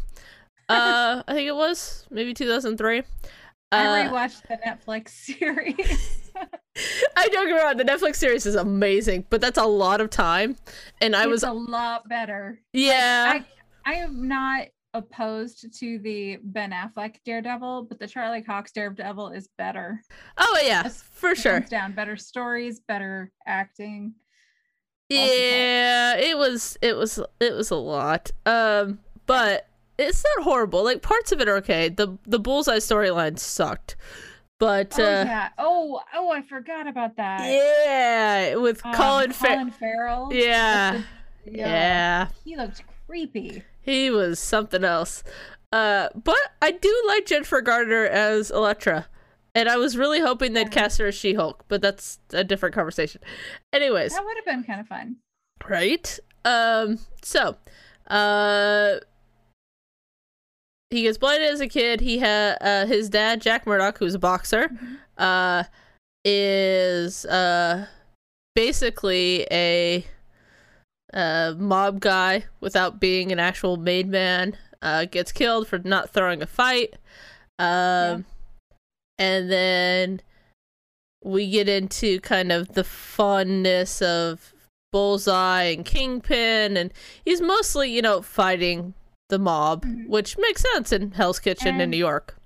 Uh, 0.71 1.25
I 1.27 1.35
think 1.35 1.49
it 1.49 1.57
was 1.57 2.07
maybe 2.13 2.33
2003. 2.33 3.03
I 3.73 3.87
Uh, 4.05 4.09
rewatched 4.09 4.43
the 4.47 4.57
Netflix 4.65 5.09
series. 5.27 6.31
I 7.17 7.27
don't 7.27 7.49
get 7.49 7.55
wrong, 7.61 7.77
the 7.77 7.83
Netflix 7.85 8.17
series 8.17 8.47
is 8.47 8.55
amazing, 8.55 9.27
but 9.31 9.41
that's 9.41 9.59
a 9.59 9.65
lot 9.65 10.01
of 10.01 10.11
time. 10.11 10.55
And 11.01 11.17
I 11.17 11.23
it's 11.23 11.29
was 11.29 11.43
a 11.43 11.53
lot 11.53 12.09
better. 12.09 12.61
yeah. 12.73 13.41
I 13.41 13.45
I 13.85 13.95
am 13.97 14.29
not 14.29 14.69
opposed 14.95 15.73
to 15.79 15.99
the 16.01 16.39
Ben 16.43 16.73
Affleck 16.73 17.17
Daredevil, 17.25 17.85
but 17.85 17.99
the 17.99 18.07
Charlie 18.07 18.43
Cox 18.43 18.73
Daredevil 18.73 19.31
is 19.31 19.49
better. 19.59 20.03
oh 20.39 20.61
yeah, 20.65 20.83
That's 20.83 21.03
for 21.03 21.35
sure. 21.35 21.61
Down, 21.61 21.93
better 21.93 22.17
stories, 22.17 22.81
better 22.81 23.31
acting. 23.47 24.15
Yeah, 25.09 26.17
it 26.17 26.37
was 26.39 26.79
it 26.83 26.97
was 26.97 27.21
it 27.41 27.53
was 27.53 27.71
a 27.71 27.77
lot. 27.77 28.31
Um 28.47 29.01
but 29.27 29.67
it's 29.99 30.25
not 30.37 30.45
horrible. 30.45 30.85
Like 30.85 31.03
parts 31.03 31.33
of 31.33 31.41
it 31.41 31.49
are 31.49 31.57
okay. 31.57 31.89
The 31.89 32.17
the 32.27 32.39
bullseye 32.39 32.77
storyline 32.79 33.39
sucked. 33.39 33.97
But 34.59 34.99
Oh 34.99 35.05
uh 35.05 35.25
yeah. 35.27 35.49
Oh 35.59 36.01
oh, 36.15 36.31
I 36.31 36.43
forgot 36.43 36.87
about 36.87 37.17
that. 37.17 37.43
yeah, 37.51 38.55
with 38.57 38.85
Um, 38.87 38.95
Colin 38.95 39.33
Farrell. 39.33 39.55
Colin 39.57 39.71
Farrell. 39.73 40.29
Yeah. 40.33 41.03
the- 41.45 41.53
Yeah. 41.53 42.29
He 42.45 42.57
looked 42.57 42.83
creepy. 43.07 43.63
He 43.83 44.11
was 44.11 44.39
something 44.39 44.85
else. 44.85 45.23
Uh 45.73 46.09
but 46.15 46.39
I 46.63 46.73
do 46.73 47.05
like 47.09 47.27
Jennifer 47.27 47.61
Garner 47.61 48.05
as 48.05 48.51
Elektra. 48.51 49.07
And 49.55 49.69
I 49.69 49.77
was 49.77 49.97
really 49.97 50.21
hoping 50.21 50.53
they'd 50.53 50.71
cast 50.71 50.99
her 50.99 51.09
as 51.09 51.15
She-Hulk, 51.17 51.65
but 51.67 51.83
that's 51.83 52.21
a 52.33 52.45
different 52.45 52.73
conversation. 52.73 53.21
Anyways, 53.73 54.15
That 54.15 54.25
would 54.25 54.37
have 54.37 54.45
been 54.45 54.63
kind 54.63 54.81
of 54.81 54.87
fun. 54.87 55.17
right 55.69 56.19
um 56.45 56.99
so 57.23 57.57
uh 58.09 58.95
he 60.91 61.03
gets 61.03 61.19
blinded 61.19 61.51
as 61.53 61.61
a 61.61 61.69
kid 61.69 62.01
he 62.01 62.19
had 62.19 62.57
uh 62.61 62.87
his 62.87 63.09
dad 63.11 63.41
jack 63.41 63.67
murdock 63.67 63.99
who's 63.99 64.15
a 64.15 64.19
boxer 64.19 64.69
Mhm. 64.69 64.97
uh 65.19 65.65
is 66.25 67.25
uh 67.27 67.87
basically 68.55 69.47
a 69.51 70.05
uh 71.13 71.55
mob 71.59 72.01
guy 72.01 72.45
without 72.61 73.01
being 73.01 73.33
an 73.33 73.39
actual 73.39 73.77
made 73.77 74.09
man 74.09 74.57
uh 74.83 75.05
gets 75.05 75.33
killed 75.33 75.67
for 75.67 75.79
not 75.81 76.11
throwing 76.11 76.41
a 76.43 76.47
fight 76.47 76.95
um 77.59 78.25
and 79.19 79.51
then 79.51 80.21
we 81.23 81.51
get 81.51 81.69
into 81.69 82.21
kind 82.21 82.51
of 82.51 82.73
the 82.75 82.83
funness 82.83 84.01
of 84.01 84.55
Bullseye 84.93 85.65
and 85.65 85.85
Kingpin, 85.85 86.77
and 86.77 86.93
he's 87.25 87.41
mostly, 87.41 87.91
you 87.95 88.03
know, 88.03 88.23
fighting 88.23 88.95
the 89.29 89.39
mob, 89.39 89.85
Mhm. 89.85 90.09
which 90.09 90.37
makes 90.39 90.65
sense 90.73 90.93
in 90.93 91.13
Hell's 91.13 91.39
Kitchen 91.39 91.81
in 91.81 91.91
New 91.91 91.97
York. 91.99 92.37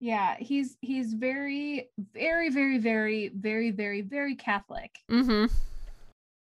Yeah, 0.00 0.36
he's 0.38 0.76
he's 0.80 1.12
very, 1.12 1.88
very, 2.14 2.48
very, 2.48 2.78
very, 2.78 3.28
very, 3.28 3.70
very, 3.70 4.00
very 4.00 4.34
Catholic. 4.34 4.98
Mm-hmm. 5.10 5.54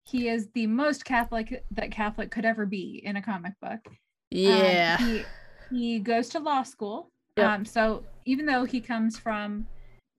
He 0.06 0.28
is 0.28 0.50
the 0.54 0.68
most 0.68 1.06
Catholic 1.06 1.64
that 1.72 1.92
Catholic 1.92 2.30
could 2.30 2.46
ever 2.46 2.66
be 2.66 3.02
in 3.04 3.16
a 3.16 3.22
comic 3.22 3.54
book. 3.62 3.80
Um, 3.88 3.98
Yeah. 4.32 4.98
he 4.98 5.24
he 5.72 6.00
goes 6.00 6.30
to 6.30 6.40
law 6.40 6.64
school. 6.64 7.10
Yep. 7.38 7.50
Um, 7.50 7.66
so 7.66 8.04
even 8.26 8.46
though 8.46 8.64
he 8.66 8.80
comes 8.80 9.18
from 9.18 9.66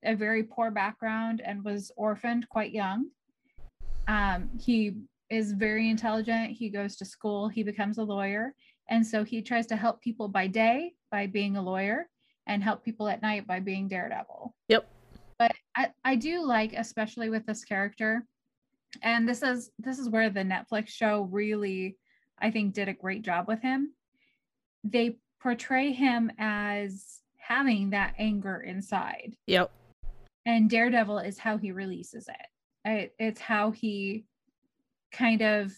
a 0.05 0.15
very 0.15 0.43
poor 0.43 0.71
background 0.71 1.41
and 1.45 1.65
was 1.65 1.93
orphaned 1.97 2.49
quite 2.49 2.73
young, 2.73 3.07
um, 4.09 4.51
he 4.59 4.95
is 5.31 5.53
very 5.53 5.89
intelligent. 5.91 6.51
He 6.51 6.71
goes 6.71 6.97
to 6.97 7.05
school. 7.05 7.49
He 7.49 7.63
becomes 7.63 7.99
a 7.99 8.03
lawyer, 8.03 8.55
and 8.89 9.07
so 9.07 9.23
he 9.23 9.43
tries 9.43 9.67
to 9.69 9.77
help 9.77 10.01
people 10.01 10.29
by 10.29 10.47
day 10.47 10.95
by 11.11 11.27
being 11.27 11.57
a 11.57 11.63
lawyer, 11.63 12.09
and 12.47 12.63
help 12.63 12.85
people 12.85 13.09
at 13.09 13.23
night 13.23 13.47
by 13.47 13.61
being 13.61 13.87
Daredevil. 13.89 14.55
Yep. 14.69 14.91
But 15.39 15.53
I, 15.77 15.91
I 16.05 16.17
do 16.17 16.43
like, 16.43 16.73
especially 16.73 17.31
with 17.31 17.47
this 17.47 17.65
character, 17.65 18.27
and 19.03 19.29
this 19.29 19.43
is 19.43 19.71
this 19.79 19.99
is 19.99 20.09
where 20.09 20.31
the 20.31 20.41
Netflix 20.41 20.89
show 20.89 21.23
really, 21.31 21.97
I 22.39 22.51
think, 22.51 22.75
did 22.75 22.89
a 22.89 22.93
great 22.95 23.23
job 23.23 23.47
with 23.49 23.61
him. 23.61 23.93
They 24.83 25.19
portray 25.43 25.93
him 25.93 26.31
as 26.39 27.21
having 27.37 27.91
that 27.91 28.15
anger 28.19 28.61
inside, 28.61 29.37
Yep. 29.47 29.71
and 30.47 30.71
Daredevil 30.71 31.19
is 31.19 31.39
how 31.39 31.57
he 31.59 31.73
releases 31.73 32.29
it. 32.29 32.47
it 32.89 33.15
it's 33.19 33.41
how 33.41 33.71
he 33.71 34.25
kind 35.13 35.43
of 35.43 35.73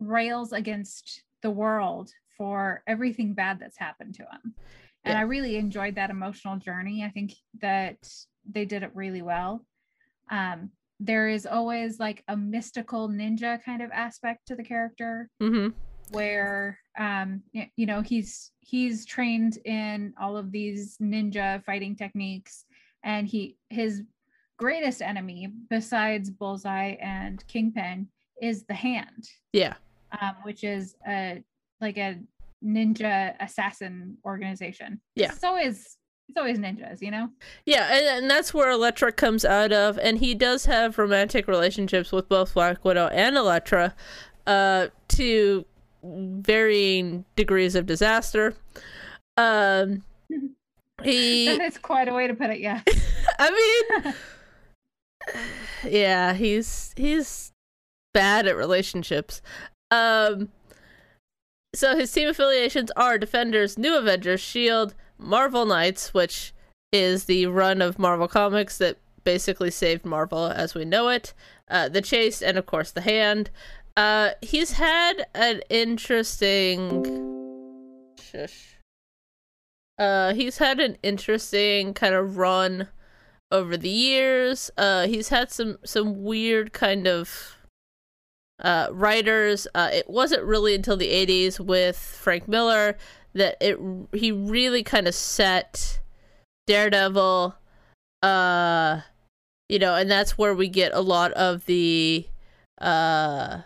rails 0.00 0.52
against 0.52 1.22
the 1.42 1.50
world 1.50 2.10
for 2.36 2.82
everything 2.86 3.34
bad 3.34 3.58
that's 3.58 3.76
happened 3.78 4.14
to 4.14 4.22
him. 4.22 4.54
And 5.04 5.14
Yeah. 5.14 5.18
I 5.18 5.22
really 5.22 5.56
enjoyed 5.56 5.94
that 5.96 6.10
emotional 6.10 6.56
journey. 6.56 7.04
I 7.04 7.10
think 7.10 7.34
that 7.60 7.98
they 8.44 8.64
did 8.64 8.82
it 8.82 8.94
really 8.94 9.22
well. 9.22 9.64
Um, 10.30 10.70
there 11.00 11.28
is 11.28 11.46
always 11.46 11.98
like 12.00 12.24
a 12.28 12.36
mystical 12.36 13.08
ninja 13.08 13.62
kind 13.62 13.82
of 13.82 13.90
aspect 13.92 14.46
to 14.46 14.56
the 14.56 14.62
character 14.64 15.28
Mm-hmm. 15.40 15.68
where 16.10 16.78
um 16.98 17.42
you 17.52 17.86
know 17.86 18.00
he's 18.00 18.50
he's 18.60 19.04
trained 19.04 19.58
in 19.64 20.12
all 20.20 20.36
of 20.36 20.50
these 20.50 20.96
ninja 20.98 21.62
fighting 21.64 21.94
techniques 21.94 22.64
and 23.04 23.28
he 23.28 23.56
his 23.70 24.02
greatest 24.56 25.02
enemy 25.02 25.52
besides 25.70 26.30
bullseye 26.30 26.96
and 27.00 27.46
kingpin 27.46 28.08
is 28.42 28.64
the 28.64 28.74
hand 28.74 29.28
Yeah. 29.52 29.74
um 30.20 30.36
which 30.42 30.64
is 30.64 30.96
a 31.06 31.42
like 31.80 31.98
a 31.98 32.18
ninja 32.64 33.34
assassin 33.40 34.16
organization 34.24 35.00
Yeah. 35.14 35.30
it's 35.32 35.44
always 35.44 35.97
it's 36.28 36.36
always 36.36 36.58
ninjas 36.58 37.00
you 37.00 37.10
know 37.10 37.30
Yeah, 37.64 37.88
and, 37.90 38.06
and 38.06 38.30
that's 38.30 38.52
where 38.52 38.70
Elektra 38.70 39.12
comes 39.12 39.44
out 39.44 39.72
of, 39.72 39.98
and 39.98 40.18
he 40.18 40.34
does 40.34 40.66
have 40.66 40.98
romantic 40.98 41.48
relationships 41.48 42.12
with 42.12 42.28
both 42.28 42.54
Black 42.54 42.84
Widow 42.84 43.08
and 43.08 43.36
Elektra, 43.36 43.94
uh, 44.46 44.88
to 45.08 45.64
varying 46.02 47.24
degrees 47.36 47.74
of 47.74 47.86
disaster. 47.86 48.54
Um, 49.36 50.04
he, 51.02 51.46
that 51.46 51.60
is 51.60 51.78
quite 51.78 52.08
a 52.08 52.12
way 52.12 52.26
to 52.26 52.34
put 52.34 52.50
it 52.50 52.58
yeah 52.58 52.82
I 53.38 53.92
mean, 54.04 54.14
yeah, 55.92 56.34
he's 56.34 56.92
he's 56.96 57.52
bad 58.12 58.46
at 58.46 58.56
relationships. 58.56 59.40
Um, 59.90 60.50
so 61.74 61.96
his 61.96 62.10
team 62.10 62.28
affiliations 62.28 62.90
are 62.96 63.18
Defenders, 63.18 63.78
New 63.78 63.96
Avengers, 63.96 64.40
Shield, 64.40 64.94
Marvel 65.18 65.66
Knights, 65.66 66.14
which 66.14 66.52
is 66.92 67.24
the 67.24 67.46
run 67.46 67.82
of 67.82 67.98
Marvel 67.98 68.28
Comics 68.28 68.78
that 68.78 68.96
basically 69.24 69.70
saved 69.70 70.04
Marvel 70.04 70.46
as 70.46 70.74
we 70.74 70.84
know 70.84 71.08
it. 71.08 71.34
Uh, 71.68 71.88
the 71.88 72.00
Chaste, 72.00 72.42
and 72.42 72.56
of 72.56 72.66
course 72.66 72.90
the 72.90 73.02
Hand. 73.02 73.50
Uh, 73.96 74.30
he's 74.40 74.72
had 74.72 75.26
an 75.34 75.60
interesting. 75.68 77.04
Shush. 78.20 78.76
Uh, 79.98 80.32
he's 80.34 80.58
had 80.58 80.78
an 80.78 80.96
interesting 81.02 81.92
kind 81.92 82.14
of 82.14 82.38
run 82.38 82.88
over 83.50 83.76
the 83.76 83.88
years. 83.88 84.70
Uh, 84.78 85.06
he's 85.06 85.28
had 85.28 85.50
some 85.50 85.78
some 85.84 86.22
weird 86.22 86.72
kind 86.72 87.06
of 87.06 87.56
uh, 88.60 88.88
writers. 88.92 89.66
Uh, 89.74 89.90
it 89.92 90.08
wasn't 90.08 90.44
really 90.44 90.74
until 90.74 90.96
the 90.96 91.10
'80s 91.10 91.58
with 91.58 91.98
Frank 91.98 92.46
Miller 92.46 92.96
that 93.38 93.56
it 93.60 93.78
he 94.12 94.30
really 94.32 94.82
kind 94.82 95.08
of 95.08 95.14
set 95.14 96.00
Daredevil. 96.66 97.54
Uh, 98.22 99.00
you 99.68 99.78
know, 99.78 99.94
and 99.94 100.10
that's 100.10 100.36
where 100.36 100.54
we 100.54 100.68
get 100.68 100.92
a 100.94 101.00
lot 101.00 101.32
of 101.32 101.66
the 101.66 102.26
uh 102.80 103.62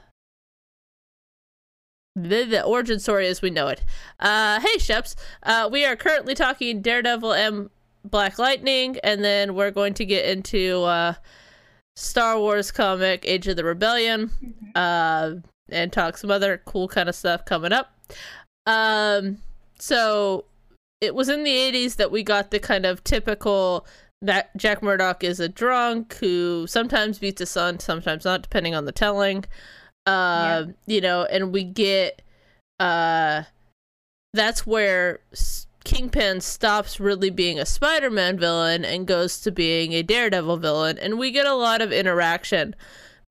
the, 2.14 2.44
the 2.44 2.62
origin 2.62 2.98
story 2.98 3.26
as 3.26 3.40
we 3.40 3.50
know 3.50 3.68
it. 3.68 3.84
Uh, 4.20 4.60
hey, 4.60 4.76
Sheps. 4.76 5.14
Uh, 5.42 5.68
we 5.70 5.84
are 5.84 5.96
currently 5.96 6.34
talking 6.34 6.82
Daredevil 6.82 7.32
and 7.32 7.70
Black 8.04 8.38
Lightning, 8.38 8.98
and 9.02 9.24
then 9.24 9.54
we're 9.54 9.70
going 9.70 9.94
to 9.94 10.04
get 10.04 10.26
into 10.26 10.82
uh, 10.82 11.14
Star 11.96 12.38
Wars 12.38 12.70
comic 12.70 13.24
Age 13.26 13.48
of 13.48 13.56
the 13.56 13.64
Rebellion, 13.64 14.30
uh, 14.74 15.34
and 15.70 15.92
talk 15.92 16.16
some 16.16 16.30
other 16.30 16.60
cool 16.66 16.88
kind 16.88 17.08
of 17.08 17.14
stuff 17.14 17.44
coming 17.44 17.72
up. 17.72 17.96
Um, 18.66 19.38
so 19.82 20.44
it 21.00 21.12
was 21.12 21.28
in 21.28 21.42
the 21.42 21.50
80s 21.50 21.96
that 21.96 22.12
we 22.12 22.22
got 22.22 22.52
the 22.52 22.60
kind 22.60 22.86
of 22.86 23.02
typical 23.02 23.84
that 24.20 24.56
Jack 24.56 24.80
Murdock 24.80 25.24
is 25.24 25.40
a 25.40 25.48
drunk 25.48 26.14
who 26.18 26.68
sometimes 26.68 27.18
beats 27.18 27.40
his 27.40 27.50
son, 27.50 27.80
sometimes 27.80 28.24
not, 28.24 28.42
depending 28.42 28.76
on 28.76 28.84
the 28.84 28.92
telling. 28.92 29.44
Uh, 30.06 30.66
you 30.86 31.00
know, 31.00 31.24
and 31.24 31.52
we 31.52 31.64
get 31.64 32.22
uh 32.78 33.42
that's 34.32 34.64
where 34.64 35.18
Kingpin 35.82 36.40
stops 36.40 37.00
really 37.00 37.30
being 37.30 37.58
a 37.58 37.66
Spider-Man 37.66 38.38
villain 38.38 38.84
and 38.84 39.04
goes 39.04 39.40
to 39.40 39.50
being 39.50 39.94
a 39.94 40.04
Daredevil 40.04 40.58
villain, 40.58 40.96
and 40.96 41.18
we 41.18 41.32
get 41.32 41.44
a 41.44 41.54
lot 41.54 41.82
of 41.82 41.90
interaction 41.90 42.76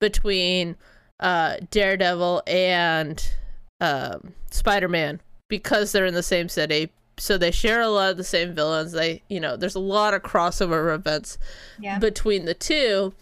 between 0.02 0.76
uh 1.22 1.56
Daredevil 1.70 2.44
and 2.46 3.32
um 3.80 4.34
Spider-Man 4.50 5.22
because 5.52 5.92
they're 5.92 6.08
in 6.08 6.16
the 6.16 6.24
same 6.24 6.50
city. 6.50 6.90
So 7.18 7.38
they 7.38 7.52
share 7.52 7.82
a 7.82 7.90
lot 7.90 8.10
of 8.10 8.18
the 8.18 8.24
same 8.24 8.56
villains. 8.56 8.94
They, 8.94 9.22
you 9.30 9.40
know, 9.40 9.56
there's 9.56 9.76
a 9.76 9.80
lot 9.80 10.16
of 10.16 10.24
crossover 10.24 10.96
events 10.96 11.38
yeah 11.80 12.00
between 12.00 12.46
the 12.46 12.56
two. 12.56 13.14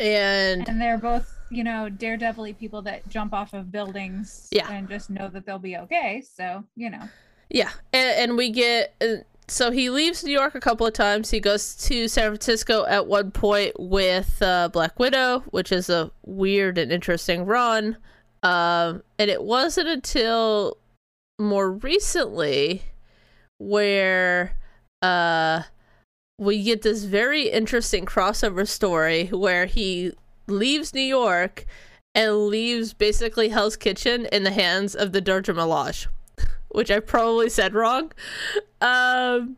And 0.00 0.68
and 0.68 0.80
they're 0.80 0.98
both 0.98 1.32
you 1.50 1.62
know 1.64 1.88
daredevil 1.88 2.54
people 2.54 2.82
that 2.82 3.08
jump 3.08 3.32
off 3.32 3.52
of 3.54 3.70
buildings 3.72 4.48
Yeah. 4.50 4.70
and 4.70 4.88
just 4.88 5.08
know 5.10 5.28
that 5.28 5.46
they'll 5.46 5.58
be 5.58 5.76
okay 5.78 6.22
so 6.36 6.64
you 6.76 6.90
know 6.90 7.08
Yeah, 7.48 7.70
and, 7.92 8.30
and 8.30 8.36
we 8.36 8.50
get 8.50 8.94
uh, 9.00 9.22
so 9.48 9.70
he 9.70 9.88
leaves 9.88 10.22
New 10.22 10.30
York 10.32 10.54
a 10.54 10.60
couple 10.60 10.86
of 10.86 10.92
times. 10.92 11.30
He 11.30 11.40
goes 11.40 11.74
to 11.86 12.06
San 12.06 12.26
Francisco 12.30 12.84
at 12.86 13.06
one 13.06 13.30
point 13.30 13.72
with 13.78 14.42
uh, 14.42 14.68
Black 14.68 14.98
Widow, 14.98 15.40
which 15.50 15.72
is 15.72 15.88
a 15.88 16.10
weird 16.26 16.76
and 16.76 16.92
interesting 16.92 17.46
run. 17.46 17.96
Um, 18.42 19.02
and 19.18 19.30
it 19.30 19.42
wasn't 19.42 19.88
until 19.88 20.76
more 21.38 21.70
recently 21.70 22.82
where 23.58 24.56
uh, 25.02 25.62
we 26.38 26.62
get 26.62 26.82
this 26.82 27.04
very 27.04 27.48
interesting 27.48 28.06
crossover 28.06 28.66
story 28.66 29.26
where 29.26 29.66
he 29.66 30.12
leaves 30.46 30.94
New 30.94 31.00
York 31.00 31.66
and 32.14 32.46
leaves 32.46 32.92
basically 32.92 33.48
Hell's 33.48 33.76
Kitchen 33.76 34.26
in 34.26 34.44
the 34.44 34.50
hands 34.50 34.94
of 34.94 35.12
the 35.12 35.20
Dodger 35.20 35.54
Malage 35.54 36.06
which 36.68 36.90
I 36.90 37.00
probably 37.00 37.48
said 37.48 37.74
wrong. 37.74 38.12
Um, 38.80 39.56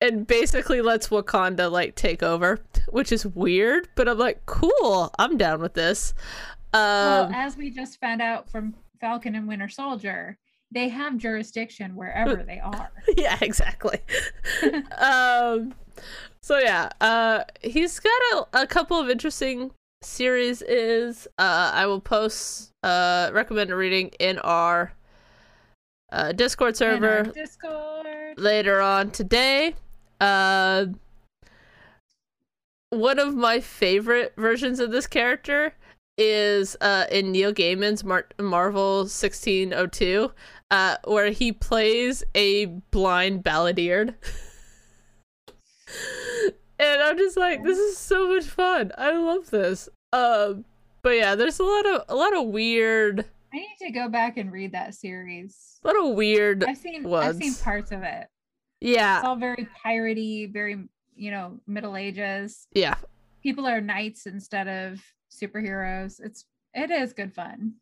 and 0.00 0.26
basically 0.26 0.82
lets 0.82 1.08
Wakanda 1.08 1.70
like 1.70 1.94
take 1.94 2.22
over, 2.22 2.60
which 2.88 3.12
is 3.12 3.24
weird, 3.24 3.88
but 3.94 4.08
I'm 4.08 4.18
like, 4.18 4.44
cool, 4.46 5.10
I'm 5.18 5.36
down 5.36 5.60
with 5.60 5.74
this. 5.74 6.12
Well 6.74 7.24
Um, 7.26 7.32
as 7.34 7.56
we 7.56 7.70
just 7.70 8.00
found 8.00 8.20
out 8.20 8.50
from 8.50 8.74
falcon 9.00 9.34
and 9.34 9.46
winter 9.48 9.68
soldier 9.68 10.36
they 10.70 10.88
have 10.88 11.16
jurisdiction 11.18 11.94
wherever 11.94 12.42
they 12.42 12.58
are 12.64 12.90
yeah, 13.16 13.38
exactly. 13.40 14.00
um, 14.98 15.72
so 16.42 16.58
yeah, 16.58 16.88
uh, 17.00 17.44
he's 17.62 18.00
got 18.00 18.20
a, 18.32 18.62
a 18.62 18.66
couple 18.66 18.98
of 18.98 19.08
interesting 19.08 19.70
series. 20.02 20.62
Is 20.62 21.26
uh, 21.38 21.70
I 21.72 21.86
will 21.86 22.00
post 22.00 22.72
uh 22.82 23.30
recommended 23.32 23.74
reading 23.76 24.10
in 24.18 24.38
our 24.40 24.92
uh 26.12 26.32
Discord 26.32 26.80
In 26.80 27.04
our 27.04 27.24
server. 27.24 27.32
discord 27.32 28.38
later 28.38 28.80
on 28.80 29.10
today. 29.12 29.74
Uh, 30.20 30.86
one 32.90 33.18
of 33.18 33.34
my 33.34 33.60
favorite 33.60 34.32
versions 34.36 34.80
of 34.80 34.90
this 34.90 35.06
character 35.06 35.74
is 36.16 36.76
uh 36.80 37.06
in 37.10 37.32
Neil 37.32 37.52
Gaiman's 37.52 38.04
Mar- 38.04 38.28
Marvel 38.40 38.98
1602 38.98 40.30
uh 40.70 40.96
where 41.04 41.30
he 41.30 41.52
plays 41.52 42.22
a 42.34 42.66
blind 42.66 43.42
balladeer. 43.42 44.14
and 46.78 47.02
I'm 47.02 47.18
just 47.18 47.36
like 47.36 47.64
this 47.64 47.78
is 47.78 47.98
so 47.98 48.28
much 48.28 48.44
fun. 48.44 48.92
I 48.96 49.12
love 49.16 49.50
this. 49.50 49.88
Um 50.12 50.64
but 51.02 51.10
yeah, 51.10 51.34
there's 51.34 51.58
a 51.58 51.64
lot 51.64 51.86
of 51.86 52.02
a 52.08 52.14
lot 52.14 52.36
of 52.36 52.46
weird 52.46 53.24
I 53.52 53.56
need 53.56 53.76
to 53.82 53.90
go 53.90 54.08
back 54.08 54.36
and 54.36 54.50
read 54.50 54.72
that 54.72 54.94
series. 54.94 55.78
a 55.84 55.88
lot 55.88 55.96
of 56.04 56.14
weird 56.14 56.64
I've 56.64 56.76
seen 56.76 57.12
I've 57.12 57.36
seen 57.36 57.54
parts 57.54 57.92
of 57.92 58.02
it. 58.02 58.28
Yeah. 58.80 59.18
It's 59.18 59.26
all 59.26 59.36
very 59.36 59.68
piratey, 59.84 60.52
very 60.52 60.88
you 61.16 61.30
know, 61.30 61.60
Middle 61.66 61.96
Ages. 61.96 62.66
Yeah. 62.72 62.96
People 63.42 63.66
are 63.66 63.80
knights 63.80 64.26
instead 64.26 64.68
of 64.68 65.02
superheroes. 65.34 66.20
It's 66.20 66.44
it 66.74 66.90
is 66.90 67.12
good 67.12 67.32
fun. 67.34 67.74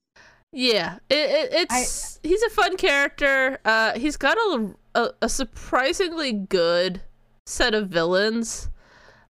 Yeah, 0.53 0.98
it, 1.09 1.30
it 1.30 1.48
it's 1.53 2.20
he's 2.22 2.42
a 2.42 2.50
fun 2.50 2.76
character. 2.76 3.59
Uh, 3.64 3.98
he's 3.98 4.16
got 4.16 4.36
a, 4.36 4.74
a 4.94 5.11
a 5.22 5.28
surprisingly 5.28 6.32
good 6.32 7.00
set 7.46 7.74
of 7.74 7.88
villains. 7.88 8.68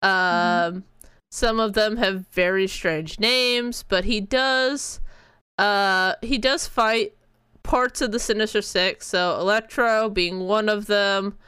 Um, 0.02 0.10
Mhm. 0.10 0.82
some 1.30 1.60
of 1.60 1.72
them 1.74 1.96
have 1.96 2.26
very 2.28 2.66
strange 2.68 3.18
names, 3.20 3.82
but 3.88 4.04
he 4.04 4.20
does, 4.20 5.00
uh, 5.58 6.14
he 6.22 6.36
does 6.38 6.66
fight 6.68 7.14
parts 7.62 8.00
of 8.02 8.12
the 8.12 8.18
Sinister 8.18 8.60
Six. 8.60 9.06
So 9.06 9.38
Electro 9.40 10.10
being 10.10 10.40
one 10.40 10.68
of 10.68 10.86
them. 10.86 11.38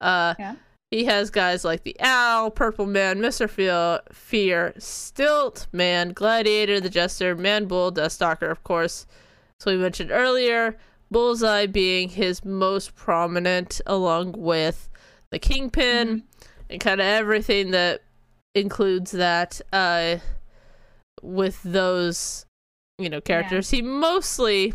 Uh, 0.00 0.34
Yeah. 0.38 0.54
He 0.92 1.06
has 1.06 1.30
guys 1.30 1.64
like 1.64 1.84
the 1.84 1.96
Owl, 2.00 2.50
Purple 2.50 2.84
Man, 2.84 3.18
Mister 3.18 3.48
Fear, 3.48 4.00
Fear, 4.12 4.74
Stilt 4.78 5.66
Man, 5.72 6.12
Gladiator, 6.12 6.80
the 6.80 6.90
Jester, 6.90 7.34
Man 7.34 7.64
Bull, 7.64 7.90
Deathstalker, 7.90 8.50
of 8.50 8.62
course. 8.62 9.06
So 9.58 9.72
we 9.72 9.78
mentioned 9.78 10.10
earlier, 10.10 10.76
Bullseye 11.10 11.64
being 11.64 12.10
his 12.10 12.44
most 12.44 12.94
prominent, 12.94 13.80
along 13.86 14.34
with 14.36 14.90
the 15.30 15.38
Kingpin 15.38 16.24
and 16.68 16.80
kind 16.80 17.00
of 17.00 17.06
everything 17.06 17.70
that 17.70 18.02
includes 18.54 19.12
that. 19.12 19.62
Uh, 19.72 20.16
with 21.22 21.62
those, 21.62 22.44
you 22.98 23.08
know, 23.08 23.22
characters, 23.22 23.70
he 23.70 23.80
mostly 23.80 24.74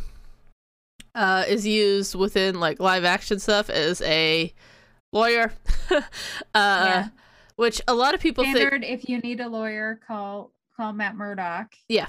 uh 1.13 1.43
is 1.47 1.67
used 1.67 2.15
within 2.15 2.59
like 2.59 2.79
live 2.79 3.05
action 3.05 3.37
stuff 3.37 3.69
as 3.69 4.01
a 4.01 4.51
lawyer. 5.11 5.53
uh, 5.91 6.01
Yeah. 6.53 7.07
which 7.55 7.81
a 7.87 7.93
lot 7.93 8.13
of 8.13 8.19
people 8.19 8.43
think 8.43 8.57
Standard 8.57 8.83
if 8.83 9.07
you 9.09 9.19
need 9.19 9.39
a 9.39 9.47
lawyer, 9.47 9.99
call 10.07 10.51
call 10.75 10.93
Matt 10.93 11.15
Murdock. 11.15 11.73
Yeah. 11.89 12.07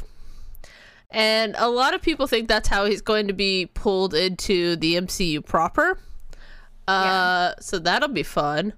And 1.11 1.55
a 1.59 1.69
lot 1.71 1.95
of 1.95 2.03
people 2.03 2.27
think 2.27 2.49
that's 2.49 2.69
how 2.69 2.85
he's 2.85 3.01
going 3.01 3.29
to 3.29 3.33
be 3.33 3.67
pulled 3.73 4.13
into 4.15 4.77
the 4.77 4.97
MCU 4.97 5.45
proper. 5.45 5.99
Uh 6.87 7.53
so 7.61 7.79
that'll 7.79 8.09
be 8.09 8.23
fun. 8.23 8.73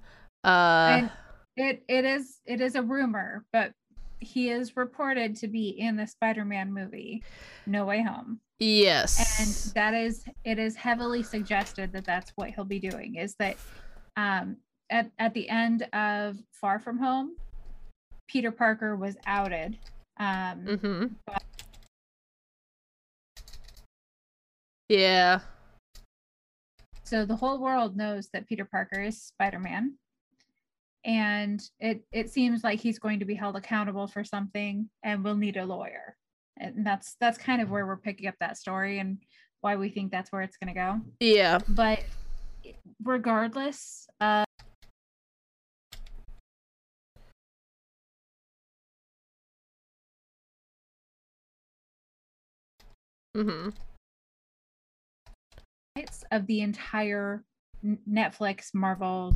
Uh 0.44 1.08
it 1.56 1.82
it 1.88 2.04
is 2.04 2.38
it 2.46 2.60
is 2.60 2.74
a 2.74 2.82
rumor, 2.82 3.44
but 3.52 3.72
he 4.20 4.50
is 4.50 4.76
reported 4.76 5.34
to 5.36 5.48
be 5.48 5.70
in 5.70 5.96
the 5.96 6.06
Spider-Man 6.06 6.72
movie, 6.72 7.22
No 7.66 7.84
Way 7.86 8.02
Home. 8.02 8.38
Yes, 8.58 9.40
and 9.40 9.74
that 9.74 9.94
is 9.94 10.24
it 10.44 10.58
is 10.58 10.76
heavily 10.76 11.22
suggested 11.22 11.92
that 11.92 12.04
that's 12.04 12.30
what 12.36 12.50
he'll 12.50 12.64
be 12.64 12.78
doing 12.78 13.14
is 13.16 13.34
that 13.38 13.56
um 14.20 14.56
at, 14.90 15.10
at 15.18 15.34
the 15.34 15.48
end 15.48 15.82
of 15.92 16.36
far 16.52 16.78
from 16.78 16.98
home 16.98 17.36
peter 18.28 18.50
parker 18.50 18.96
was 18.96 19.16
outed 19.26 19.78
um 20.18 20.64
Mhm. 20.66 21.10
Yeah. 24.88 25.40
so 27.04 27.24
the 27.24 27.36
whole 27.36 27.58
world 27.58 27.96
knows 27.96 28.28
that 28.32 28.46
peter 28.46 28.64
parker 28.64 29.00
is 29.00 29.22
spider-man 29.22 29.94
and 31.04 31.62
it 31.78 32.02
it 32.12 32.30
seems 32.30 32.62
like 32.62 32.80
he's 32.80 32.98
going 32.98 33.18
to 33.20 33.24
be 33.24 33.34
held 33.34 33.56
accountable 33.56 34.06
for 34.06 34.22
something 34.22 34.88
and 35.02 35.24
we'll 35.24 35.36
need 35.36 35.56
a 35.56 35.64
lawyer 35.64 36.16
and 36.58 36.86
that's 36.86 37.16
that's 37.20 37.38
kind 37.38 37.62
of 37.62 37.70
where 37.70 37.86
we're 37.86 37.96
picking 37.96 38.26
up 38.28 38.34
that 38.40 38.58
story 38.58 38.98
and 38.98 39.18
why 39.62 39.76
we 39.76 39.88
think 39.88 40.10
that's 40.10 40.30
where 40.30 40.42
it's 40.42 40.56
going 40.56 40.72
to 40.72 40.74
go 40.74 41.00
Yeah. 41.20 41.58
but 41.70 42.00
regardless 43.04 44.06
uh 44.20 44.44
Mhm. 53.36 53.74
of 56.32 56.46
the 56.46 56.60
entire 56.60 57.44
netflix 58.08 58.74
marvel 58.74 59.34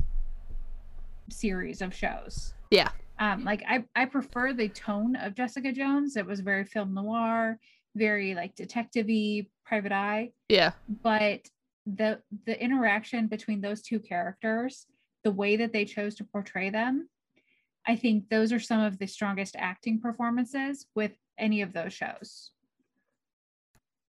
series 1.31 1.81
of 1.83 1.95
shows 1.95 2.55
Yeah. 2.71 2.91
um 3.19 3.45
like 3.45 3.63
i 3.69 3.85
i 3.97 4.05
prefer 4.05 4.53
the 4.53 4.69
tone 4.69 5.17
of 5.17 5.35
jessica 5.35 5.73
jones 5.73 6.17
it 6.17 6.27
was 6.27 6.41
very 6.41 6.65
film 6.65 6.95
noir 6.95 7.59
very 7.97 8.35
like 8.35 8.55
detective-y 8.55 9.47
private 9.65 9.93
eye 9.93 10.33
Yeah. 10.49 10.73
but 11.03 11.49
the 11.87 12.21
the 12.47 12.63
interaction 12.63 13.27
between 13.27 13.61
those 13.61 13.83
two 13.83 13.99
characters 14.01 14.87
the 15.23 15.31
way 15.31 15.57
that 15.57 15.73
they 15.73 15.85
chose 15.85 16.15
to 16.15 16.25
portray 16.25 16.71
them 16.71 17.09
i 17.87 17.95
think 17.95 18.29
those 18.31 18.53
are 18.53 18.61
some 18.61 18.81
of 18.81 18.99
the 18.99 19.07
strongest 19.07 19.55
acting 19.59 20.01
performances 20.01 20.87
with 20.95 21.13
any 21.39 21.61
of 21.63 21.73
those 21.73 21.93
shows 21.93 22.51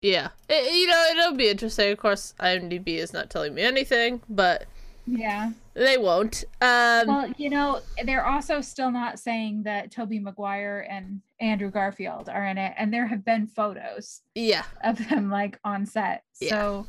Yeah. 0.01 0.29
It, 0.49 0.73
you 0.75 0.87
know, 0.87 1.05
it'll 1.11 1.37
be 1.37 1.47
interesting. 1.47 1.89
Of 1.93 1.97
course, 1.97 2.33
IMDb 2.37 2.97
is 2.99 3.13
not 3.13 3.29
telling 3.29 3.53
me 3.53 3.61
anything, 3.61 4.21
but 4.27 4.65
yeah 5.05 5.51
they 5.73 5.97
won't. 5.97 6.43
Um 6.61 7.07
well 7.07 7.33
you 7.37 7.49
know 7.49 7.81
they're 8.05 8.25
also 8.25 8.61
still 8.61 8.91
not 8.91 9.19
saying 9.19 9.63
that 9.63 9.91
tobey 9.91 10.19
maguire 10.19 10.87
and 10.89 11.21
andrew 11.39 11.69
garfield 11.71 12.29
are 12.29 12.45
in 12.45 12.57
it 12.57 12.73
and 12.77 12.93
there 12.93 13.07
have 13.07 13.25
been 13.25 13.47
photos 13.47 14.21
yeah. 14.35 14.63
of 14.83 14.97
them 15.09 15.29
like 15.29 15.59
on 15.63 15.85
set 15.85 16.23
Yeah. 16.39 16.49
so 16.49 16.85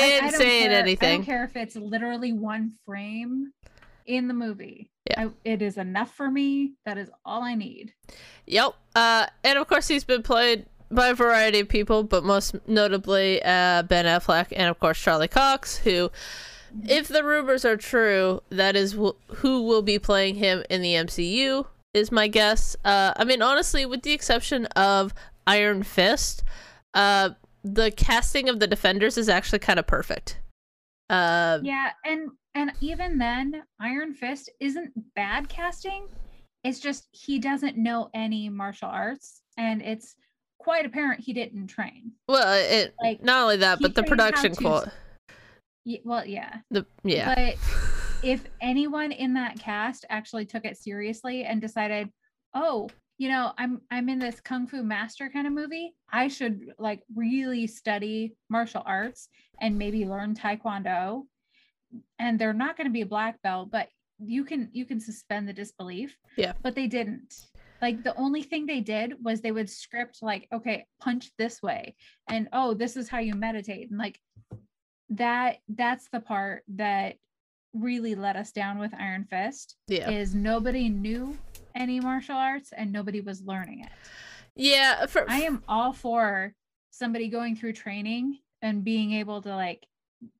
I- 0.00 0.16
I 0.16 0.30
don't 0.30 0.32
saying 0.40 0.68
care- 0.68 0.78
I 0.78 0.94
don't 1.16 1.24
care 1.24 1.44
if 1.44 1.56
it's 1.56 1.76
literally 1.76 2.32
one 2.32 2.72
frame 2.86 3.52
in 4.06 4.28
the 4.28 4.34
movie. 4.34 4.90
Yeah. 5.10 5.26
I, 5.26 5.30
it 5.44 5.62
is 5.62 5.76
enough 5.78 6.14
for 6.14 6.30
me. 6.30 6.74
That 6.86 6.98
is 6.98 7.10
all 7.24 7.42
I 7.42 7.54
need. 7.54 7.92
Yep. 8.46 8.74
Uh, 8.94 9.26
and 9.42 9.58
of 9.58 9.66
course, 9.68 9.88
he's 9.88 10.04
been 10.04 10.22
played 10.22 10.66
by 10.90 11.08
a 11.08 11.14
variety 11.14 11.60
of 11.60 11.68
people, 11.68 12.02
but 12.04 12.24
most 12.24 12.54
notably 12.66 13.42
uh, 13.42 13.82
Ben 13.82 14.04
Affleck 14.04 14.48
and, 14.54 14.68
of 14.68 14.78
course, 14.78 14.98
Charlie 15.00 15.28
Cox, 15.28 15.76
who, 15.78 16.10
if 16.88 17.08
the 17.08 17.24
rumors 17.24 17.64
are 17.64 17.76
true, 17.76 18.42
that 18.50 18.76
is 18.76 18.92
wh- 18.94 19.16
who 19.36 19.62
will 19.62 19.82
be 19.82 19.98
playing 19.98 20.36
him 20.36 20.62
in 20.70 20.82
the 20.82 20.94
MCU, 20.94 21.66
is 21.94 22.10
my 22.12 22.28
guess. 22.28 22.76
Uh, 22.84 23.12
I 23.16 23.24
mean, 23.24 23.42
honestly, 23.42 23.86
with 23.86 24.02
the 24.02 24.12
exception 24.12 24.66
of 24.76 25.12
Iron 25.46 25.82
Fist, 25.82 26.42
uh, 26.94 27.30
the 27.64 27.90
casting 27.90 28.48
of 28.48 28.60
the 28.60 28.66
Defenders 28.66 29.16
is 29.18 29.28
actually 29.28 29.58
kind 29.58 29.78
of 29.78 29.86
perfect. 29.86 30.38
Uh, 31.10 31.58
Yeah, 31.62 31.90
and 32.04 32.30
and 32.54 32.72
even 32.80 33.18
then, 33.18 33.62
Iron 33.80 34.14
Fist 34.14 34.50
isn't 34.60 34.92
bad 35.16 35.48
casting. 35.48 36.06
It's 36.62 36.78
just 36.78 37.08
he 37.10 37.38
doesn't 37.38 37.76
know 37.76 38.10
any 38.14 38.48
martial 38.48 38.88
arts, 38.88 39.42
and 39.56 39.82
it's 39.82 40.14
quite 40.58 40.86
apparent 40.86 41.20
he 41.20 41.32
didn't 41.32 41.66
train. 41.66 42.12
Well, 42.28 42.54
it 42.54 42.94
Like, 43.02 43.22
not 43.22 43.42
only 43.42 43.56
that, 43.58 43.80
but 43.80 43.94
the 43.94 44.02
production 44.02 44.54
quality. 44.54 44.90
Well, 46.04 46.24
yeah, 46.24 46.58
The 46.70 46.86
yeah. 47.02 47.34
but 47.34 47.56
if 48.22 48.44
anyone 48.60 49.12
in 49.12 49.34
that 49.34 49.58
cast 49.58 50.06
actually 50.08 50.46
took 50.46 50.64
it 50.64 50.78
seriously 50.78 51.44
and 51.44 51.60
decided, 51.60 52.08
oh, 52.54 52.88
you 53.18 53.28
know, 53.28 53.52
I'm 53.58 53.80
I'm 53.90 54.08
in 54.08 54.18
this 54.18 54.40
kung 54.40 54.66
fu 54.66 54.82
master 54.82 55.30
kind 55.30 55.46
of 55.46 55.52
movie, 55.52 55.94
I 56.12 56.28
should 56.28 56.60
like 56.78 57.02
really 57.14 57.66
study 57.66 58.34
martial 58.48 58.82
arts 58.84 59.28
and 59.60 59.78
maybe 59.78 60.04
learn 60.04 60.34
taekwondo. 60.34 61.22
And 62.18 62.38
they're 62.38 62.52
not 62.52 62.76
going 62.76 62.88
to 62.88 62.92
be 62.92 63.02
a 63.02 63.06
black 63.06 63.40
belt, 63.42 63.70
but 63.70 63.88
you 64.18 64.44
can 64.44 64.68
you 64.72 64.84
can 64.84 65.00
suspend 65.00 65.48
the 65.48 65.52
disbelief. 65.52 66.16
Yeah. 66.36 66.54
But 66.62 66.74
they 66.74 66.86
didn't. 66.86 67.34
Like 67.80 68.02
the 68.02 68.16
only 68.16 68.42
thing 68.42 68.66
they 68.66 68.80
did 68.80 69.14
was 69.22 69.40
they 69.40 69.52
would 69.52 69.70
script 69.70 70.18
like, 70.22 70.48
okay, 70.52 70.86
punch 71.00 71.30
this 71.38 71.62
way, 71.62 71.94
and 72.28 72.48
oh, 72.52 72.74
this 72.74 72.96
is 72.96 73.08
how 73.08 73.18
you 73.18 73.34
meditate, 73.34 73.90
and 73.90 73.98
like 73.98 74.18
that 75.10 75.58
that's 75.68 76.08
the 76.10 76.20
part 76.20 76.62
that 76.76 77.16
really 77.74 78.14
let 78.14 78.36
us 78.36 78.52
down 78.52 78.78
with 78.78 78.94
Iron 78.98 79.24
Fist 79.24 79.76
yeah. 79.88 80.08
is 80.08 80.34
nobody 80.34 80.88
knew 80.88 81.36
any 81.74 82.00
martial 82.00 82.36
arts 82.36 82.72
and 82.76 82.92
nobody 82.92 83.20
was 83.20 83.42
learning 83.42 83.80
it. 83.80 83.90
Yeah, 84.56 85.06
for, 85.06 85.28
I 85.28 85.40
am 85.40 85.62
all 85.68 85.92
for 85.92 86.54
somebody 86.90 87.28
going 87.28 87.56
through 87.56 87.72
training 87.72 88.38
and 88.62 88.84
being 88.84 89.12
able 89.12 89.42
to 89.42 89.54
like 89.54 89.86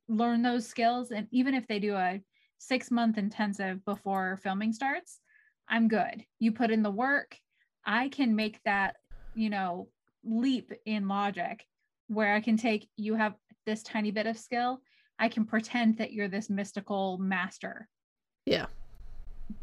learn 0.08 0.42
those 0.42 0.66
skills 0.66 1.10
and 1.10 1.26
even 1.30 1.54
if 1.54 1.66
they 1.66 1.78
do 1.78 1.94
a 1.94 2.20
6 2.58 2.90
month 2.90 3.18
intensive 3.18 3.84
before 3.84 4.38
filming 4.42 4.72
starts, 4.72 5.20
I'm 5.68 5.88
good. 5.88 6.24
You 6.38 6.52
put 6.52 6.70
in 6.70 6.82
the 6.82 6.90
work, 6.90 7.38
I 7.84 8.08
can 8.08 8.36
make 8.36 8.60
that, 8.64 8.96
you 9.34 9.50
know, 9.50 9.88
leap 10.24 10.72
in 10.86 11.08
logic 11.08 11.66
where 12.08 12.34
I 12.34 12.40
can 12.40 12.56
take 12.56 12.88
you 12.96 13.14
have 13.14 13.34
this 13.66 13.82
tiny 13.82 14.10
bit 14.10 14.26
of 14.26 14.38
skill, 14.38 14.80
I 15.18 15.28
can 15.28 15.44
pretend 15.44 15.98
that 15.98 16.12
you're 16.12 16.28
this 16.28 16.50
mystical 16.50 17.18
master. 17.18 17.88
Yeah. 18.46 18.66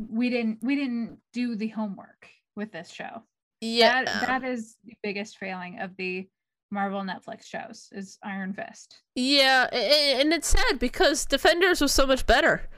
We 0.09 0.29
didn't 0.29 0.59
we 0.61 0.75
didn't 0.75 1.17
do 1.33 1.55
the 1.55 1.69
homework 1.69 2.27
with 2.55 2.71
this 2.71 2.89
show. 2.89 3.23
Yeah. 3.61 4.03
That 4.05 4.27
that 4.27 4.43
is 4.43 4.77
the 4.85 4.93
biggest 5.03 5.37
failing 5.37 5.79
of 5.79 5.95
the 5.97 6.27
Marvel 6.71 7.01
Netflix 7.01 7.45
shows 7.45 7.89
is 7.91 8.17
Iron 8.23 8.53
Fist. 8.53 9.01
Yeah, 9.15 9.65
and 9.73 10.31
it's 10.33 10.47
sad 10.47 10.79
because 10.79 11.25
Defenders 11.25 11.81
was 11.81 11.91
so 11.93 12.05
much 12.07 12.25
better. 12.25 12.69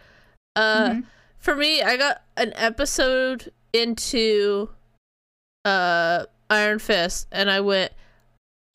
Uh 0.56 0.90
Mhm. 0.90 1.06
for 1.38 1.56
me, 1.56 1.82
I 1.82 1.98
got 1.98 2.24
an 2.38 2.54
episode 2.56 3.52
into 3.72 4.70
uh 5.66 6.26
Iron 6.50 6.80
Fist 6.80 7.28
and 7.32 7.50
I 7.50 7.60
went 7.60 7.94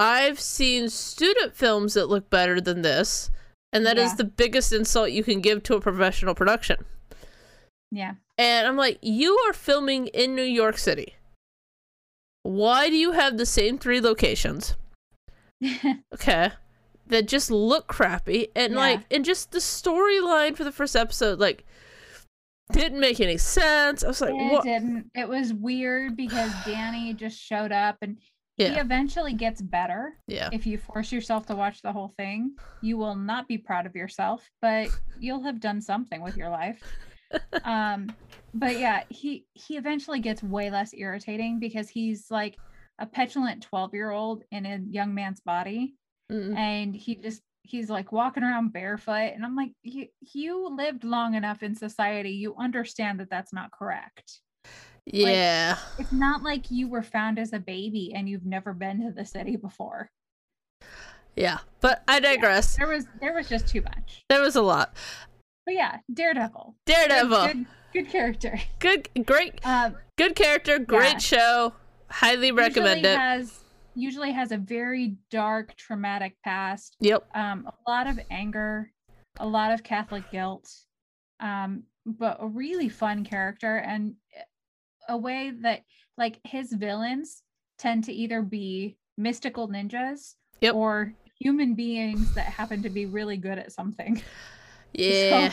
I've 0.00 0.38
seen 0.40 0.88
student 0.88 1.54
films 1.56 1.94
that 1.94 2.06
look 2.08 2.30
better 2.30 2.60
than 2.60 2.82
this, 2.82 3.30
and 3.72 3.84
that 3.84 3.98
is 3.98 4.12
Yeah. 4.12 4.16
the 4.18 4.24
biggest 4.24 4.72
insult 4.72 5.10
you 5.10 5.24
can 5.24 5.40
give 5.40 5.62
to 5.64 5.74
a 5.74 5.80
professional 5.80 6.34
production. 6.36 6.84
Yeah. 7.90 8.14
And 8.36 8.66
I'm 8.66 8.76
like, 8.76 8.98
you 9.02 9.36
are 9.48 9.52
filming 9.52 10.08
in 10.08 10.34
New 10.34 10.42
York 10.42 10.78
City. 10.78 11.14
Why 12.42 12.88
do 12.88 12.96
you 12.96 13.12
have 13.12 13.36
the 13.36 13.46
same 13.46 13.78
three 13.78 14.00
locations? 14.00 14.76
Okay. 16.14 16.50
That 17.08 17.26
just 17.26 17.50
look 17.50 17.86
crappy 17.88 18.48
and 18.54 18.74
Yeah. 18.74 18.78
like 18.78 19.00
and 19.10 19.24
just 19.24 19.50
the 19.50 19.58
storyline 19.58 20.56
for 20.56 20.62
the 20.64 20.70
first 20.72 20.94
episode 20.94 21.38
like 21.38 21.64
didn't 22.70 23.00
make 23.00 23.18
any 23.20 23.38
sense. 23.38 24.04
I 24.04 24.08
was 24.08 24.20
like, 24.20 24.34
it 24.34 24.52
what? 24.52 24.62
didn't. 24.64 25.10
It 25.14 25.26
was 25.28 25.54
weird 25.54 26.16
because 26.16 26.52
Danny 26.66 27.14
just 27.14 27.40
showed 27.40 27.72
up 27.72 27.96
and 28.02 28.18
he 28.58 28.64
eventually 28.66 29.32
gets 29.34 29.62
better. 29.62 30.14
Yeah. 30.26 30.48
If 30.52 30.66
you 30.66 30.78
force 30.78 31.12
yourself 31.12 31.46
to 31.46 31.54
watch 31.54 31.80
the 31.80 31.92
whole 31.92 32.12
thing, 32.18 32.56
you 32.82 32.98
will 32.98 33.14
not 33.14 33.46
be 33.48 33.56
proud 33.56 33.86
of 33.86 33.94
yourself, 33.94 34.48
but 34.60 34.88
you'll 35.20 35.44
have 35.44 35.60
done 35.60 35.80
something 35.80 36.20
with 36.22 36.36
your 36.36 36.50
life. 36.50 36.82
Um, 37.64 38.14
but 38.54 38.78
yeah, 38.78 39.02
he 39.10 39.44
he 39.54 39.76
eventually 39.76 40.20
gets 40.20 40.42
way 40.42 40.70
less 40.70 40.94
irritating 40.94 41.58
because 41.60 41.88
he's 41.88 42.30
like 42.30 42.56
a 42.98 43.06
petulant 43.06 43.62
12 43.62 43.94
year 43.94 44.10
old 44.10 44.42
in 44.50 44.66
a 44.66 44.78
young 44.90 45.14
man's 45.14 45.40
body 45.40 45.94
Mm, 46.30 46.54
and 46.58 46.94
he 46.94 47.14
just 47.14 47.40
he's 47.62 47.88
like 47.88 48.12
walking 48.12 48.42
around 48.42 48.70
barefoot 48.70 49.32
and 49.34 49.46
i'm 49.46 49.56
like 49.56 49.72
you, 49.82 50.08
you 50.34 50.68
lived 50.76 51.02
long 51.02 51.34
enough 51.34 51.62
in 51.62 51.74
society 51.74 52.32
you 52.32 52.54
understand 52.58 53.18
that 53.18 53.30
that's 53.30 53.50
not 53.50 53.70
correct 53.72 54.40
Yeah. 55.06 55.78
it's 55.98 56.12
not 56.12 56.42
like 56.42 56.70
you 56.70 56.86
were 56.86 57.02
found 57.02 57.38
as 57.38 57.54
a 57.54 57.58
baby 57.58 58.12
and 58.14 58.28
you've 58.28 58.44
never 58.44 58.74
been 58.74 59.00
to 59.06 59.10
the 59.10 59.24
city 59.24 59.56
before 59.56 60.10
yeah. 61.36 61.58
But 61.80 62.02
I 62.08 62.18
digress. 62.18 62.76
there 62.76 62.88
was 62.88 63.06
there 63.20 63.32
was 63.32 63.48
just 63.48 63.68
too 63.68 63.80
much 63.82 64.24
There 64.28 64.40
was 64.40 64.56
a 64.56 64.62
lot. 64.62 64.96
But 65.68 65.74
yeah 65.74 65.98
daredevil 66.14 66.74
Good- 66.86 66.94
Daredevil. 66.94 67.46
good, 67.46 67.66
good 67.92 68.08
character 68.10 68.58
Good 68.78 69.08
great 69.26 69.60
um 69.66 69.96
good 70.16 70.34
character, 70.34 70.78
great 70.80 71.12
Yeah. 71.12 71.18
show. 71.18 71.72
Highly 72.10 72.50
recommend 72.52 73.00
usually 73.02 73.12
it. 73.14 73.18
has 73.18 73.60
usually 73.94 74.32
has 74.32 74.50
a 74.50 74.56
very 74.56 75.16
dark 75.30 75.76
traumatic 75.76 76.36
past 76.42 76.96
Yep. 77.00 77.28
um, 77.36 77.68
a 77.68 77.90
lot 77.90 78.06
of 78.06 78.18
anger, 78.30 78.90
a 79.38 79.46
lot 79.46 79.72
of 79.72 79.82
Catholic 79.82 80.24
guilt, 80.32 80.72
um, 81.40 81.82
but 82.06 82.38
a 82.40 82.46
really 82.48 82.88
fun 82.88 83.24
character 83.24 83.76
and 83.76 84.14
a 85.08 85.16
way 85.16 85.52
that 85.62 85.82
like 86.16 86.40
his 86.44 86.72
villains 86.72 87.42
tend 87.78 88.04
to 88.04 88.12
either 88.12 88.40
be 88.42 88.96
mystical 89.18 89.68
ninjas 89.68 90.34
Yep. 90.62 90.74
or 90.74 91.12
human 91.40 91.74
beings 91.74 92.34
that 92.34 92.46
happen 92.46 92.82
to 92.82 92.88
be 92.90 93.04
really 93.06 93.36
good 93.36 93.58
at 93.58 93.70
something. 93.72 94.20
Yeah. 95.06 95.52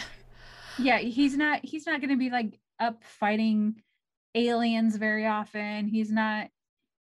Yeah, 0.77 0.97
he's 0.97 1.37
not 1.37 1.63
he's 1.63 1.85
not 1.85 2.01
going 2.01 2.09
to 2.09 2.17
be 2.17 2.29
like 2.29 2.59
up 2.79 3.03
fighting 3.03 3.81
aliens 4.33 4.97
very 4.97 5.25
often. 5.25 5.87
He's 5.87 6.11
not 6.11 6.49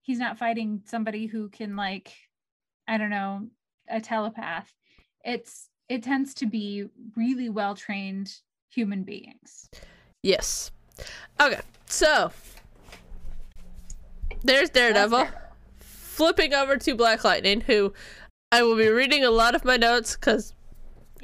he's 0.02 0.18
not 0.18 0.38
fighting 0.38 0.82
somebody 0.84 1.26
who 1.26 1.48
can 1.48 1.76
like 1.76 2.12
I 2.86 2.98
don't 2.98 3.10
know, 3.10 3.48
a 3.88 4.00
telepath. 4.00 4.72
It's 5.24 5.68
it 5.88 6.02
tends 6.02 6.34
to 6.34 6.46
be 6.46 6.84
really 7.16 7.48
well 7.48 7.74
trained 7.74 8.32
human 8.70 9.02
beings. 9.02 9.68
Yes. 10.22 10.70
Okay. 11.40 11.60
So 11.86 12.30
there's 14.42 14.70
Daredevil. 14.70 15.18
Daredevil. 15.18 15.40
Flipping 15.78 16.54
over 16.54 16.76
to 16.76 16.94
Black 16.94 17.24
Lightning, 17.24 17.60
who 17.60 17.92
I 18.52 18.62
will 18.62 18.76
be 18.76 18.88
reading 18.88 19.24
a 19.24 19.30
lot 19.30 19.54
of 19.54 19.64
my 19.64 19.76
notes 19.76 20.16
because 20.16 20.54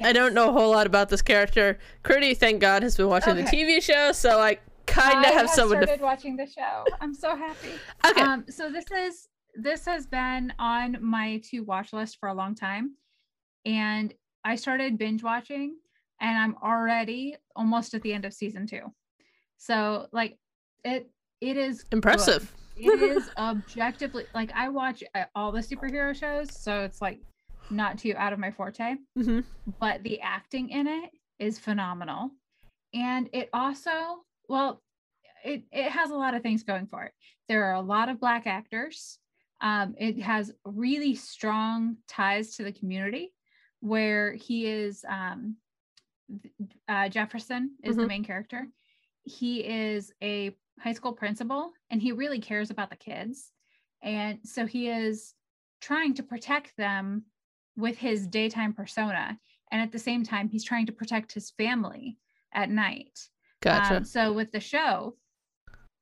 I 0.01 0.13
don't 0.13 0.33
know 0.33 0.49
a 0.49 0.51
whole 0.51 0.71
lot 0.71 0.87
about 0.87 1.09
this 1.09 1.21
character. 1.21 1.77
Critty, 2.03 2.35
thank 2.35 2.61
God, 2.61 2.83
has 2.83 2.97
been 2.97 3.07
watching 3.07 3.35
the 3.35 3.43
TV 3.43 3.81
show, 3.81 4.11
so 4.11 4.39
I 4.39 4.57
kind 4.85 5.25
of 5.25 5.31
have 5.33 5.49
someone 5.49 5.77
started 5.83 5.97
to. 5.97 6.03
watching 6.03 6.35
the 6.35 6.47
show. 6.47 6.83
I'm 7.01 7.13
so 7.13 7.35
happy. 7.35 7.69
Okay. 8.05 8.21
Um, 8.21 8.45
so 8.49 8.69
this 8.69 8.85
is 8.91 9.27
this 9.55 9.85
has 9.85 10.05
been 10.05 10.51
on 10.59 10.97
my 10.99 11.41
to 11.49 11.61
watch 11.61 11.93
list 11.93 12.17
for 12.19 12.29
a 12.29 12.33
long 12.33 12.55
time, 12.55 12.95
and 13.65 14.13
I 14.43 14.55
started 14.55 14.97
binge 14.97 15.23
watching, 15.23 15.77
and 16.19 16.37
I'm 16.37 16.55
already 16.63 17.35
almost 17.55 17.93
at 17.93 18.01
the 18.01 18.13
end 18.13 18.25
of 18.25 18.33
season 18.33 18.67
two. 18.67 18.91
So 19.57 20.07
like 20.11 20.37
it 20.83 21.09
it 21.39 21.57
is 21.57 21.83
good. 21.83 21.93
Impressive. 21.93 22.53
It 22.75 23.01
is 23.01 23.29
objectively 23.37 24.25
like 24.33 24.51
I 24.53 24.69
watch 24.69 25.03
uh, 25.15 25.25
all 25.35 25.51
the 25.51 25.61
superhero 25.61 26.13
shows, 26.15 26.53
so 26.57 26.81
it's 26.81 27.01
like 27.01 27.19
not 27.69 27.97
too 27.99 28.13
out 28.17 28.33
of 28.33 28.39
my 28.39 28.51
forte 28.51 28.95
hmm 29.15 29.39
but 29.79 30.03
the 30.03 30.19
acting 30.21 30.69
in 30.69 30.87
it 30.87 31.09
is 31.39 31.57
phenomenal. 31.57 32.31
And 32.93 33.29
it 33.33 33.49
also 33.53 33.91
well 34.49 34.81
it, 35.45 35.63
it 35.71 35.89
has 35.91 36.09
a 36.11 36.15
lot 36.15 36.33
of 36.35 36.41
things 36.41 36.63
going 36.63 36.87
for 36.87 37.03
it. 37.03 37.13
There 37.49 37.65
are 37.65 37.73
a 37.75 37.81
lot 37.81 38.09
of 38.09 38.19
black 38.19 38.45
actors. 38.47 39.19
Um, 39.61 39.95
it 39.97 40.21
has 40.21 40.51
really 40.65 41.15
strong 41.15 41.97
ties 42.07 42.55
to 42.55 42.63
the 42.63 42.71
community 42.71 43.33
where 43.79 44.33
he 44.33 44.67
is 44.67 45.03
um, 45.09 45.57
uh, 46.87 47.09
jefferson 47.09 47.75
is 47.83 47.95
the 47.95 48.03
Mhm. 48.03 48.07
main 48.07 48.23
character. 48.23 48.67
He 49.23 49.65
is 49.65 50.11
a 50.21 50.55
high 50.79 50.93
school 50.93 51.13
principal 51.13 51.71
and 51.89 52.01
he 52.01 52.11
really 52.11 52.39
cares 52.39 52.69
about 52.69 52.89
the 52.89 52.95
kids. 52.95 53.51
And 54.01 54.39
so 54.43 54.65
he 54.65 54.89
is 54.89 55.33
trying 55.81 56.13
to 56.15 56.23
protect 56.23 56.75
them 56.77 57.25
with 57.75 57.97
his 57.97 58.27
daytime 58.27 58.73
persona 58.73 59.37
and 59.71 59.81
at 59.81 59.91
the 59.91 59.99
same 59.99 60.23
time 60.23 60.49
he's 60.49 60.63
trying 60.63 60.85
to 60.85 60.91
protect 60.91 61.33
his 61.33 61.51
family 61.51 62.17
at 62.53 62.69
night. 62.69 63.19
Gotcha. 63.61 63.97
um, 63.97 64.05
so 64.05 64.33
with 64.33 64.51
the 64.51 64.59
show 64.59 65.15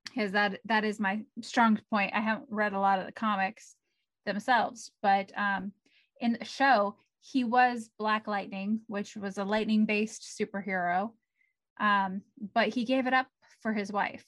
because 0.05 0.31
that 0.31 0.59
that 0.65 0.83
is 0.83 0.99
my 0.99 1.21
strong 1.41 1.79
point. 1.89 2.11
I 2.13 2.21
haven't 2.21 2.47
read 2.49 2.73
a 2.73 2.79
lot 2.79 2.99
of 2.99 3.05
the 3.05 3.11
comics 3.11 3.75
themselves 4.25 4.91
but 5.01 5.31
um, 5.37 5.71
in 6.19 6.33
the 6.33 6.45
show 6.45 6.95
he 7.21 7.43
was 7.43 7.89
black 7.97 8.27
lightning 8.27 8.81
which 8.87 9.15
was 9.15 9.37
a 9.37 9.43
lightning 9.43 9.85
based 9.85 10.37
superhero 10.39 11.11
um, 11.81 12.21
but 12.53 12.69
he 12.69 12.85
gave 12.85 13.07
it 13.07 13.13
up 13.13 13.27
for 13.61 13.73
his 13.73 13.91
wife. 13.91 14.23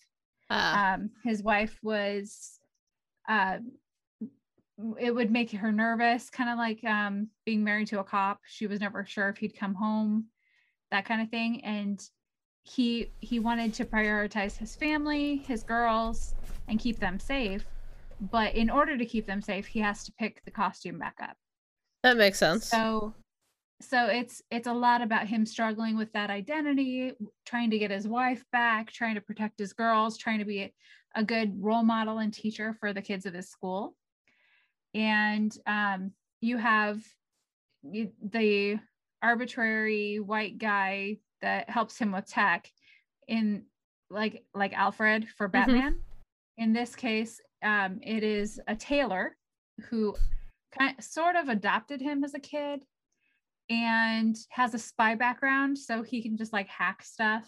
Ah, 0.49 0.95
um, 0.95 1.11
his 1.23 1.41
wife 1.41 1.77
was 1.81 2.59
uh, 3.29 3.57
it 4.99 5.11
would 5.11 5.31
make 5.31 5.51
her 5.51 5.71
nervous 5.71 6.29
kind 6.29 6.49
of 6.49 6.57
like 6.57 6.83
um, 6.83 7.27
being 7.45 7.63
married 7.63 7.87
to 7.87 7.99
a 7.99 8.03
cop. 8.03 8.39
She 8.45 8.67
was 8.67 8.79
never 8.79 9.05
sure 9.05 9.29
if 9.29 9.37
he'd 9.37 9.57
come 9.57 9.75
home 9.75 10.25
that 10.91 11.05
kind 11.05 11.21
of 11.21 11.29
thing 11.29 11.63
and 11.63 12.01
he 12.63 13.11
he 13.19 13.39
wanted 13.39 13.73
to 13.73 13.83
prioritize 13.83 14.57
his 14.57 14.75
family 14.75 15.37
his 15.37 15.63
girls 15.63 16.33
and 16.67 16.79
keep 16.79 16.99
them 16.99 17.19
safe. 17.19 17.65
But 18.31 18.55
in 18.55 18.69
order 18.69 18.97
to 18.97 19.05
keep 19.05 19.25
them 19.27 19.41
safe 19.41 19.67
he 19.67 19.79
has 19.79 20.03
to 20.05 20.11
pick 20.13 20.43
the 20.45 20.51
costume 20.51 20.97
back 20.97 21.17
up. 21.21 21.35
That 22.03 22.17
makes 22.17 22.39
sense. 22.39 22.67
so 22.67 23.13
so 23.81 24.05
it's 24.05 24.41
it's 24.49 24.67
a 24.67 24.73
lot 24.73 25.01
about 25.01 25.27
him 25.27 25.45
struggling 25.45 25.97
with 25.97 26.11
that 26.13 26.29
identity 26.29 27.13
trying 27.45 27.69
to 27.69 27.77
get 27.77 27.91
his 27.91 28.07
wife 28.07 28.43
back 28.51 28.91
trying 28.91 29.15
to 29.15 29.21
protect 29.21 29.59
his 29.59 29.73
girls 29.73 30.17
trying 30.17 30.39
to 30.39 30.45
be 30.45 30.61
a, 30.61 30.73
a 31.15 31.23
good 31.23 31.53
role 31.61 31.83
model 31.83 32.19
and 32.19 32.33
teacher 32.33 32.75
for 32.79 32.93
the 32.93 33.01
kids 33.01 33.25
of 33.25 33.33
his 33.33 33.49
school 33.49 33.95
and 34.93 35.57
um, 35.65 36.11
you 36.41 36.57
have 36.57 37.03
the 37.83 38.79
arbitrary 39.21 40.19
white 40.19 40.57
guy 40.57 41.17
that 41.41 41.69
helps 41.69 41.97
him 41.97 42.11
with 42.11 42.27
tech 42.27 42.69
in 43.27 43.63
like 44.09 44.43
like 44.53 44.73
alfred 44.73 45.27
for 45.37 45.47
batman 45.47 45.99
in 46.57 46.73
this 46.73 46.95
case 46.95 47.41
um, 47.63 47.99
it 48.03 48.23
is 48.23 48.59
a 48.67 48.75
tailor 48.75 49.37
who 49.89 50.13
kind 50.77 50.95
sort 51.01 51.35
of 51.35 51.47
adopted 51.47 52.01
him 52.01 52.23
as 52.23 52.33
a 52.33 52.39
kid 52.39 52.83
and 53.69 54.37
has 54.49 54.73
a 54.73 54.79
spy 54.79 55.15
background 55.15 55.77
so 55.77 56.03
he 56.03 56.21
can 56.21 56.35
just 56.35 56.53
like 56.53 56.67
hack 56.67 57.01
stuff 57.01 57.45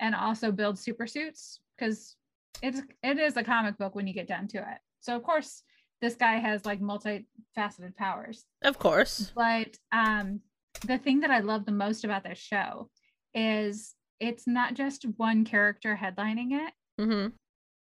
and 0.00 0.14
also 0.14 0.50
build 0.50 0.78
super 0.78 1.06
suits 1.06 1.60
because 1.76 2.16
it's 2.62 2.80
it 3.02 3.18
is 3.18 3.36
a 3.36 3.44
comic 3.44 3.76
book 3.78 3.94
when 3.94 4.06
you 4.06 4.14
get 4.14 4.28
down 4.28 4.48
to 4.48 4.58
it. 4.58 4.78
So 5.00 5.14
of 5.16 5.22
course 5.22 5.62
this 6.04 6.14
guy 6.14 6.34
has 6.34 6.66
like 6.66 6.80
multifaceted 6.80 7.96
powers. 7.96 8.44
Of 8.62 8.78
course. 8.78 9.32
But 9.34 9.78
um 9.92 10.40
the 10.86 10.98
thing 10.98 11.20
that 11.20 11.30
I 11.30 11.40
love 11.40 11.64
the 11.64 11.72
most 11.72 12.04
about 12.04 12.24
this 12.24 12.38
show 12.38 12.90
is 13.34 13.94
it's 14.20 14.46
not 14.46 14.74
just 14.74 15.06
one 15.16 15.44
character 15.44 15.98
headlining 16.00 16.66
it. 16.66 16.72
Mm-hmm. 17.00 17.28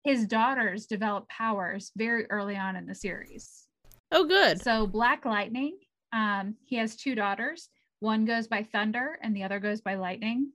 His 0.04 0.26
daughters 0.26 0.86
develop 0.86 1.28
powers 1.28 1.92
very 1.96 2.26
early 2.30 2.56
on 2.56 2.76
in 2.76 2.86
the 2.86 2.94
series. 2.94 3.66
Oh, 4.10 4.24
good. 4.24 4.60
So 4.62 4.86
Black 4.86 5.24
Lightning, 5.24 5.76
um, 6.12 6.54
he 6.64 6.76
has 6.76 6.96
two 6.96 7.14
daughters. 7.14 7.68
One 8.00 8.24
goes 8.24 8.46
by 8.46 8.62
Thunder 8.62 9.18
and 9.22 9.34
the 9.34 9.42
other 9.42 9.58
goes 9.60 9.80
by 9.80 9.96
Lightning. 9.96 10.52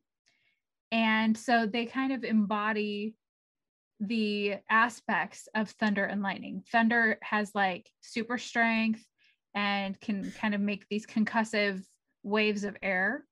And 0.92 1.38
so 1.38 1.66
they 1.66 1.86
kind 1.86 2.14
of 2.14 2.24
embody 2.24 3.16
the 4.08 4.56
aspects 4.70 5.48
of 5.56 5.70
Thunder 5.72 6.04
and 6.06 6.22
Lightning. 6.22 6.64
Thunder 6.72 7.18
has 7.22 7.52
like 7.56 7.90
super 8.02 8.38
strength 8.38 9.04
and 9.56 10.00
can 10.02 10.32
kind 10.32 10.54
of 10.56 10.62
make 10.62 10.86
these 10.90 11.06
concussive 11.06 11.84
waves 12.24 12.64
of 12.64 12.76
air. 12.82 13.26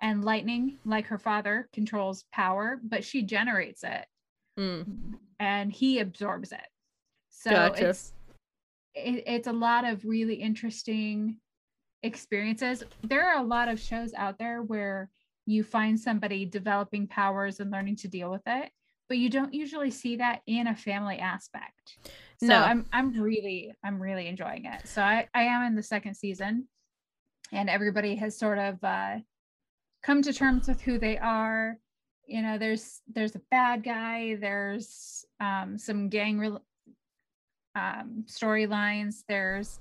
And 0.00 0.24
Lightning, 0.24 0.78
like 0.84 1.06
her 1.06 1.18
father, 1.18 1.68
controls 1.72 2.24
power, 2.32 2.80
but 2.82 3.04
she 3.04 3.22
generates 3.22 3.82
it 3.84 4.06
Mm. 4.58 5.14
and 5.38 5.72
he 5.72 6.00
absorbs 6.00 6.50
it. 6.50 6.66
So 7.30 7.50
Gotcha. 7.50 7.90
it's 7.90 8.12
it, 8.94 9.22
it's 9.26 9.46
a 9.46 9.52
lot 9.52 9.84
of 9.84 10.04
really 10.04 10.34
interesting 10.34 11.36
experiences. 12.02 12.82
There 13.02 13.24
are 13.28 13.38
a 13.40 13.46
lot 13.46 13.68
of 13.68 13.78
shows 13.78 14.12
out 14.14 14.38
there 14.38 14.62
where 14.62 15.10
you 15.46 15.62
find 15.62 15.98
somebody 15.98 16.44
developing 16.44 17.06
powers 17.06 17.60
and 17.60 17.70
learning 17.70 17.96
to 17.96 18.08
deal 18.08 18.30
with 18.30 18.42
it, 18.46 18.70
but 19.08 19.18
you 19.18 19.30
don't 19.30 19.54
usually 19.54 19.90
see 19.90 20.16
that 20.16 20.42
in 20.46 20.66
a 20.66 20.74
family 20.76 21.18
aspect. 21.18 21.98
So 22.40 22.46
No. 22.48 22.56
I'm 22.60 22.86
I'm 22.92 23.20
really 23.20 23.72
I'm 23.84 24.00
really 24.00 24.26
enjoying 24.28 24.66
it. 24.66 24.86
So 24.86 25.02
I 25.02 25.26
I 25.34 25.44
am 25.44 25.62
in 25.64 25.74
the 25.74 25.82
second 25.82 26.14
season 26.14 26.68
and 27.52 27.70
everybody 27.70 28.14
has 28.16 28.36
sort 28.38 28.58
of 28.58 28.82
uh 28.84 29.16
come 30.02 30.22
to 30.22 30.32
terms 30.32 30.68
with 30.68 30.80
who 30.80 30.98
they 30.98 31.18
are 31.18 31.76
you 32.26 32.42
know 32.42 32.58
there's 32.58 33.00
there's 33.12 33.34
a 33.34 33.40
bad 33.50 33.82
guy 33.82 34.36
there's 34.38 35.24
um 35.40 35.78
some 35.78 36.08
gang 36.10 36.38
rel 36.38 36.62
um 37.74 38.24
storylines 38.26 39.24
there's 39.28 39.80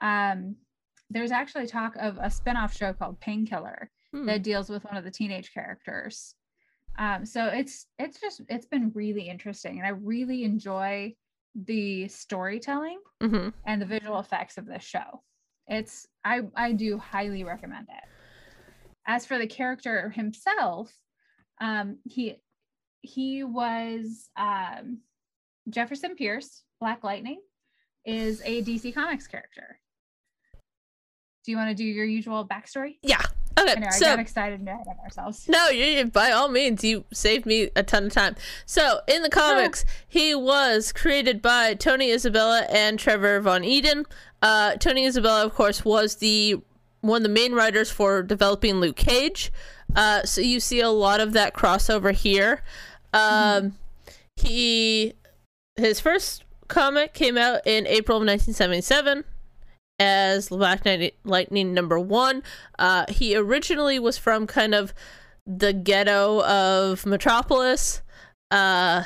um 0.00 0.56
there's 1.10 1.30
actually 1.30 1.66
talk 1.66 1.94
of 2.00 2.18
a 2.20 2.28
spin-off 2.30 2.76
show 2.76 2.92
called 2.92 3.18
painkiller 3.20 3.90
Hmm. 4.12 4.26
that 4.26 4.42
deals 4.44 4.70
with 4.70 4.84
one 4.84 4.96
of 4.96 5.02
the 5.02 5.10
teenage 5.10 5.52
characters 5.52 6.34
um 6.98 7.24
so 7.26 7.46
it's 7.46 7.86
it's 7.98 8.20
just 8.20 8.42
it's 8.48 8.66
been 8.66 8.90
really 8.94 9.28
interesting 9.28 9.78
and 9.78 9.86
i 9.86 9.90
really 9.90 10.44
enjoy 10.44 11.12
the 11.66 12.08
storytelling 12.08 12.98
Mm-hmm. 13.22 13.50
and 13.64 13.80
the 13.80 13.86
visual 13.86 14.18
effects 14.18 14.58
of 14.58 14.66
this 14.66 14.82
show. 14.82 15.22
It's 15.66 16.06
I 16.24 16.40
I 16.54 16.72
do 16.72 16.98
highly 16.98 17.42
recommend 17.42 17.86
it. 17.88 18.04
As 19.06 19.24
for 19.24 19.38
the 19.38 19.46
character 19.46 20.10
himself, 20.10 20.92
um, 21.60 21.98
he 22.04 22.34
he 23.00 23.44
was 23.44 24.28
um, 24.36 24.98
Jefferson 25.70 26.16
Pierce, 26.16 26.64
Black 26.80 27.02
Lightning, 27.02 27.40
is 28.04 28.42
a 28.44 28.62
DC 28.62 28.92
Comics 28.92 29.26
character. 29.26 29.78
Do 31.46 31.50
you 31.52 31.56
want 31.56 31.70
to 31.70 31.74
do 31.74 31.84
your 31.84 32.04
usual 32.04 32.46
backstory? 32.46 32.98
Yeah. 33.02 33.22
Know 33.66 33.86
I 33.86 33.90
So 33.90 34.04
got 34.06 34.18
excited 34.18 34.60
and 34.60 34.68
ahead 34.68 34.86
of 34.86 34.98
ourselves. 35.04 35.48
No, 35.48 35.68
you, 35.68 35.84
you- 35.84 36.04
by 36.06 36.30
all 36.30 36.48
means, 36.48 36.82
you 36.84 37.04
saved 37.12 37.46
me 37.46 37.70
a 37.76 37.82
ton 37.82 38.04
of 38.06 38.12
time. 38.12 38.36
So, 38.66 39.00
in 39.08 39.22
the 39.22 39.30
comics, 39.30 39.84
he 40.08 40.34
was 40.34 40.92
created 40.92 41.40
by 41.42 41.74
Tony 41.74 42.10
Isabella 42.10 42.66
and 42.70 42.98
Trevor 42.98 43.40
Von 43.40 43.62
Eeden. 43.62 44.04
Uh, 44.42 44.74
Tony 44.76 45.04
Isabella, 45.06 45.44
of 45.44 45.54
course, 45.54 45.84
was 45.84 46.16
the 46.16 46.60
one 47.00 47.18
of 47.18 47.22
the 47.22 47.28
main 47.28 47.52
writers 47.52 47.90
for 47.90 48.22
developing 48.22 48.76
Luke 48.76 48.96
Cage. 48.96 49.52
Uh, 49.94 50.22
so 50.24 50.40
you 50.40 50.58
see 50.60 50.80
a 50.80 50.88
lot 50.90 51.20
of 51.20 51.32
that 51.34 51.52
crossover 51.54 52.12
here. 52.12 52.62
Um, 53.12 53.76
He 54.36 55.14
his 55.76 56.00
first 56.00 56.44
comic 56.68 57.12
came 57.14 57.36
out 57.36 57.60
in 57.66 57.86
April 57.86 58.16
of 58.18 58.26
1977 58.26 59.24
as 59.98 60.48
Black 60.48 60.84
Knight 60.84 61.14
Lightning 61.24 61.74
number 61.74 61.98
one. 61.98 62.42
Uh, 62.78 63.06
he 63.08 63.36
originally 63.36 63.98
was 63.98 64.18
from 64.18 64.46
kind 64.46 64.74
of 64.74 64.92
the 65.46 65.72
ghetto 65.72 66.42
of 66.44 67.04
Metropolis, 67.06 68.02
uh, 68.50 69.04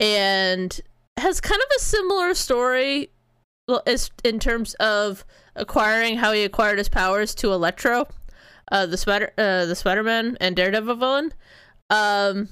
and 0.00 0.80
has 1.18 1.40
kind 1.40 1.60
of 1.60 1.68
a 1.76 1.80
similar 1.80 2.34
story 2.34 3.10
in 4.24 4.38
terms 4.40 4.74
of 4.74 5.24
acquiring 5.54 6.16
how 6.16 6.32
he 6.32 6.42
acquired 6.42 6.78
his 6.78 6.88
powers 6.88 7.34
to 7.36 7.52
Electro, 7.52 8.08
uh, 8.72 8.86
the 8.86 8.96
Spider, 8.96 9.32
uh, 9.38 9.66
the 9.66 9.76
Spider-Man 9.76 10.36
and 10.40 10.56
Daredevil 10.56 10.96
villain. 10.96 11.32
Um, 11.90 12.48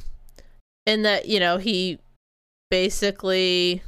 in 0.87 1.03
that 1.03 1.27
you 1.27 1.41
know 1.41 1.59
he 1.59 1.99
basically 2.71 3.83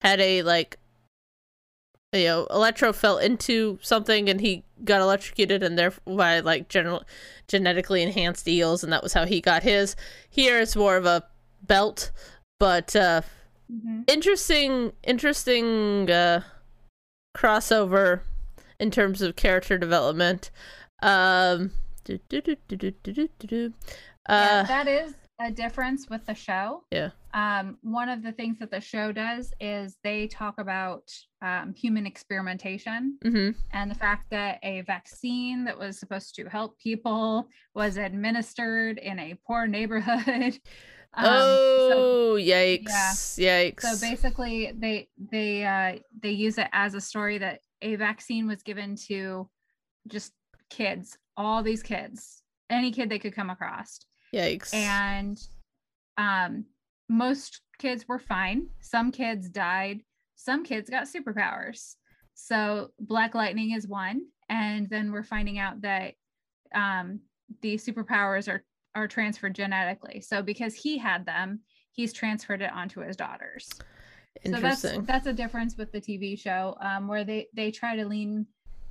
had 0.00 0.20
a 0.20 0.42
like 0.42 0.78
you 2.16 2.26
know, 2.26 2.46
Electro 2.50 2.92
fell 2.92 3.18
into 3.18 3.78
something 3.82 4.28
and 4.28 4.40
he 4.40 4.64
got 4.84 5.00
electrocuted 5.00 5.62
and 5.62 5.78
thereby 5.78 6.40
like 6.40 6.68
general 6.68 7.04
genetically 7.48 8.02
enhanced 8.02 8.46
eels 8.48 8.82
and 8.84 8.92
that 8.92 9.02
was 9.02 9.12
how 9.12 9.24
he 9.24 9.40
got 9.40 9.62
his. 9.62 9.96
Here 10.28 10.60
it's 10.60 10.76
more 10.76 10.96
of 10.96 11.06
a 11.06 11.24
belt, 11.62 12.10
but 12.58 12.94
uh 12.94 13.22
mm-hmm. 13.72 14.02
interesting 14.06 14.92
interesting 15.02 16.10
uh 16.10 16.42
crossover 17.36 18.20
in 18.78 18.90
terms 18.90 19.22
of 19.22 19.36
character 19.36 19.78
development. 19.78 20.50
Um 21.02 21.72
yeah, 24.28 24.62
that 24.64 24.88
is 24.88 25.14
a 25.38 25.50
difference 25.50 26.08
with 26.08 26.24
the 26.26 26.34
show. 26.34 26.84
Yeah. 26.90 27.10
Um, 27.34 27.78
one 27.82 28.08
of 28.08 28.22
the 28.22 28.32
things 28.32 28.58
that 28.60 28.70
the 28.70 28.80
show 28.80 29.12
does 29.12 29.52
is 29.60 29.96
they 30.02 30.26
talk 30.28 30.58
about 30.58 31.10
um, 31.42 31.74
human 31.74 32.06
experimentation 32.06 33.18
mhm. 33.22 33.54
and 33.72 33.90
the 33.90 33.94
fact 33.94 34.30
that 34.30 34.58
a 34.62 34.80
vaccine 34.82 35.64
that 35.64 35.78
was 35.78 35.98
supposed 35.98 36.34
to 36.36 36.48
help 36.48 36.78
people 36.78 37.48
was 37.74 37.98
administered 37.98 38.98
in 38.98 39.18
a 39.18 39.38
poor 39.46 39.66
neighborhood. 39.66 40.58
Um, 41.18 41.24
so- 41.24 41.92
oh 41.94 42.36
yikes 42.38 43.38
yikes 43.38 43.80
so 43.80 44.06
basically 44.06 44.70
they 44.76 45.08
they 45.32 45.64
uh 45.64 45.98
they 46.20 46.32
use 46.32 46.58
it 46.58 46.68
as 46.74 46.92
a 46.92 47.00
story 47.00 47.38
that 47.38 47.60
a 47.80 47.96
vaccine 47.96 48.46
was 48.46 48.62
given 48.62 48.96
to 49.08 49.48
just 50.08 50.32
kids 50.68 51.16
all 51.34 51.62
these 51.62 51.82
kids 51.82 52.42
any 52.68 52.90
kid 52.90 53.08
they 53.08 53.18
could 53.18 53.34
come 53.34 53.48
across 53.48 54.00
yikes. 54.36 54.74
And 54.74 55.40
um 56.16 56.64
most 57.08 57.60
kids 57.78 58.06
were 58.08 58.18
fine. 58.18 58.68
Some 58.80 59.12
kids 59.12 59.48
died. 59.48 60.02
Some 60.34 60.64
kids 60.64 60.90
got 60.90 61.06
superpowers. 61.06 61.94
So 62.34 62.90
black 63.00 63.34
lightning 63.34 63.72
is 63.72 63.86
one. 63.86 64.22
And 64.48 64.88
then 64.90 65.12
we're 65.12 65.22
finding 65.22 65.58
out 65.58 65.80
that 65.82 66.14
um 66.74 67.20
the 67.62 67.76
superpowers 67.76 68.48
are 68.48 68.64
are 68.94 69.08
transferred 69.08 69.54
genetically. 69.54 70.20
So 70.20 70.42
because 70.42 70.74
he 70.74 70.98
had 70.98 71.26
them 71.26 71.60
he's 71.92 72.12
transferred 72.12 72.62
it 72.62 72.72
onto 72.72 73.00
his 73.00 73.16
daughters. 73.16 73.68
So 74.44 74.50
that's 74.52 74.84
interesting. 74.84 75.04
that's 75.04 75.26
a 75.26 75.32
difference 75.32 75.76
with 75.78 75.92
the 75.92 76.00
tv 76.00 76.38
show 76.38 76.76
um 76.80 77.08
where 77.08 77.24
they 77.24 77.48
they 77.54 77.70
try 77.70 77.96
to 77.96 78.06
lean 78.06 78.46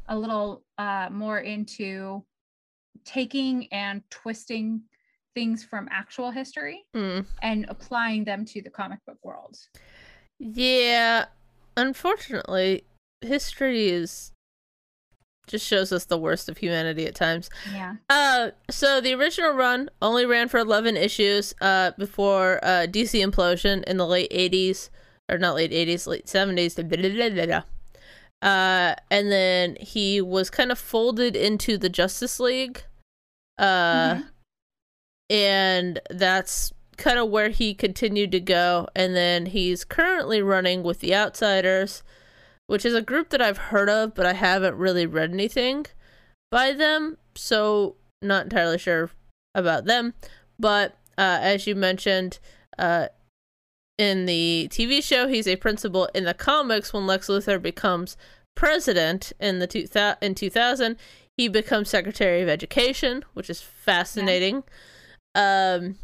a 0.08 0.18
little 0.18 0.64
uh 0.80 1.10
more 1.12 1.40
into 1.40 2.26
taking 3.04 3.72
and 3.72 4.02
twisting 4.10 4.82
things 5.36 5.64
from 5.64 5.88
actual 5.92 6.32
history 6.32 6.86
Hmm. 6.96 7.20
and 7.44 7.66
applying 7.70 8.24
them 8.24 8.46
to 8.46 8.62
the 8.62 8.70
comic 8.72 9.00
book 9.06 9.18
world. 9.24 9.56
Yeah, 10.40 11.26
unfortunately, 11.78 12.84
history 13.22 13.90
is 13.90 14.32
just 15.48 15.64
shows 15.68 15.92
us 15.92 16.06
the 16.06 16.18
worst 16.18 16.50
of 16.50 16.58
humanity 16.58 17.06
at 17.06 17.14
times. 17.14 17.52
Yeah. 17.72 17.98
Uh, 18.10 18.50
so 18.72 19.00
the 19.00 19.14
original 19.14 19.52
run 19.52 19.92
only 20.02 20.26
ran 20.26 20.48
for 20.48 20.58
eleven 20.58 20.98
issues. 20.98 21.54
Uh, 21.62 21.92
before 22.00 22.60
uh 22.64 22.88
DC 22.90 23.24
implosion 23.24 23.84
in 23.84 23.98
the 23.98 24.08
late 24.08 24.30
eighties 24.32 24.90
or 25.30 25.38
not 25.38 25.54
late 25.56 25.72
eighties, 25.72 26.08
late 26.08 26.28
seventies. 26.28 26.78
Uh, 28.42 28.96
and 29.12 29.32
then 29.32 29.78
he 29.80 30.20
was 30.22 30.50
kind 30.50 30.72
of 30.72 30.78
folded 30.80 31.36
into 31.36 31.78
the 31.78 31.90
Justice 31.90 32.40
League. 32.40 32.84
Uh, 33.58 34.16
Mhm. 34.16 34.30
And 35.30 36.00
that's 36.10 36.72
kind 36.98 37.20
of 37.20 37.30
where 37.30 37.50
he 37.50 37.74
continued 37.74 38.32
to 38.32 38.40
go. 38.40 38.88
And 38.96 39.16
then 39.16 39.48
he's 39.48 39.84
currently 39.84 40.42
running 40.42 40.84
with 40.84 41.00
the 41.00 41.14
Outsiders, 41.14 42.04
which 42.68 42.86
is 42.86 42.94
a 42.94 43.02
group 43.02 43.30
that 43.30 43.42
I've 43.42 43.58
heard 43.58 43.90
of, 43.90 44.16
but 44.16 44.26
I 44.26 44.34
haven't 44.34 44.76
really 44.76 45.06
read 45.06 45.32
anything 45.32 45.86
by 46.52 46.72
them, 46.72 47.18
so 47.36 47.96
not 48.22 48.46
entirely 48.46 48.78
sure 48.78 49.12
about 49.54 49.86
them. 49.86 50.14
But 50.60 50.94
uh, 51.18 51.40
as 51.42 51.68
you 51.68 51.76
mentioned, 51.76 52.40
uh, 52.78 53.08
in 53.98 54.26
the 54.26 54.68
TV 54.72 55.02
show, 55.02 55.28
he's 55.28 55.48
a 55.48 55.56
principal. 55.56 56.10
In 56.14 56.26
the 56.26 56.34
comics, 56.34 56.94
when 56.94 57.08
Lex 57.08 57.28
Luthor 57.28 57.62
becomes 57.62 58.18
president 58.56 59.32
in 59.40 59.60
the 59.60 59.68
two 59.68 59.88
in 60.22 60.36
2000, 60.36 60.98
he 61.38 61.48
becomes 61.48 61.90
Secretary 61.90 62.42
of 62.42 62.50
Education, 62.50 63.24
which 63.34 63.50
is 63.50 63.62
fascinating. 63.62 64.64
Um, 65.36 65.98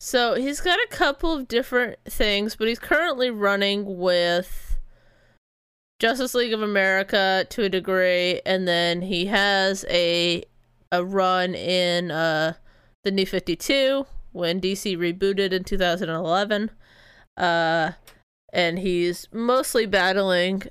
so 0.00 0.34
he's 0.34 0.60
got 0.60 0.78
a 0.78 0.88
couple 0.88 1.32
of 1.32 1.48
different 1.48 1.98
things, 2.06 2.56
but 2.56 2.68
he's 2.68 2.78
currently 2.78 3.30
running 3.30 3.98
with 3.98 4.78
Justice 6.00 6.34
League 6.34 6.52
of 6.52 6.62
America 6.62 7.46
to 7.50 7.62
a 7.62 7.68
degree, 7.68 8.40
and 8.44 8.66
then 8.66 9.02
he 9.02 9.26
has 9.26 9.84
a 9.88 10.44
a 10.90 11.04
run 11.04 11.54
in 11.54 12.10
uh 12.10 12.52
the 13.04 13.10
New 13.10 13.24
52 13.24 14.04
when 14.32 14.60
DC 14.60 14.96
rebooted 14.96 15.52
in 15.52 15.64
2011. 15.64 16.70
Uh 17.36 17.92
and 18.52 18.78
he's 18.80 19.28
mostly 19.32 19.86
battling 19.86 20.64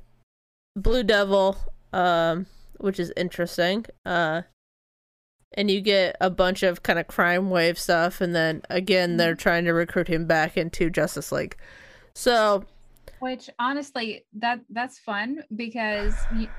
Blue 0.76 1.04
Devil 1.04 1.58
um 1.94 2.46
which 2.78 3.00
is 3.00 3.14
interesting. 3.16 3.86
Uh 4.06 4.42
and 5.54 5.70
you 5.70 5.82
get 5.82 6.16
a 6.22 6.30
bunch 6.30 6.64
of 6.64 6.84
kind 6.84 6.98
of 7.00 7.08
crime 7.08 7.50
wave 7.50 7.78
stuff 7.78 8.22
and 8.22 8.34
then 8.34 8.62
again 8.70 9.18
they're 9.18 9.36
trying 9.36 9.66
to 9.66 9.72
recruit 9.74 10.08
him 10.08 10.26
back 10.26 10.58
into 10.58 10.90
Justice 10.90 11.32
League. 11.32 11.56
So, 12.14 12.66
Which 13.20 13.50
honestly, 13.60 14.26
that 14.34 14.60
that's 14.70 15.00
fun 15.00 15.44
because 15.56 16.16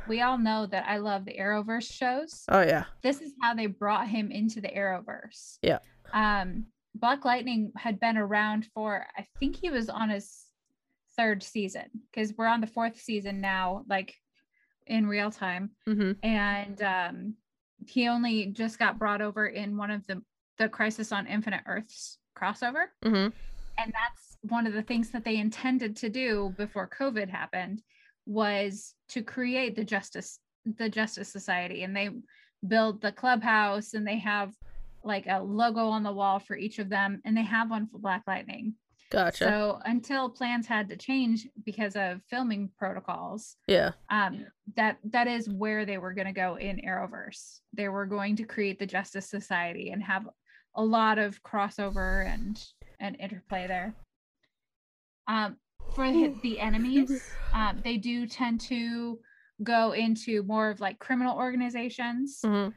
we 0.09 0.22
all 0.22 0.38
know 0.38 0.66
that 0.66 0.84
I 0.88 0.99
love 0.99 1.24
the 1.24 1.36
Arrowverse 1.38 1.90
shows. 1.93 2.45
oh 2.49 2.62
yeah. 2.62 2.84
This 3.03 3.20
is 3.20 3.32
how 3.40 3.55
they 3.55 3.66
brought 3.66 4.09
him 4.09 4.30
into 4.30 4.61
the 4.61 4.68
Arrowverse. 4.68 5.59
Yeah. 5.62 5.78
Um, 6.12 6.66
Black 6.95 7.24
Lightning 7.24 7.72
had 7.76 7.99
been 8.01 8.16
around 8.18 8.66
for 8.74 9.07
I 9.16 9.26
think 9.40 9.57
he 9.57 9.70
was 9.70 9.88
on 9.88 10.11
his 10.11 10.45
third 11.16 11.43
season 11.43 11.84
because 12.11 12.32
we're 12.36 12.47
on 12.47 12.61
the 12.61 12.66
fourth 12.66 13.01
season 13.01 13.40
now, 13.40 13.84
like 13.88 14.14
in 14.86 15.07
real 15.07 15.30
time. 15.30 15.70
Mhm. 15.88 16.16
And 16.22 16.82
um, 16.82 17.34
he 17.89 18.09
only 18.09 18.47
just 18.47 18.78
got 18.78 18.99
brought 18.99 19.20
over 19.22 19.47
in 19.47 19.76
one 19.76 19.91
of 19.91 20.07
the 20.07 20.22
the 20.59 20.68
Crisis 20.68 21.12
on 21.12 21.26
Infinite 21.26 21.62
Earths 21.66 22.18
crossover. 22.39 22.87
Mhm. 23.05 23.33
and 23.78 23.93
that's 23.93 24.37
one 24.43 24.66
of 24.66 24.72
the 24.72 24.83
things 24.83 25.11
that 25.11 25.24
they 25.24 25.37
intended 25.39 25.97
to 25.97 26.09
do 26.11 26.53
before 26.57 26.89
covid 26.89 27.28
happened 27.28 27.83
was 28.26 28.95
to 29.09 29.22
create 29.22 29.76
the 29.76 29.85
justice 29.85 30.39
the 30.64 30.89
justice 30.89 31.28
society. 31.28 31.83
And 31.83 31.97
they 31.97 32.11
build 32.66 33.01
the 33.01 33.11
clubhouse 33.12 33.95
and 33.95 34.07
they 34.07 34.18
have 34.18 34.55
like 35.03 35.26
a 35.26 35.41
logo 35.43 35.89
on 35.89 36.05
the 36.05 36.12
wall 36.12 36.39
for 36.39 36.55
each 36.57 36.78
of 36.78 36.89
them. 36.89 37.20
And 37.24 37.37
they 37.37 37.43
have 37.43 37.68
one 37.70 37.89
for 37.89 37.99
black 37.99 38.22
lightning 38.28 38.74
Gotcha. 39.12 39.44
so 39.44 39.78
until 39.84 40.30
plans 40.30 40.66
had 40.66 40.88
to 40.88 40.96
change 40.96 41.46
because 41.66 41.96
of 41.96 42.22
filming 42.30 42.70
protocols 42.78 43.56
yeah. 43.68 43.90
um 44.10 44.46
that 44.74 44.96
that 45.04 45.26
is 45.28 45.48
where 45.50 45.84
they 45.84 45.98
were 45.98 46.14
going 46.14 46.26
to 46.26 46.32
go 46.32 46.56
in 46.56 46.80
arrowverse 46.86 47.60
they 47.74 47.88
were 47.88 48.06
going 48.06 48.34
to 48.36 48.44
create 48.44 48.78
the 48.78 48.86
justice 48.86 49.28
society 49.28 49.90
and 49.90 50.02
have 50.02 50.26
a 50.76 50.82
lot 50.82 51.18
of 51.18 51.42
crossover 51.42 52.26
and 52.26 52.58
and 53.00 53.16
interplay 53.20 53.66
there 53.66 53.94
um 55.28 55.56
for 55.94 56.10
the, 56.10 56.34
the 56.42 56.58
enemies 56.58 57.22
um 57.52 57.80
they 57.84 57.98
do 57.98 58.26
tend 58.26 58.60
to 58.60 59.18
go 59.62 59.92
into 59.92 60.42
more 60.44 60.70
of 60.70 60.80
like 60.80 60.98
criminal 60.98 61.36
organizations 61.36 62.40
Mhm. 62.44 62.72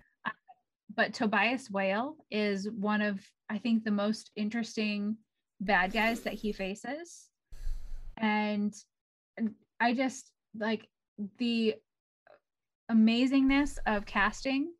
but 0.94 1.14
tobias 1.14 1.72
whale 1.72 2.18
is 2.30 2.70
one 2.70 3.02
of 3.02 3.20
i 3.50 3.58
think 3.58 3.84
the 3.86 3.92
most 3.92 4.32
interesting 4.36 5.18
bad 5.62 5.92
guys 5.94 6.22
that 6.22 6.34
he 6.34 6.52
faces 6.52 7.30
and 8.18 8.74
i 9.80 9.94
just 9.94 10.32
like 10.58 10.88
the 11.38 11.76
amazingness 12.92 13.78
of 13.86 14.06
casting 14.06 14.72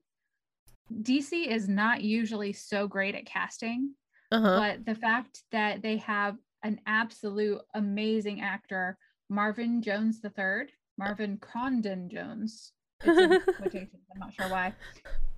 dc 1.02 1.48
is 1.48 1.68
not 1.68 2.02
usually 2.02 2.54
so 2.54 2.88
great 2.88 3.16
at 3.16 3.26
casting 3.26 3.92
Uh-huh. 4.32 4.60
but 4.60 4.86
the 4.86 4.96
fact 5.00 5.44
that 5.52 5.82
they 5.82 5.98
have 5.98 6.36
an 6.64 6.80
absolute 6.86 7.62
amazing 7.74 8.42
actor 8.42 8.98
marvin 9.30 9.82
jones 9.82 10.22
the 10.22 10.30
third 10.30 10.72
marvin 10.98 11.38
krondon 11.38 12.10
jones 12.12 12.74
it's 13.04 13.20
in 13.20 13.42
quotations, 13.56 14.04
i'm 14.14 14.20
not 14.20 14.34
sure 14.34 14.50
why 14.50 14.74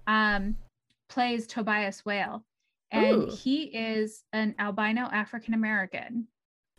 um 0.08 0.56
plays 1.10 1.48
tobias 1.48 2.04
whale 2.06 2.44
and 2.92 3.24
Ooh. 3.24 3.36
he 3.44 3.64
is 3.64 4.24
an 4.34 4.56
albino 4.60 5.10
african 5.12 5.54
american 5.54 6.28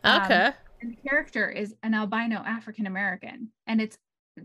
um, 0.04 0.22
okay. 0.22 0.50
and 0.80 0.92
the 0.92 1.08
character 1.08 1.50
is 1.50 1.74
an 1.82 1.92
albino 1.94 2.36
African 2.36 2.86
American, 2.86 3.48
and 3.66 3.80
it's 3.80 3.98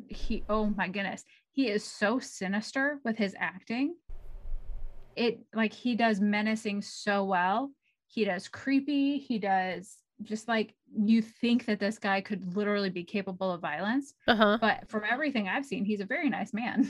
he. 0.07 0.43
Oh 0.49 0.65
my 0.75 0.87
goodness, 0.87 1.23
he 1.51 1.67
is 1.69 1.83
so 1.83 2.17
sinister 2.17 2.99
with 3.03 3.17
his 3.17 3.35
acting. 3.37 3.93
It 5.15 5.41
like 5.53 5.71
he 5.71 5.95
does 5.95 6.19
menacing 6.19 6.81
so 6.81 7.23
well. 7.23 7.71
He 8.07 8.25
does 8.25 8.47
creepy. 8.47 9.19
He 9.19 9.37
does 9.37 9.97
just 10.23 10.47
like 10.47 10.73
you 10.95 11.21
think 11.21 11.65
that 11.65 11.79
this 11.79 11.99
guy 11.99 12.21
could 12.21 12.55
literally 12.55 12.89
be 12.89 13.03
capable 13.03 13.51
of 13.51 13.61
violence, 13.61 14.15
Uh-huh. 14.27 14.57
but 14.59 14.89
from 14.89 15.03
everything 15.09 15.47
I've 15.47 15.65
seen, 15.65 15.85
he's 15.85 15.99
a 16.01 16.05
very 16.05 16.29
nice 16.29 16.53
man. 16.53 16.89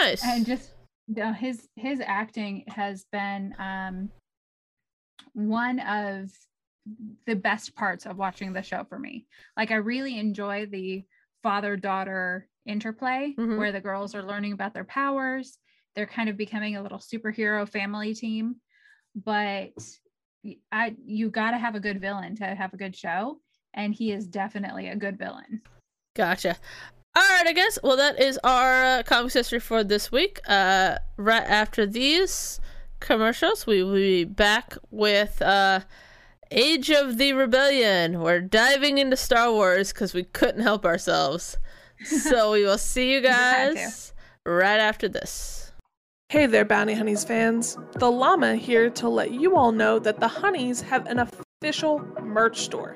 Nice. 0.00 0.22
and 0.24 0.46
just 0.46 0.70
the, 1.12 1.32
his 1.32 1.68
his 1.76 2.00
acting 2.04 2.64
has 2.68 3.04
been 3.10 3.54
um 3.58 4.10
one 5.32 5.80
of 5.80 6.30
the 7.26 7.36
best 7.36 7.74
parts 7.74 8.06
of 8.06 8.16
watching 8.16 8.52
the 8.52 8.62
show 8.62 8.84
for 8.84 8.98
me. 8.98 9.26
Like 9.56 9.70
i 9.70 9.76
really 9.76 10.18
enjoy 10.18 10.66
the 10.66 11.04
father 11.42 11.76
daughter 11.76 12.48
interplay 12.66 13.34
Mhm. 13.38 13.56
where 13.56 13.72
the 13.72 13.80
girls 13.80 14.14
are 14.14 14.22
learning 14.22 14.52
about 14.52 14.74
their 14.74 14.84
powers. 14.84 15.58
They're 15.94 16.06
kind 16.06 16.28
of 16.28 16.36
becoming 16.36 16.76
a 16.76 16.82
little 16.82 16.98
superhero 16.98 17.68
family 17.68 18.14
team. 18.14 18.56
But 19.14 19.72
i 20.72 20.94
you 21.04 21.30
got 21.30 21.50
to 21.50 21.58
have 21.58 21.74
a 21.74 21.80
good 21.80 22.00
villain 22.00 22.36
to 22.36 22.44
have 22.44 22.72
a 22.72 22.78
good 22.78 22.96
show. 22.96 23.40
And 23.74 23.94
he 23.94 24.12
is 24.12 24.26
definitely 24.26 24.88
a 24.88 24.96
good 24.96 25.18
villain. 25.18 25.62
Gotcha. 26.14 26.56
All 27.16 27.22
right, 27.22 27.46
I 27.46 27.52
guess. 27.52 27.78
Well, 27.82 27.96
that 27.96 28.20
is 28.20 28.38
our 28.44 28.84
uh, 28.84 29.02
comics 29.02 29.34
history 29.34 29.58
for 29.58 29.82
this 29.82 30.12
week. 30.12 30.40
Uh, 30.46 30.96
right 31.16 31.42
after 31.42 31.84
these 31.84 32.60
commercials, 33.00 33.66
we 33.66 33.82
will 33.82 33.94
be 33.94 34.24
back 34.24 34.76
with 34.90 35.42
uh, 35.42 35.80
Age 36.52 36.90
of 36.90 37.18
the 37.18 37.32
Rebellion. 37.32 38.20
We're 38.20 38.40
diving 38.40 38.98
into 38.98 39.16
Star 39.16 39.50
Wars 39.50 39.92
because 39.92 40.14
we 40.14 40.22
couldn't 40.22 40.62
help 40.62 40.84
ourselves. 40.84 41.56
So 42.02 42.52
we 42.52 42.64
will 42.64 42.78
see 42.78 43.12
you 43.12 43.20
guys 43.20 44.14
right 44.46 44.80
after 44.80 45.06
this. 45.06 45.70
Hey 46.30 46.46
there, 46.46 46.64
Bounty 46.64 46.94
Hunnies 46.94 47.26
fans. 47.26 47.76
The 47.98 48.10
Llama 48.10 48.56
here 48.56 48.88
to 48.88 49.08
let 49.10 49.32
you 49.32 49.54
all 49.54 49.70
know 49.70 49.98
that 49.98 50.18
the 50.18 50.26
Hunnies 50.26 50.80
have 50.80 51.06
an 51.08 51.18
official 51.62 51.98
merch 52.22 52.60
store. 52.60 52.94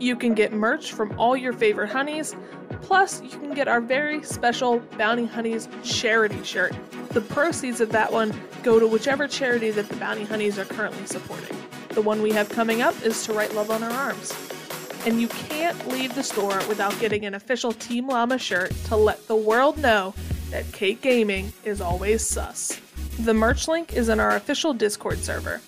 You 0.00 0.16
can 0.16 0.34
get 0.34 0.52
merch 0.52 0.92
from 0.92 1.18
all 1.18 1.36
your 1.36 1.52
favorite 1.52 1.90
hunnies, 1.90 2.36
plus, 2.82 3.22
you 3.22 3.28
can 3.28 3.54
get 3.54 3.68
our 3.68 3.80
very 3.80 4.22
special 4.22 4.80
Bounty 4.98 5.26
Hunnies 5.26 5.68
charity 5.84 6.42
shirt. 6.42 6.74
The 7.10 7.20
proceeds 7.20 7.80
of 7.80 7.90
that 7.92 8.12
one 8.12 8.34
go 8.62 8.80
to 8.80 8.86
whichever 8.86 9.28
charity 9.28 9.70
that 9.70 9.88
the 9.88 9.96
Bounty 9.96 10.24
Hunnies 10.24 10.58
are 10.58 10.64
currently 10.64 11.06
supporting. 11.06 11.56
The 11.90 12.02
one 12.02 12.22
we 12.22 12.32
have 12.32 12.48
coming 12.48 12.82
up 12.82 13.00
is 13.02 13.24
to 13.26 13.32
write 13.32 13.54
love 13.54 13.70
on 13.70 13.82
our 13.84 13.90
arms. 13.90 14.32
And 15.06 15.20
you 15.20 15.28
can't 15.28 15.88
leave 15.88 16.14
the 16.14 16.22
store 16.22 16.60
without 16.66 16.98
getting 16.98 17.24
an 17.24 17.34
official 17.34 17.72
Team 17.72 18.08
Llama 18.08 18.38
shirt 18.38 18.72
to 18.86 18.96
let 18.96 19.28
the 19.28 19.36
world 19.36 19.78
know 19.78 20.14
that 20.50 20.70
Kate 20.72 21.00
Gaming 21.00 21.52
is 21.62 21.80
always 21.80 22.26
sus. 22.26 22.80
The 23.20 23.34
merch 23.34 23.68
link 23.68 23.92
is 23.92 24.08
in 24.08 24.18
our 24.18 24.34
official 24.34 24.74
Discord 24.74 25.18
server. 25.18 25.60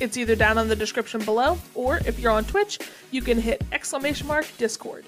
It's 0.00 0.16
either 0.16 0.36
down 0.36 0.58
in 0.58 0.68
the 0.68 0.76
description 0.76 1.24
below, 1.24 1.58
or 1.74 1.98
if 2.06 2.18
you're 2.18 2.32
on 2.32 2.44
Twitch, 2.44 2.78
you 3.10 3.22
can 3.22 3.40
hit 3.40 3.62
exclamation 3.72 4.26
mark 4.26 4.46
Discord. 4.58 5.04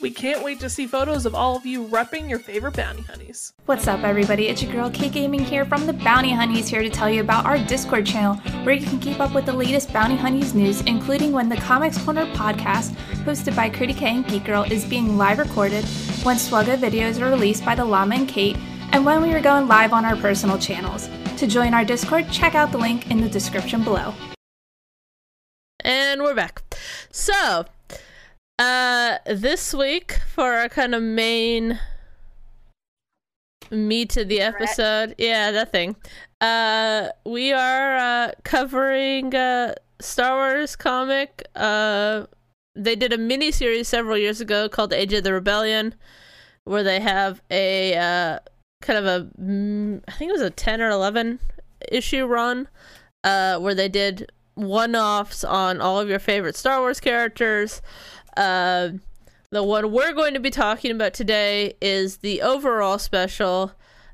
We 0.00 0.12
can't 0.12 0.44
wait 0.44 0.60
to 0.60 0.70
see 0.70 0.86
photos 0.86 1.26
of 1.26 1.34
all 1.34 1.56
of 1.56 1.66
you 1.66 1.84
repping 1.84 2.30
your 2.30 2.38
favorite 2.38 2.76
bounty 2.76 3.02
hunnies. 3.02 3.52
What's 3.66 3.88
up, 3.88 4.04
everybody? 4.04 4.46
It's 4.46 4.62
your 4.62 4.70
girl 4.70 4.90
K 4.90 5.08
Gaming 5.08 5.40
here 5.44 5.64
from 5.64 5.86
the 5.86 5.92
Bounty 5.92 6.30
Hunnies 6.30 6.68
here 6.68 6.82
to 6.82 6.88
tell 6.88 7.10
you 7.10 7.20
about 7.20 7.46
our 7.46 7.58
Discord 7.58 8.06
channel 8.06 8.36
where 8.62 8.76
you 8.76 8.86
can 8.86 9.00
keep 9.00 9.18
up 9.18 9.34
with 9.34 9.44
the 9.44 9.52
latest 9.52 9.92
Bounty 9.92 10.16
Hunnies 10.16 10.54
news, 10.54 10.82
including 10.82 11.32
when 11.32 11.48
the 11.48 11.56
Comics 11.56 11.98
Corner 11.98 12.26
podcast, 12.26 12.94
hosted 13.24 13.56
by 13.56 13.68
KriitiKae 13.68 14.02
and 14.02 14.28
Geek 14.28 14.44
Girl, 14.44 14.62
is 14.70 14.84
being 14.84 15.18
live 15.18 15.40
recorded, 15.40 15.84
when 16.22 16.36
Swugga 16.36 16.76
videos 16.76 17.20
are 17.20 17.30
released 17.30 17.64
by 17.64 17.74
the 17.74 17.84
Llama 17.84 18.14
and 18.14 18.28
Kate, 18.28 18.56
and 18.92 19.04
when 19.04 19.20
we 19.20 19.34
are 19.34 19.40
going 19.40 19.66
live 19.66 19.92
on 19.92 20.04
our 20.04 20.16
personal 20.16 20.58
channels. 20.58 21.08
To 21.38 21.46
join 21.46 21.72
our 21.72 21.84
Discord, 21.84 22.28
check 22.32 22.56
out 22.56 22.72
the 22.72 22.78
link 22.78 23.12
in 23.12 23.20
the 23.20 23.28
description 23.28 23.84
below. 23.84 24.12
And 25.84 26.20
we're 26.20 26.34
back. 26.34 26.64
So, 27.12 27.64
uh, 28.58 29.18
this 29.24 29.72
week 29.72 30.18
for 30.34 30.54
our 30.54 30.68
kind 30.68 30.96
of 30.96 31.02
main 31.04 31.78
me 33.70 34.04
to 34.06 34.24
the 34.24 34.40
episode. 34.40 35.14
Yeah, 35.16 35.52
that 35.52 35.70
thing. 35.70 35.94
Uh, 36.40 37.10
we 37.24 37.52
are 37.52 37.96
uh, 37.96 38.32
covering 38.42 39.32
uh, 39.32 39.76
Star 40.00 40.38
Wars 40.38 40.74
comic. 40.74 41.46
Uh, 41.54 42.24
they 42.74 42.96
did 42.96 43.12
a 43.12 43.18
mini 43.18 43.52
series 43.52 43.86
several 43.86 44.18
years 44.18 44.40
ago 44.40 44.68
called 44.68 44.92
Age 44.92 45.12
of 45.12 45.22
the 45.22 45.34
Rebellion, 45.34 45.94
where 46.64 46.82
they 46.82 46.98
have 46.98 47.40
a 47.48 47.96
uh, 47.96 48.38
kind 48.80 48.98
of 48.98 49.06
a, 49.06 49.28
mm, 49.40 50.02
think 50.12 50.30
it 50.30 50.32
was 50.32 50.42
a 50.42 50.50
10 50.50 50.80
or 50.80 50.90
11 50.90 51.40
issue 51.90 52.26
run, 52.26 52.68
uh, 53.24 53.58
where 53.58 53.74
they 53.74 53.88
did 53.88 54.30
one 54.54 54.96
offs 54.96 55.44
on 55.44 55.80
all 55.80 56.00
of 56.00 56.08
your 56.08 56.18
favorite 56.18 56.56
Star 56.56 56.80
Wars 56.80 57.00
characters. 57.00 57.80
Uh, 58.36 58.90
the 59.50 59.62
one 59.62 59.92
we're 59.92 60.12
going 60.12 60.34
to 60.34 60.40
be 60.40 60.50
talking 60.50 60.90
about 60.90 61.14
today 61.14 61.74
is 61.80 62.18
the 62.18 62.42
overall 62.42 62.98
special 62.98 63.72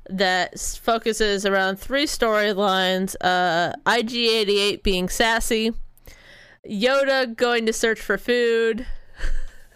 that 0.09 0.59
focuses 0.59 1.45
around 1.45 1.77
three 1.77 2.05
storylines 2.05 3.15
uh, 3.21 3.73
IG88 3.85 4.83
being 4.83 5.09
sassy, 5.09 5.73
Yoda 6.69 7.35
going 7.35 7.65
to 7.65 7.73
search 7.73 7.99
for 7.99 8.17
food. 8.17 8.85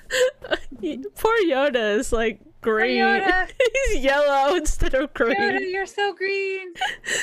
Poor 1.15 1.37
Yoda 1.45 1.97
is 1.97 2.11
like 2.11 2.39
green. 2.61 3.21
He's 3.91 4.03
yellow 4.03 4.55
instead 4.55 4.93
of 4.93 5.13
green. 5.13 5.35
Yoda, 5.35 5.71
you're 5.71 5.85
so 5.85 6.13
green. 6.13 6.73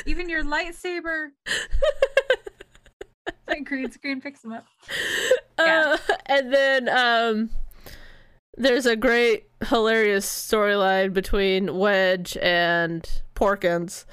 Even 0.07 0.29
your 0.29 0.43
lightsaber. 0.45 1.29
that 3.47 3.59
green 3.65 3.91
screen 3.91 4.21
picks 4.21 4.45
him 4.45 4.53
up. 4.53 4.67
Yeah. 5.59 5.97
Uh, 6.09 6.15
and 6.27 6.53
then 6.53 6.89
um, 6.89 7.51
there's 8.57 8.87
a 8.87 8.97
great, 8.97 9.47
hilarious 9.69 10.27
storyline 10.27 11.13
between 11.13 11.79
Wedge 11.79 12.37
and 12.43 13.09
Porkins. 13.35 14.05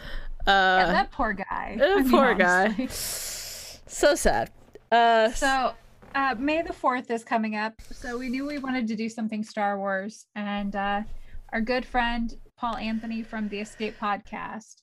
yeah, 0.48 0.54
Uh, 0.88 0.92
that 0.92 1.12
poor 1.12 1.34
guy. 1.34 1.78
uh, 1.82 1.86
I 1.86 1.96
mean, 2.02 2.10
poor 2.12 2.34
guy. 2.36 2.88
so 2.88 4.16
sad. 4.16 4.52
Uh, 4.92 5.32
So, 5.32 5.74
uh, 6.16 6.36
May 6.38 6.62
the 6.62 6.74
4th 6.74 7.10
is 7.12 7.24
coming 7.24 7.56
up. 7.56 7.74
So, 7.92 8.18
we 8.18 8.30
knew 8.30 8.46
we 8.46 8.58
wanted 8.58 8.88
to 8.88 8.96
do 8.96 9.10
something 9.10 9.44
Star 9.44 9.78
Wars. 9.78 10.26
And 10.36 10.76
uh, 10.76 11.02
our 11.52 11.62
good 11.62 11.86
friend, 11.86 12.36
Paul 12.58 12.78
Anthony 12.78 13.24
from 13.24 13.50
the 13.50 13.60
Escape 13.60 13.96
Podcast, 14.00 14.82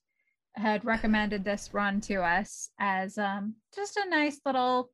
had 0.56 0.84
recommended 0.84 1.44
this 1.44 1.70
run 1.72 2.00
to 2.02 2.22
us 2.22 2.70
as 2.78 3.18
um, 3.18 3.54
just 3.74 3.96
a 3.96 4.08
nice 4.08 4.40
little 4.44 4.90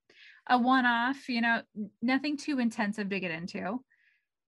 a 0.48 0.58
one-off 0.58 1.28
you 1.28 1.40
know 1.40 1.60
nothing 2.02 2.36
too 2.36 2.58
intensive 2.58 3.08
to 3.10 3.18
get 3.18 3.30
into 3.30 3.80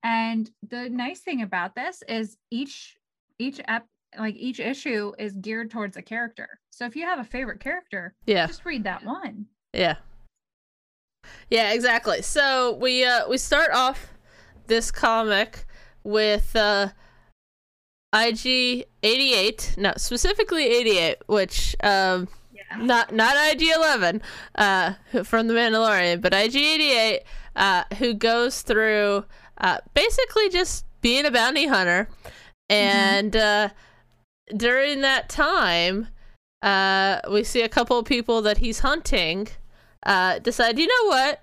and 0.04 0.50
the 0.70 0.90
nice 0.90 1.22
thing 1.22 1.42
about 1.42 1.74
this 1.74 2.04
is 2.10 2.38
each 2.52 2.98
each 3.40 3.62
ep 3.68 3.88
like 4.20 4.36
each 4.36 4.60
issue 4.60 5.14
is 5.18 5.34
geared 5.38 5.72
towards 5.72 5.96
a 5.96 6.02
character 6.02 6.60
so 6.70 6.86
if 6.86 6.96
you 6.96 7.04
have 7.04 7.20
a 7.20 7.24
favorite 7.24 7.60
character 7.60 8.14
yeah. 8.26 8.46
just 8.46 8.66
read 8.66 8.84
that 8.84 9.04
one 9.06 9.46
Yeah. 9.74 9.96
Yeah, 11.50 11.74
exactly. 11.74 12.22
So 12.22 12.76
we 12.76 13.04
uh 13.04 13.28
we 13.30 13.38
start 13.38 13.72
off 13.72 14.14
this 14.68 14.92
comic 14.92 15.66
with 16.04 16.56
uh 16.56 16.90
IG 18.14 18.86
88, 19.04 19.76
no, 19.78 19.94
specifically 19.98 20.66
88, 20.66 21.18
which 21.28 21.76
um 21.84 22.28
yeah. 22.54 22.78
not 22.78 23.14
not 23.14 23.36
IG 23.52 23.64
11 23.76 24.22
uh 24.56 24.94
from 25.24 25.48
the 25.48 25.54
Mandalorian, 25.54 26.22
but 26.22 26.34
IG 26.34 26.56
88 26.56 27.22
uh 27.56 27.84
who 27.98 28.14
goes 28.14 28.62
through 28.62 29.26
uh 29.60 29.78
basically 29.94 30.50
just 30.50 30.86
being 31.02 31.26
a 31.26 31.32
bounty 31.32 31.68
hunter. 31.68 32.10
And 32.70 33.36
uh 33.36 33.70
during 34.56 35.02
that 35.02 35.30
time 35.30 36.08
uh 36.62 37.20
we 37.30 37.44
see 37.44 37.62
a 37.62 37.70
couple 37.70 38.00
of 38.00 38.06
people 38.06 38.42
that 38.42 38.60
he's 38.60 38.80
hunting 38.80 39.48
uh 40.06 40.40
decide, 40.40 40.78
you 40.80 40.88
know 40.88 41.10
what? 41.10 41.42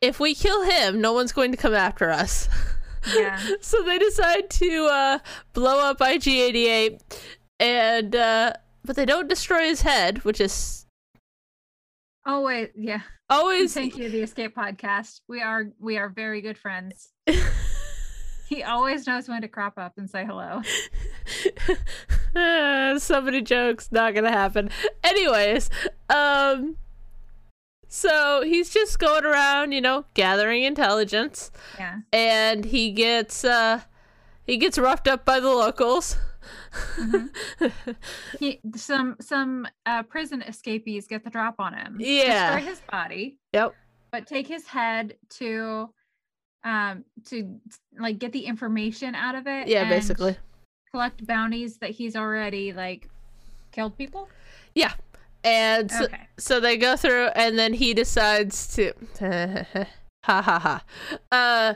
If 0.00 0.20
we 0.20 0.34
kill 0.34 0.62
him, 0.62 1.00
no 1.00 1.12
one's 1.12 1.32
going 1.32 1.50
to 1.52 1.56
come 1.56 1.74
after 1.74 2.10
us. 2.10 2.48
yeah 3.16 3.40
so 3.60 3.82
they 3.84 3.98
decide 3.98 4.50
to 4.50 4.86
uh, 4.86 5.18
blow 5.52 5.78
up 5.78 5.98
IG88, 5.98 7.00
and 7.60 8.16
uh, 8.16 8.52
but 8.84 8.96
they 8.96 9.04
don't 9.04 9.28
destroy 9.28 9.64
his 9.64 9.82
head, 9.82 10.24
which 10.24 10.40
is 10.40 10.86
oh 12.26 12.40
wait 12.40 12.72
yeah 12.74 13.02
always 13.30 13.72
thank 13.72 13.96
you 13.96 14.08
the 14.08 14.20
escape 14.20 14.54
podcast 14.54 15.20
we 15.28 15.40
are 15.40 15.66
we 15.78 15.96
are 15.96 16.08
very 16.08 16.40
good 16.40 16.58
friends 16.58 17.12
he 18.48 18.64
always 18.64 19.06
knows 19.06 19.28
when 19.28 19.42
to 19.42 19.48
crop 19.48 19.78
up 19.78 19.92
and 19.96 20.10
say 20.10 20.24
hello 20.24 20.60
so 22.98 23.20
many 23.22 23.40
jokes, 23.40 23.90
not 23.90 24.14
gonna 24.14 24.30
happen. 24.30 24.70
Anyways, 25.02 25.70
um, 26.10 26.76
so 27.96 28.42
he's 28.42 28.68
just 28.70 28.98
going 28.98 29.24
around, 29.24 29.72
you 29.72 29.80
know, 29.80 30.04
gathering 30.14 30.64
intelligence, 30.64 31.50
yeah 31.78 32.00
and 32.12 32.64
he 32.66 32.90
gets 32.92 33.44
uh, 33.44 33.80
he 34.44 34.56
gets 34.58 34.76
roughed 34.78 35.08
up 35.08 35.24
by 35.24 35.40
the 35.40 35.48
locals. 35.48 36.16
Mhm. 36.98 37.30
he 38.38 38.60
some 38.76 39.16
some 39.20 39.66
uh 39.86 40.02
prison 40.04 40.42
escapees 40.42 41.06
get 41.08 41.24
the 41.24 41.30
drop 41.30 41.56
on 41.58 41.74
him 41.74 41.96
Yeah. 41.98 42.54
destroy 42.54 42.70
his 42.70 42.80
body 42.92 43.38
Yep. 43.52 43.74
but 44.12 44.26
take 44.26 44.46
his 44.46 44.66
head 44.66 45.16
to 45.40 45.90
um 46.62 47.04
to 47.30 47.58
like 47.98 48.18
get 48.18 48.32
the 48.32 48.44
information 48.46 49.14
out 49.16 49.34
of 49.34 49.46
it 49.48 49.66
Yeah, 49.68 49.88
basically. 49.88 50.36
collect 50.92 51.26
bounties 51.26 51.78
that 51.78 51.90
he's 51.90 52.14
already 52.14 52.72
like 52.72 53.08
killed 53.72 53.96
people 53.98 54.28
And 55.46 55.90
so, 55.90 56.04
okay 56.04 56.26
so 56.38 56.60
they 56.60 56.76
go 56.76 56.96
through, 56.96 57.26
and 57.28 57.58
then 57.58 57.72
he 57.72 57.94
decides 57.94 58.74
to, 58.74 58.92
ha 60.24 60.42
ha 60.42 60.58
ha, 60.58 60.84
uh, 61.32 61.74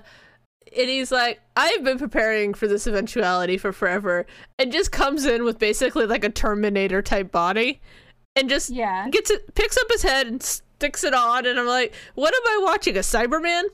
and 0.76 0.88
he's 0.88 1.10
like, 1.10 1.40
I've 1.56 1.82
been 1.82 1.98
preparing 1.98 2.54
for 2.54 2.68
this 2.68 2.86
eventuality 2.86 3.56
for 3.58 3.72
forever, 3.72 4.26
and 4.58 4.70
just 4.70 4.92
comes 4.92 5.24
in 5.24 5.44
with 5.44 5.58
basically 5.58 6.06
like 6.06 6.24
a 6.24 6.30
Terminator 6.30 7.02
type 7.02 7.32
body, 7.32 7.80
and 8.36 8.48
just 8.48 8.70
yeah 8.70 9.08
gets 9.08 9.30
it, 9.30 9.54
picks 9.54 9.76
up 9.76 9.86
his 9.90 10.02
head 10.02 10.26
and 10.26 10.42
sticks 10.42 11.04
it 11.04 11.14
on, 11.14 11.46
and 11.46 11.58
I'm 11.58 11.66
like, 11.66 11.94
what 12.14 12.34
am 12.34 12.42
I 12.44 12.60
watching? 12.62 12.96
A 12.96 13.00
Cyberman? 13.00 13.64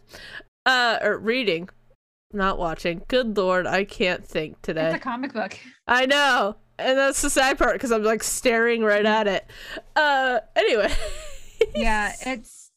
Uh, 0.65 0.99
or 1.03 1.19
reading, 1.19 1.69
not 2.33 2.59
watching. 2.59 3.03
Good 3.09 3.37
lord, 3.37 3.67
I 3.67 3.85
can't 3.85 4.25
think 4.25 4.63
today. 4.63 4.87
it's 4.87 4.97
a 4.97 5.01
comic 5.01 5.33
book 5.33 5.59
I 5.87 6.07
know. 6.07 6.57
And 6.79 6.99
that's 6.99 7.23
the 7.23 7.31
sad 7.31 7.59
part 7.59 7.75
because 7.75 7.91
I'm 7.93 8.03
like 8.03 8.23
staring 8.23 8.83
right 8.83 9.05
at 9.07 9.27
it. 9.27 9.47
Uh 9.95 10.41
anyway. 10.55 10.93
yeah 11.75 12.13
it's 12.27 12.71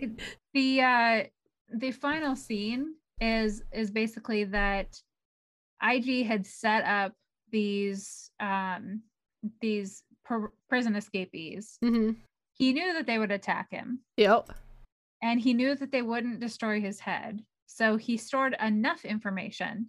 it- 0.00 0.18
the 0.54 0.80
uh 0.82 1.22
the 1.72 1.92
final 1.92 2.34
scene 2.34 2.94
is 3.20 3.62
is 3.72 3.90
basically 3.92 4.42
that 4.44 5.00
ig 5.88 6.26
had 6.26 6.44
set 6.44 6.84
up 6.84 7.12
these 7.52 8.30
um 8.40 9.02
these 9.60 10.02
pr- 10.24 10.46
prison 10.68 10.96
escapees 10.96 11.78
Mm-hmm. 11.84 12.12
he 12.54 12.72
knew 12.72 12.92
that 12.94 13.06
they 13.06 13.18
would 13.18 13.30
attack 13.30 13.68
him 13.70 14.00
Yep. 14.16 14.50
and 15.22 15.40
he 15.40 15.54
knew 15.54 15.76
that 15.76 15.92
they 15.92 16.02
wouldn't 16.02 16.40
destroy 16.40 16.80
his 16.80 16.98
head 16.98 17.44
so 17.66 17.96
he 17.96 18.16
stored 18.16 18.56
enough 18.60 19.04
information 19.04 19.86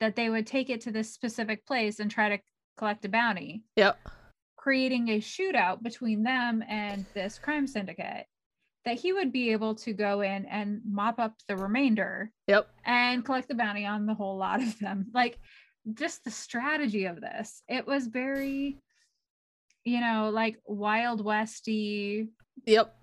that 0.00 0.16
they 0.16 0.30
would 0.30 0.46
take 0.46 0.70
it 0.70 0.80
to 0.82 0.90
this 0.92 1.12
specific 1.12 1.66
place 1.66 1.98
and 2.00 2.10
try 2.10 2.28
to 2.28 2.38
collect 2.76 3.04
a 3.04 3.08
bounty 3.08 3.64
Yep. 3.76 3.98
creating 4.56 5.08
a 5.08 5.18
shootout 5.20 5.82
between 5.82 6.22
them 6.22 6.62
and 6.68 7.06
this 7.14 7.38
crime 7.38 7.66
syndicate 7.66 8.26
that 8.84 8.96
he 8.98 9.12
would 9.12 9.32
be 9.32 9.50
able 9.52 9.74
to 9.74 9.92
go 9.92 10.20
in 10.20 10.46
and 10.46 10.80
mop 10.88 11.18
up 11.18 11.34
the 11.48 11.56
remainder 11.56 12.30
Yep. 12.46 12.68
and 12.84 13.24
collect 13.24 13.48
the 13.48 13.54
bounty 13.54 13.84
on 13.86 14.06
the 14.06 14.14
whole 14.14 14.36
lot 14.36 14.62
of 14.62 14.78
them 14.78 15.06
like 15.14 15.38
just 15.94 16.22
the 16.24 16.30
strategy 16.30 17.06
of 17.06 17.20
this 17.20 17.62
it 17.68 17.86
was 17.86 18.06
very 18.06 18.78
you 19.84 20.00
know 20.00 20.30
like 20.32 20.56
wild 20.66 21.24
westy 21.24 22.28
Yep. 22.66 22.94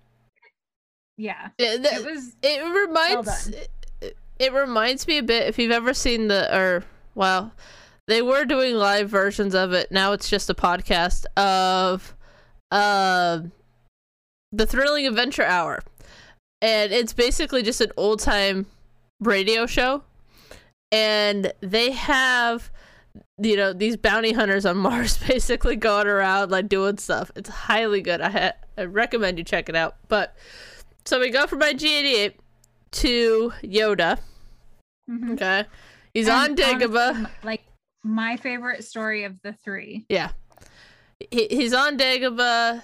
yeah 1.16 1.48
It, 1.58 1.84
it 1.84 2.04
was 2.04 2.36
it 2.42 2.62
reminds. 2.86 3.50
It, 4.38 4.52
reminds 4.52 5.06
me 5.06 5.18
a 5.18 5.22
bit 5.22 5.48
if 5.48 5.58
you've 5.58 5.72
ever 5.72 5.94
seen 5.94 6.28
the 6.28 6.54
or 6.56 6.84
well, 7.14 7.52
they 8.06 8.22
were 8.22 8.44
doing 8.44 8.74
live 8.74 9.08
versions 9.08 9.54
of 9.54 9.72
it. 9.72 9.90
Now 9.90 10.12
it's 10.12 10.28
just 10.28 10.50
a 10.50 10.54
podcast 10.54 11.24
of 11.36 12.14
uh, 12.70 13.40
the 14.52 14.66
Thrilling 14.66 15.06
Adventure 15.06 15.44
Hour. 15.44 15.82
And 16.62 16.92
it's 16.92 17.12
basically 17.12 17.62
just 17.62 17.80
an 17.80 17.92
old 17.96 18.20
time 18.20 18.66
radio 19.20 19.66
show. 19.66 20.02
And 20.92 21.52
they 21.60 21.90
have 21.92 22.70
you 23.38 23.56
know 23.56 23.72
these 23.72 23.96
bounty 23.96 24.32
hunters 24.32 24.66
on 24.66 24.76
Mars 24.78 25.18
basically 25.18 25.76
going 25.76 26.06
around 26.06 26.50
like 26.50 26.68
doing 26.68 26.98
stuff. 26.98 27.30
It's 27.36 27.48
highly 27.48 28.00
good. 28.00 28.20
I 28.20 28.30
ha- 28.30 28.52
I 28.78 28.84
recommend 28.84 29.38
you 29.38 29.44
check 29.44 29.68
it 29.68 29.76
out. 29.76 29.96
But 30.08 30.36
so 31.04 31.20
we 31.20 31.30
go 31.30 31.46
from 31.46 31.60
IG88 31.60 32.34
to 32.92 33.52
Yoda. 33.62 34.18
Mhm. 35.10 35.32
Okay, 35.34 35.64
he's 36.14 36.28
And 36.28 36.50
on 36.52 36.56
Dagobah. 36.56 37.10
honestly, 37.14 37.30
like 37.42 37.62
my 38.04 38.36
favorite 38.36 38.84
story 38.84 39.24
of 39.24 39.40
the 39.42 39.52
three. 39.52 40.04
Yeah. 40.08 40.30
He, 41.30 41.46
he's 41.50 41.72
on 41.72 41.96
Dagobah. 41.98 42.82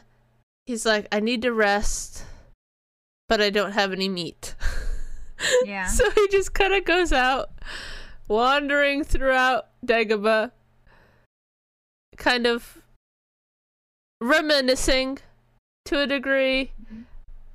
He's 0.66 0.86
like, 0.86 1.06
I 1.12 1.20
need 1.20 1.42
to 1.42 1.52
rest, 1.52 2.24
but 3.28 3.40
I 3.40 3.50
don't 3.50 3.72
have 3.72 3.92
any 3.92 4.08
meat. 4.08 4.54
Yeah. 5.64 5.86
so 5.88 6.08
he 6.12 6.28
just 6.28 6.54
kind 6.54 6.72
of 6.72 6.84
goes 6.84 7.12
out, 7.12 7.50
wandering 8.28 9.02
throughout 9.02 9.70
Dagobah, 9.84 10.52
kind 12.16 12.46
of 12.46 12.78
reminiscing 14.20 15.18
to 15.86 15.98
a 16.00 16.06
degree, 16.06 16.70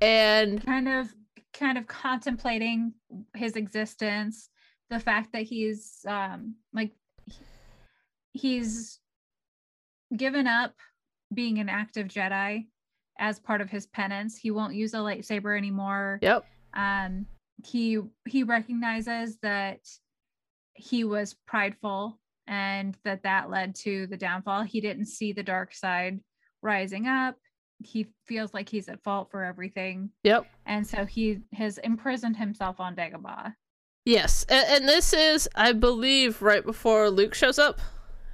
and 0.02 0.62
kind 0.66 0.86
of 0.86 1.14
kind 1.58 1.76
of 1.76 1.86
contemplating 1.86 2.92
his 3.34 3.56
existence 3.56 4.48
the 4.90 5.00
fact 5.00 5.32
that 5.32 5.42
he's 5.42 6.00
um 6.06 6.54
like 6.72 6.92
he's 8.32 9.00
given 10.16 10.46
up 10.46 10.74
being 11.34 11.58
an 11.58 11.68
active 11.68 12.06
jedi 12.06 12.66
as 13.18 13.40
part 13.40 13.60
of 13.60 13.68
his 13.68 13.86
penance. 13.86 14.36
He 14.36 14.50
won't 14.50 14.74
use 14.74 14.94
a 14.94 14.98
lightsaber 14.98 15.56
anymore. 15.58 16.18
Yep, 16.22 16.44
um 16.74 17.26
he 17.64 17.98
he 18.26 18.44
recognizes 18.44 19.38
that 19.42 19.80
he 20.74 21.04
was 21.04 21.34
prideful 21.46 22.18
and 22.46 22.96
that 23.04 23.24
that 23.24 23.50
led 23.50 23.74
to 23.74 24.06
the 24.06 24.16
downfall. 24.16 24.62
He 24.62 24.80
didn't 24.80 25.06
see 25.06 25.32
the 25.32 25.42
dark 25.42 25.74
side 25.74 26.20
rising 26.62 27.06
up 27.06 27.36
he 27.80 28.06
feels 28.26 28.52
like 28.54 28.68
he's 28.68 28.88
at 28.88 29.02
fault 29.02 29.30
for 29.30 29.44
everything 29.44 30.10
yep. 30.24 30.46
and 30.66 30.86
so 30.86 31.04
he 31.04 31.38
has 31.52 31.78
imprisoned 31.78 32.36
himself 32.36 32.80
on 32.80 32.96
Dagobah. 32.96 33.54
Yes, 34.04 34.44
and, 34.48 34.66
and 34.68 34.88
this 34.88 35.12
is, 35.12 35.48
I 35.54 35.72
believe, 35.72 36.40
right 36.40 36.64
before 36.64 37.10
Luke 37.10 37.34
shows 37.34 37.58
up, 37.58 37.78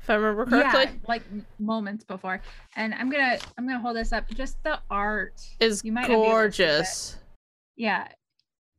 if 0.01 0.09
I 0.09 0.15
remember 0.15 0.47
correctly. 0.47 0.85
Yeah, 0.85 0.91
like 1.09 1.23
moments 1.59 2.05
before. 2.05 2.41
And 2.77 2.95
I'm 2.95 3.11
gonna 3.11 3.39
I'm 3.59 3.67
gonna 3.67 3.81
hold 3.81 3.97
this 3.97 4.13
up. 4.13 4.29
Just 4.29 4.63
the 4.63 4.79
art. 4.89 5.41
Is 5.59 5.83
You 5.85 5.91
might 5.91 6.03
not 6.03 6.09
be 6.09 6.15
able 6.15 6.23
to 6.23 6.29
see 6.29 6.63
it. 6.63 6.67
gorgeous. 6.67 7.17
Yeah, 7.77 8.07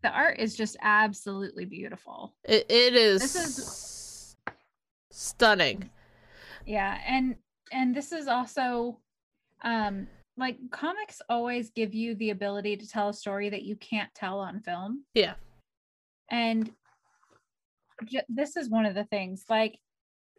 the 0.04 0.10
art 0.10 0.40
is 0.40 0.56
just 0.56 0.78
absolutely 0.82 1.66
beautiful. 1.66 2.34
It, 2.46 2.66
it 2.70 2.96
is, 2.96 3.22
This 3.22 3.36
is- 3.36 4.36
stunning. 5.12 5.90
Yeah, 6.66 6.98
and 7.06 7.36
and 7.74 7.94
this 7.94 8.14
is 8.14 8.28
also, 8.28 9.00
um, 9.64 10.08
like 10.38 10.58
comics 10.72 11.22
always 11.30 11.70
give 11.70 11.94
you 11.94 12.16
the 12.16 12.30
ability 12.32 12.78
to 12.78 12.88
tell 12.88 13.10
a 13.10 13.14
story 13.14 13.50
that 13.50 13.64
you 13.64 13.76
can't 13.78 14.14
tell 14.14 14.40
on 14.40 14.60
film. 14.62 15.04
Yeah. 15.14 15.36
And 16.30 16.72
ju- 18.06 18.20
this 18.28 18.58
is 18.58 18.70
one 18.70 18.86
of 18.86 18.96
the 18.96 19.06
things 19.06 19.46
like 19.50 19.80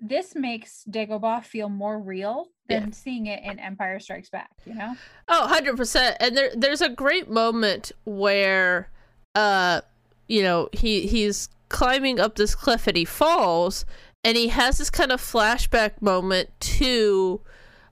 this 0.01 0.35
makes 0.35 0.85
Dagobah 0.91 1.43
feel 1.45 1.69
more 1.71 1.99
real 1.99 2.49
Yeah. 2.69 2.81
than 2.81 2.93
seeing 2.93 3.27
it 3.27 3.43
in 3.43 3.59
Empire 3.59 3.99
Strikes 3.99 4.29
Back, 4.29 4.51
you 4.67 4.75
know? 4.75 4.95
Oh, 5.29 5.47
100%. 5.51 6.17
And 6.21 6.37
there 6.37 6.51
there's 6.55 6.83
a 6.83 6.89
great 6.91 7.31
moment 7.31 7.93
where 8.05 8.91
uh 9.35 9.81
you 10.29 10.43
know, 10.43 10.69
he 10.73 11.07
he's 11.07 11.49
climbing 11.69 12.21
up 12.21 12.35
this 12.37 12.55
cliff 12.55 12.87
and 12.87 12.97
he 12.97 13.05
falls 13.05 13.87
and 14.25 14.37
he 14.37 14.49
has 14.49 14.79
this 14.79 14.91
kind 14.91 15.13
of 15.13 15.21
flashback 15.21 16.03
moment 16.03 16.51
to 16.61 17.41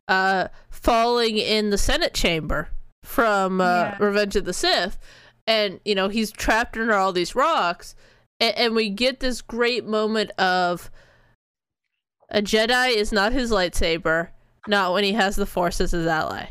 uh 0.08 0.48
falling 0.84 1.38
in 1.38 1.70
the 1.70 1.78
Senate 1.78 2.14
chamber 2.14 2.68
from 3.02 3.60
uh 3.60 3.64
Yeah. 3.64 3.96
Revenge 3.98 4.36
of 4.36 4.44
the 4.44 4.52
Sith. 4.52 4.98
And 5.46 5.80
you 5.84 5.94
know, 5.94 6.08
he's 6.08 6.30
trapped 6.30 6.76
under 6.76 6.94
all 6.94 7.12
these 7.12 7.34
rocks. 7.34 7.96
And, 8.38 8.56
and 8.56 8.74
we 8.74 8.90
get 8.90 9.20
this 9.20 9.40
great 9.42 9.84
moment 9.86 10.30
of 10.32 10.90
a 12.30 12.42
Jedi 12.42 12.94
is 12.94 13.12
not 13.12 13.32
his 13.32 13.50
lightsaber, 13.50 14.28
not 14.66 14.92
when 14.92 15.04
he 15.04 15.12
has 15.12 15.36
the 15.36 15.46
Force 15.46 15.80
as 15.80 15.92
his 15.92 16.06
ally. 16.06 16.46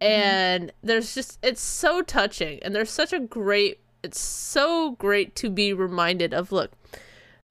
And 0.00 0.72
there's 0.82 1.14
just 1.14 1.38
it's 1.42 1.60
so 1.60 2.02
touching. 2.02 2.60
And 2.62 2.74
there's 2.74 2.90
such 2.90 3.12
a 3.12 3.20
great 3.20 3.80
it's 4.02 4.20
so 4.20 4.92
great 4.92 5.34
to 5.36 5.50
be 5.50 5.72
reminded 5.72 6.32
of 6.32 6.52
look 6.52 6.70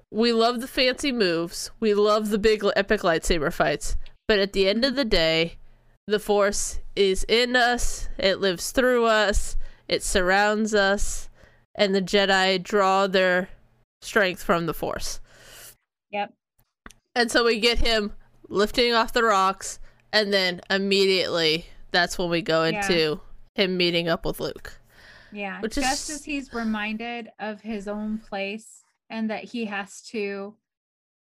we 0.09 0.31
love 0.31 0.61
the 0.61 0.67
fancy 0.67 1.11
moves. 1.11 1.69
We 1.81 1.93
love 1.93 2.29
the 2.29 2.39
big 2.39 2.63
epic 2.77 3.01
lightsaber 3.01 3.51
fights. 3.51 3.97
But 4.27 4.39
at 4.39 4.53
the 4.53 4.69
end 4.69 4.85
of 4.85 4.95
the 4.95 5.05
day 5.05 5.57
the 6.07 6.19
force 6.19 6.79
is 6.95 7.25
in 7.27 7.55
us 7.55 8.07
it 8.17 8.39
lives 8.39 8.71
through 8.71 9.05
us 9.05 9.57
it 9.88 10.01
surrounds 10.01 10.73
us 10.73 11.29
and 11.75 11.93
the 11.93 12.01
jedi 12.01 12.61
draw 12.61 13.05
their 13.07 13.49
strength 14.01 14.41
from 14.41 14.65
the 14.65 14.73
force 14.73 15.19
Yep. 16.11 16.34
and 17.15 17.29
so 17.29 17.43
we 17.43 17.59
get 17.59 17.79
him 17.79 18.13
lifting 18.47 18.93
off 18.93 19.11
the 19.11 19.23
rocks, 19.25 19.77
and 20.13 20.31
then 20.31 20.61
immediately 20.69 21.65
that's 21.91 22.17
when 22.17 22.29
we 22.29 22.41
go 22.41 22.63
Yeah. 22.63 22.79
into 22.79 23.19
him 23.55 23.75
meeting 23.75 24.07
up 24.07 24.25
with 24.25 24.39
Luke. 24.39 24.79
Yeah. 25.34 25.59
Which 25.59 25.75
Just 25.75 26.09
is- 26.09 26.15
as 26.21 26.23
he's 26.23 26.53
reminded 26.53 27.29
of 27.39 27.59
his 27.59 27.89
own 27.89 28.19
place 28.19 28.84
and 29.09 29.29
that 29.29 29.43
he 29.43 29.65
has 29.65 30.01
to 30.13 30.55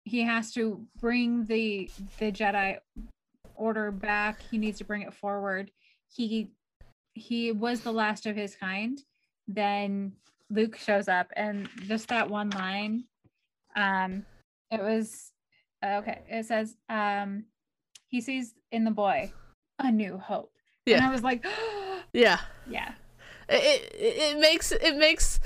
he 0.05 0.23
has 0.23 0.51
to 0.55 0.87
bring 0.99 1.45
the 1.45 1.91
the 2.19 2.33
Jedi 2.33 2.79
order 3.61 3.91
back. 3.91 4.41
He 4.51 4.59
needs 4.59 4.79
to 4.79 4.85
bring 4.85 5.03
it 5.03 5.15
forward. 5.15 5.71
He 6.09 6.51
he 7.15 7.53
was 7.53 7.81
the 7.81 7.93
last 7.93 8.27
of 8.27 8.37
his 8.37 8.57
kind. 8.57 8.99
Then 9.47 10.13
Luke 10.51 10.77
shows 10.77 11.09
up 11.09 11.31
and 11.37 11.69
just 11.87 12.09
that 12.09 12.29
one 12.29 12.51
line 12.51 13.05
um 13.77 14.25
it 14.71 14.81
was 14.81 15.33
okay 15.85 16.23
it 16.29 16.45
says 16.45 16.77
um 16.89 17.45
he 18.09 18.21
sees 18.21 18.55
in 18.73 18.85
the 18.85 18.91
boy 18.91 19.33
a 19.79 19.91
new 19.91 20.19
hope 20.19 20.53
Yeah, 20.87 20.97
and 20.97 21.07
i 21.07 21.11
was 21.11 21.23
like 21.23 21.47
Yeah, 22.13 22.41
yeah 22.69 22.95
it, 23.49 23.95
it 23.95 24.35
it 24.35 24.41
makes 24.41 24.73
it 24.73 24.97
makes 24.97 25.39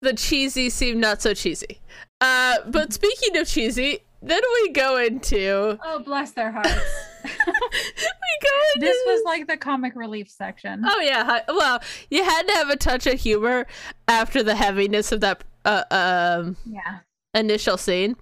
the 0.00 0.12
cheesy 0.12 0.70
seem 0.70 1.00
not 1.00 1.22
so 1.22 1.34
cheesy. 1.34 1.80
Uh, 2.20 2.56
but 2.66 2.92
speaking 3.00 3.36
of 3.36 3.46
cheesy, 3.48 4.00
then 4.22 4.40
we 4.54 4.70
go 4.70 4.96
into 4.96 5.78
oh 5.84 6.00
bless 6.00 6.32
their 6.32 6.50
hearts 6.50 7.07
we 7.24 7.30
go 7.30 8.58
into 8.74 8.86
this 8.86 8.96
was 9.06 9.22
like 9.24 9.46
the 9.46 9.56
comic 9.56 9.94
relief 9.96 10.30
section. 10.30 10.82
Oh 10.86 11.00
yeah, 11.00 11.40
well, 11.48 11.80
you 12.10 12.24
had 12.24 12.42
to 12.42 12.52
have 12.54 12.70
a 12.70 12.76
touch 12.76 13.06
of 13.06 13.20
humor 13.20 13.66
after 14.06 14.42
the 14.42 14.54
heaviness 14.54 15.12
of 15.12 15.20
that 15.20 15.44
uh, 15.64 15.84
um 15.90 16.56
yeah. 16.64 16.98
initial 17.34 17.76
scene. 17.76 18.16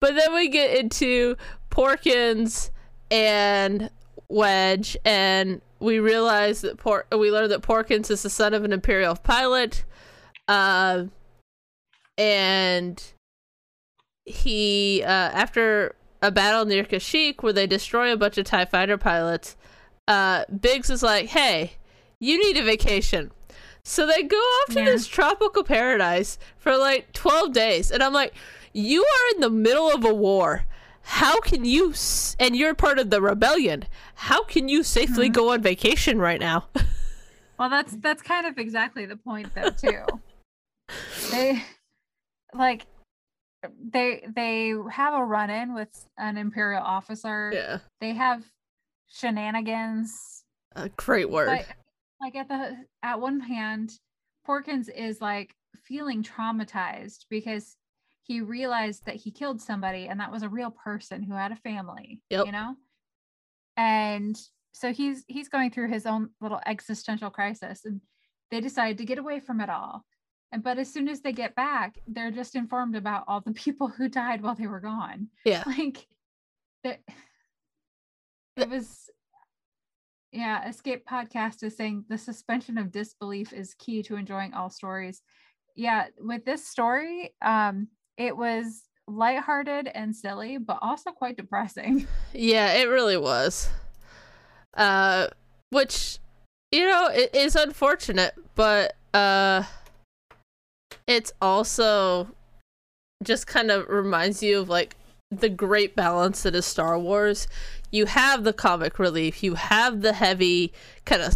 But 0.00 0.14
then 0.14 0.34
we 0.34 0.48
get 0.48 0.76
into 0.78 1.36
Porkins 1.70 2.70
and 3.10 3.90
Wedge, 4.28 4.96
and 5.04 5.60
we 5.80 5.98
realize 5.98 6.60
that 6.62 6.78
Por- 6.78 7.06
we 7.12 7.30
learn 7.30 7.48
that 7.50 7.62
Porkins 7.62 8.10
is 8.10 8.22
the 8.22 8.30
son 8.30 8.54
of 8.54 8.64
an 8.64 8.72
Imperial 8.72 9.16
pilot, 9.16 9.84
uh, 10.48 11.04
and 12.18 13.02
he 14.24 15.02
uh, 15.04 15.08
after 15.08 15.94
a 16.26 16.30
battle 16.30 16.64
near 16.64 16.84
Kashyyyk 16.84 17.42
where 17.42 17.52
they 17.52 17.66
destroy 17.66 18.12
a 18.12 18.16
bunch 18.16 18.38
of 18.38 18.44
Tie 18.46 18.64
Fighter 18.64 18.98
pilots, 18.98 19.56
uh, 20.08 20.44
Biggs 20.60 20.90
is 20.90 21.02
like, 21.02 21.26
"Hey, 21.26 21.72
you 22.20 22.38
need 22.42 22.56
a 22.56 22.62
vacation." 22.64 23.30
So 23.82 24.06
they 24.06 24.22
go 24.24 24.36
off 24.36 24.74
to 24.74 24.80
Yeah. 24.80 24.86
this 24.86 25.06
tropical 25.06 25.62
paradise 25.62 26.38
for 26.58 26.76
like 26.76 27.12
12 27.12 27.52
days. 27.52 27.92
And 27.92 28.02
I'm 28.02 28.12
like, 28.12 28.34
you 28.72 29.02
are 29.02 29.34
in 29.34 29.40
the 29.40 29.50
middle 29.50 29.90
of 29.92 30.04
a 30.04 30.12
war. 30.12 30.64
How 31.02 31.38
can 31.40 31.64
you, 31.64 31.90
s- 31.92 32.34
and 32.40 32.56
you're 32.56 32.74
part 32.74 32.98
of 32.98 33.10
the 33.10 33.22
rebellion, 33.22 33.84
how 34.16 34.42
can 34.42 34.68
you 34.68 34.82
safely 34.82 35.28
go 35.28 35.52
on 35.52 35.62
vacation 35.62 36.18
right 36.18 36.40
now? 36.40 36.66
well 37.58 37.70
that's 37.70 37.96
that's 37.98 38.20
kind 38.22 38.46
of 38.46 38.58
exactly 38.58 39.06
the 39.06 39.16
point 39.16 39.54
though 39.54 39.70
too 39.70 40.04
they 41.30 41.62
like 42.52 42.84
they 43.92 44.26
they 44.34 44.74
have 44.92 45.14
a 45.14 45.24
run-in 45.24 45.74
with 45.74 46.06
an 46.18 46.36
imperial 46.36 46.82
officer 46.82 47.50
yeah. 47.54 47.78
they 48.00 48.14
have 48.14 48.44
shenanigans 49.08 50.44
A 50.74 50.88
great 50.90 51.30
word. 51.30 51.46
but 51.46 51.66
like 52.20 52.34
at 52.36 52.48
the 52.48 52.76
at 53.02 53.20
one 53.20 53.40
hand 53.40 53.92
porkins 54.46 54.88
is 54.94 55.20
like 55.20 55.54
feeling 55.84 56.22
traumatized 56.22 57.26
because 57.30 57.76
he 58.22 58.40
realized 58.40 59.06
that 59.06 59.16
he 59.16 59.30
killed 59.30 59.60
somebody 59.60 60.06
and 60.06 60.18
that 60.20 60.32
was 60.32 60.42
a 60.42 60.48
real 60.48 60.70
person 60.70 61.22
who 61.22 61.34
had 61.34 61.52
a 61.52 61.56
family 61.56 62.20
Yep. 62.30 62.46
you 62.46 62.52
know 62.52 62.74
and 63.76 64.36
so 64.72 64.92
he's 64.92 65.24
he's 65.28 65.48
going 65.48 65.70
through 65.70 65.88
his 65.90 66.06
own 66.06 66.30
little 66.40 66.60
existential 66.66 67.30
crisis 67.30 67.84
and 67.84 68.00
they 68.50 68.60
decide 68.60 68.98
to 68.98 69.04
get 69.04 69.18
away 69.18 69.40
from 69.40 69.60
it 69.60 69.70
all 69.70 70.04
but 70.62 70.78
as 70.78 70.92
soon 70.92 71.08
as 71.08 71.20
they 71.20 71.32
get 71.32 71.54
back 71.54 71.98
they're 72.08 72.30
just 72.30 72.54
informed 72.54 72.96
about 72.96 73.24
all 73.28 73.40
the 73.40 73.52
people 73.64 73.88
who 73.88 74.08
died 74.08 74.42
while 74.42 74.54
they 74.54 74.66
were 74.66 74.80
gone 74.80 75.28
yeah. 75.44 75.62
like 75.66 76.06
that 76.84 77.00
it 78.56 78.68
was 78.68 79.10
yeah 80.32 80.68
escape 80.68 81.06
podcast 81.06 81.62
is 81.62 81.76
saying 81.76 82.04
the 82.08 82.18
suspension 82.18 82.78
of 82.78 82.90
disbelief 82.92 83.52
is 83.52 83.74
key 83.74 84.02
to 84.02 84.16
enjoying 84.16 84.52
all 84.54 84.70
stories 84.70 85.22
yeah 85.74 86.06
with 86.18 86.44
this 86.44 86.66
story 86.66 87.34
um 87.42 87.88
it 88.16 88.36
was 88.36 88.86
lighthearted 89.08 89.88
and 89.88 90.14
silly, 90.14 90.58
but 90.58 90.78
also 90.82 91.10
quite 91.10 91.36
depressing. 91.36 92.06
Yeah, 92.38 92.74
it 92.74 92.90
really 92.90 93.16
was. 93.16 93.70
Uh, 94.74 95.28
which, 95.70 96.18
you 96.70 96.84
know, 96.84 97.08
it 97.10 97.34
is 97.34 97.56
unfortunate, 97.56 98.34
but 98.54 98.94
uh, 99.14 99.62
it's 101.06 101.32
also 101.40 102.28
just 103.22 103.46
kind 103.46 103.70
of 103.70 103.88
reminds 103.88 104.42
you 104.42 104.60
of 104.60 104.68
like 104.68 104.96
the 105.30 105.48
great 105.48 105.96
balance 105.96 106.42
that 106.42 106.54
is 106.54 106.66
Star 106.66 106.98
Wars. 106.98 107.48
You 107.90 108.06
have 108.06 108.44
the 108.44 108.52
comic 108.52 108.98
relief, 108.98 109.42
you 109.42 109.54
have 109.54 110.02
the 110.02 110.12
heavy 110.12 110.72
kind 111.04 111.22
of 111.22 111.34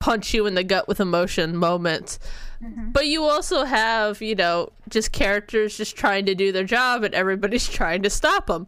punch 0.00 0.32
you 0.32 0.46
in 0.46 0.54
the 0.54 0.64
gut 0.64 0.88
with 0.88 1.00
emotion 1.00 1.56
moments. 1.56 2.18
Mhm. 2.62 2.92
But 2.92 3.06
you 3.06 3.24
also 3.24 3.64
have, 3.64 4.20
you 4.22 4.34
know, 4.34 4.72
just 4.88 5.12
characters 5.12 5.76
just 5.76 5.96
trying 5.96 6.26
to 6.26 6.34
do 6.34 6.52
their 6.52 6.64
job 6.64 7.04
and 7.04 7.14
everybody's 7.14 7.68
trying 7.68 8.02
to 8.02 8.10
stop 8.10 8.46
them. 8.46 8.66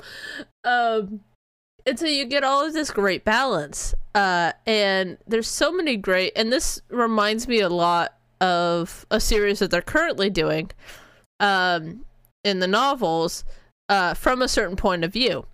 Um, 0.65 1.21
and 1.85 1.99
so 1.99 2.07
you 2.07 2.25
get 2.27 2.45
all 2.45 2.65
of 2.65 2.73
this 2.75 2.91
great 2.91 3.25
balance. 3.25 3.95
Uh, 4.15 4.53
and 4.67 5.19
there's 5.27 5.49
so 5.49 5.73
many 5.73 5.97
great, 5.97 6.33
and 6.37 6.53
this 6.53 6.81
reminds 6.89 7.49
me 7.49 7.61
a 7.61 7.69
lot 7.69 8.15
of 8.43 9.07
a 9.11 9.21
series 9.21 9.61
that 9.61 9.71
they're 9.71 9.81
currently 9.81 10.29
doing 10.29 10.71
um, 11.39 12.05
in 12.43 12.59
the 12.59 12.67
novels 12.67 13.45
uh, 13.89 14.15
from 14.15 14.43
a 14.43 14.49
certain 14.49 14.77
point 14.77 15.05
of 15.05 15.13
view. 15.13 15.47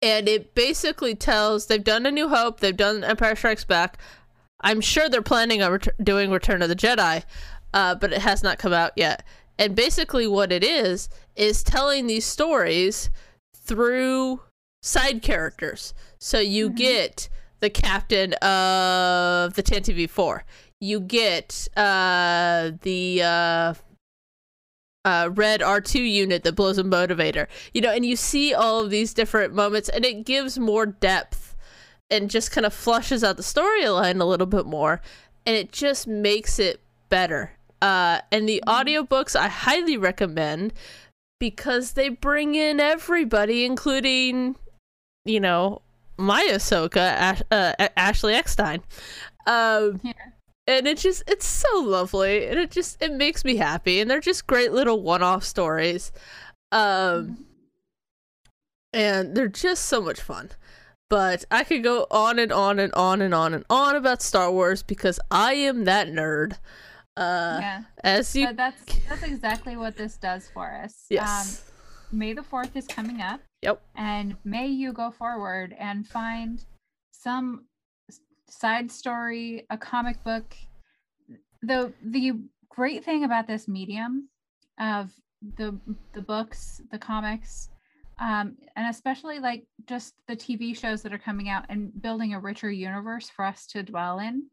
And 0.00 0.28
it 0.28 0.54
basically 0.54 1.14
tells 1.14 1.66
they've 1.66 1.82
done 1.82 2.06
A 2.06 2.10
New 2.10 2.28
Hope, 2.28 2.60
they've 2.60 2.76
done 2.76 3.02
Empire 3.02 3.34
Strikes 3.34 3.64
Back. 3.64 3.98
I'm 4.60 4.80
sure 4.80 5.08
they're 5.08 5.22
planning 5.22 5.62
on 5.62 5.72
ret- 5.72 6.04
doing 6.04 6.30
Return 6.30 6.62
of 6.62 6.68
the 6.68 6.76
Jedi, 6.76 7.24
uh, 7.72 7.94
but 7.96 8.12
it 8.12 8.20
has 8.20 8.42
not 8.42 8.58
come 8.58 8.72
out 8.72 8.92
yet. 8.96 9.24
And 9.58 9.74
basically, 9.74 10.26
what 10.26 10.52
it 10.52 10.62
is 10.62 11.08
is 11.36 11.62
telling 11.62 12.06
these 12.06 12.24
stories 12.24 13.10
through 13.56 14.40
side 14.82 15.22
characters. 15.22 15.94
So 16.18 16.38
you 16.38 16.70
Mhm. 16.70 16.76
get 16.76 17.28
the 17.60 17.70
captain 17.70 18.34
of 18.34 19.54
the 19.54 19.62
Tantive 19.62 20.10
four. 20.10 20.44
You 20.84 21.00
get 21.00 21.66
uh, 21.78 22.72
the 22.82 23.22
uh, 23.22 23.74
uh, 25.06 25.30
red 25.32 25.60
R2 25.60 26.10
unit 26.10 26.44
that 26.44 26.54
blows 26.54 26.76
a 26.76 26.84
motivator. 26.84 27.46
You 27.72 27.80
know, 27.80 27.90
and 27.90 28.04
you 28.04 28.16
see 28.16 28.52
all 28.52 28.80
of 28.80 28.90
these 28.90 29.14
different 29.14 29.54
moments, 29.54 29.88
and 29.88 30.04
it 30.04 30.26
gives 30.26 30.58
more 30.58 30.84
depth 30.84 31.56
and 32.10 32.28
just 32.28 32.50
kind 32.50 32.66
of 32.66 32.74
flushes 32.74 33.24
out 33.24 33.38
the 33.38 33.42
storyline 33.42 34.20
a 34.20 34.24
little 34.24 34.46
bit 34.46 34.66
more, 34.66 35.00
and 35.46 35.56
it 35.56 35.72
just 35.72 36.06
makes 36.06 36.58
it 36.58 36.80
better. 37.08 37.52
Uh, 37.80 38.20
and 38.30 38.46
the 38.46 38.62
audiobooks 38.66 39.34
I 39.34 39.48
highly 39.48 39.96
recommend 39.96 40.74
because 41.40 41.92
they 41.92 42.10
bring 42.10 42.54
in 42.54 42.78
everybody, 42.78 43.64
including, 43.64 44.56
you 45.24 45.40
know, 45.40 45.80
my 46.18 46.46
Ahsoka, 46.52 46.96
Ash- 46.98 47.42
uh, 47.50 47.72
Ashley 47.96 48.34
Eckstein. 48.34 48.82
Um, 49.46 50.00
Yeah. 50.02 50.12
And 50.66 50.86
it 50.86 50.98
just 50.98 51.22
it's 51.26 51.46
so 51.46 51.80
lovely 51.80 52.46
and 52.46 52.58
it 52.58 52.70
just 52.70 53.00
it 53.02 53.12
makes 53.12 53.44
me 53.44 53.56
happy 53.56 54.00
and 54.00 54.10
they're 54.10 54.20
just 54.20 54.46
great 54.46 54.72
little 54.72 55.02
one-off 55.02 55.44
stories 55.44 56.12
um 56.72 57.44
and 58.92 59.36
they're 59.36 59.48
just 59.48 59.84
so 59.84 60.00
much 60.00 60.20
fun 60.20 60.50
but 61.10 61.44
i 61.50 61.64
could 61.64 61.82
go 61.82 62.06
on 62.10 62.38
and 62.38 62.52
on 62.52 62.78
and 62.78 62.92
on 62.94 63.20
and 63.20 63.34
on 63.34 63.52
and 63.54 63.64
on 63.68 63.94
about 63.96 64.22
star 64.22 64.50
wars 64.50 64.82
because 64.82 65.20
i 65.30 65.52
am 65.54 65.84
that 65.84 66.08
nerd 66.08 66.54
uh 67.16 67.58
yeah. 67.60 67.82
as 68.02 68.34
you 68.34 68.46
But 68.46 68.56
that's 68.56 68.82
that's 69.08 69.22
exactly 69.22 69.76
what 69.76 69.96
this 69.96 70.16
does 70.16 70.48
for 70.52 70.74
us. 70.82 71.06
yes 71.10 71.60
Um, 71.60 71.70
May 72.12 72.32
the 72.32 72.42
4th 72.42 72.76
is 72.76 72.86
coming 72.86 73.20
up. 73.20 73.40
Yep. 73.62 73.82
And 73.96 74.36
may 74.44 74.68
you 74.68 74.92
go 74.92 75.10
forward 75.10 75.74
and 75.76 76.06
find 76.06 76.64
some 77.10 77.64
side 78.60 78.90
story, 78.90 79.66
a 79.70 79.78
comic 79.78 80.22
book. 80.24 80.54
The 81.62 81.92
the 82.02 82.32
great 82.68 83.04
thing 83.04 83.24
about 83.24 83.46
this 83.46 83.68
medium 83.68 84.28
of 84.78 85.12
the 85.56 85.78
the 86.12 86.22
books, 86.22 86.80
the 86.90 86.98
comics, 86.98 87.68
um, 88.18 88.56
and 88.76 88.88
especially 88.88 89.38
like 89.38 89.66
just 89.86 90.14
the 90.28 90.36
TV 90.36 90.76
shows 90.76 91.02
that 91.02 91.12
are 91.12 91.18
coming 91.18 91.48
out 91.48 91.64
and 91.68 91.90
building 92.02 92.34
a 92.34 92.40
richer 92.40 92.70
universe 92.70 93.28
for 93.30 93.44
us 93.44 93.66
to 93.68 93.82
dwell 93.82 94.18
in. 94.18 94.44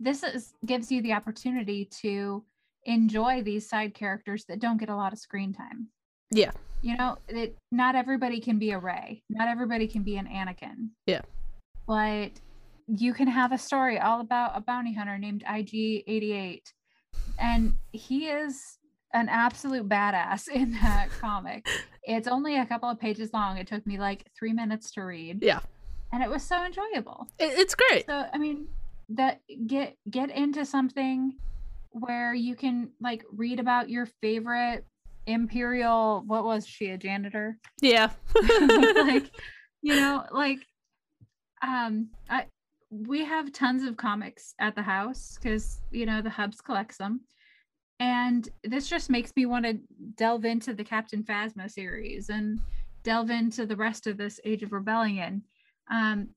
This 0.00 0.22
is 0.22 0.54
gives 0.66 0.90
you 0.90 1.02
the 1.02 1.12
opportunity 1.12 1.88
to 2.02 2.44
enjoy 2.84 3.42
these 3.42 3.68
side 3.68 3.94
characters 3.94 4.44
that 4.46 4.58
don't 4.58 4.78
get 4.78 4.88
a 4.88 4.96
lot 4.96 5.12
of 5.12 5.18
screen 5.20 5.52
time 5.52 5.86
yeah 6.32 6.50
you 6.80 6.96
know 6.96 7.16
it 7.28 7.56
not 7.70 7.94
everybody 7.94 8.40
can 8.40 8.58
be 8.58 8.72
a 8.72 8.78
rey 8.78 9.22
not 9.30 9.46
everybody 9.48 9.86
can 9.86 10.02
be 10.02 10.16
an 10.16 10.26
anakin 10.26 10.88
Yeah. 11.06 11.20
but 11.86 12.32
you 12.86 13.14
can 13.14 13.28
have 13.28 13.52
a 13.52 13.58
story 13.58 13.98
all 13.98 14.20
about 14.20 14.52
a 14.54 14.60
bounty 14.60 14.94
hunter 14.94 15.18
named 15.18 15.44
ig88 15.48 16.62
and 17.38 17.74
he 17.92 18.26
is 18.28 18.78
an 19.14 19.28
absolute 19.28 19.88
badass 19.88 20.48
in 20.54 20.72
that 20.82 21.08
comic. 21.20 21.66
It's 22.04 22.26
only 22.28 22.56
a 22.58 22.66
couple 22.66 22.88
of 22.88 22.98
pages 22.98 23.30
long. 23.32 23.58
It 23.58 23.66
took 23.66 23.86
me 23.86 23.98
like 23.98 24.26
three 24.38 24.52
minutes 24.52 24.90
to 24.92 25.02
read. 25.02 25.42
Yeah. 25.42 25.60
and 26.12 26.22
it 26.22 26.28
was 26.30 26.42
so 26.42 26.62
enjoyable. 26.64 27.26
It's 27.38 27.74
great. 27.74 28.06
So 28.06 28.24
i 28.32 28.38
mean 28.38 28.66
that 29.10 29.40
get 29.66 29.96
get 30.10 30.30
into 30.30 30.64
something 30.64 31.34
where 31.90 32.32
you 32.32 32.54
can 32.54 32.90
like 33.00 33.24
read 33.32 33.60
about 33.60 33.90
your 33.90 34.06
favorite 34.22 34.86
imperial 35.26 36.22
what 36.26 36.44
was 36.44 36.66
she 36.66 36.88
a 36.88 36.98
janitor? 36.98 37.58
Yeah. 37.80 38.10
Like 38.40 39.30
you 39.82 39.96
know 39.96 40.24
like 40.32 40.58
um 41.62 42.08
i 42.30 42.46
we 42.92 43.24
have 43.24 43.52
tons 43.52 43.84
of 43.84 43.96
comics 43.96 44.54
at 44.58 44.74
the 44.74 44.82
house 44.82 45.38
because 45.40 45.80
you 45.90 46.04
know 46.04 46.20
the 46.20 46.30
hubs 46.30 46.60
collects 46.60 46.98
them 46.98 47.20
and 48.02 48.48
this 48.64 48.88
just 48.88 49.10
makes 49.10 49.32
me 49.36 49.46
want 49.46 49.64
to 49.64 49.78
delve 50.16 50.44
into 50.44 50.74
the 50.74 50.82
captain 50.82 51.22
phasma 51.22 51.70
series 51.70 52.30
and 52.30 52.58
delve 53.04 53.30
into 53.30 53.64
the 53.64 53.76
rest 53.76 54.06
of 54.06 54.16
this 54.16 54.40
age 54.44 54.64
of 54.64 54.72
rebellion. 54.72 55.42
Um 55.88 56.30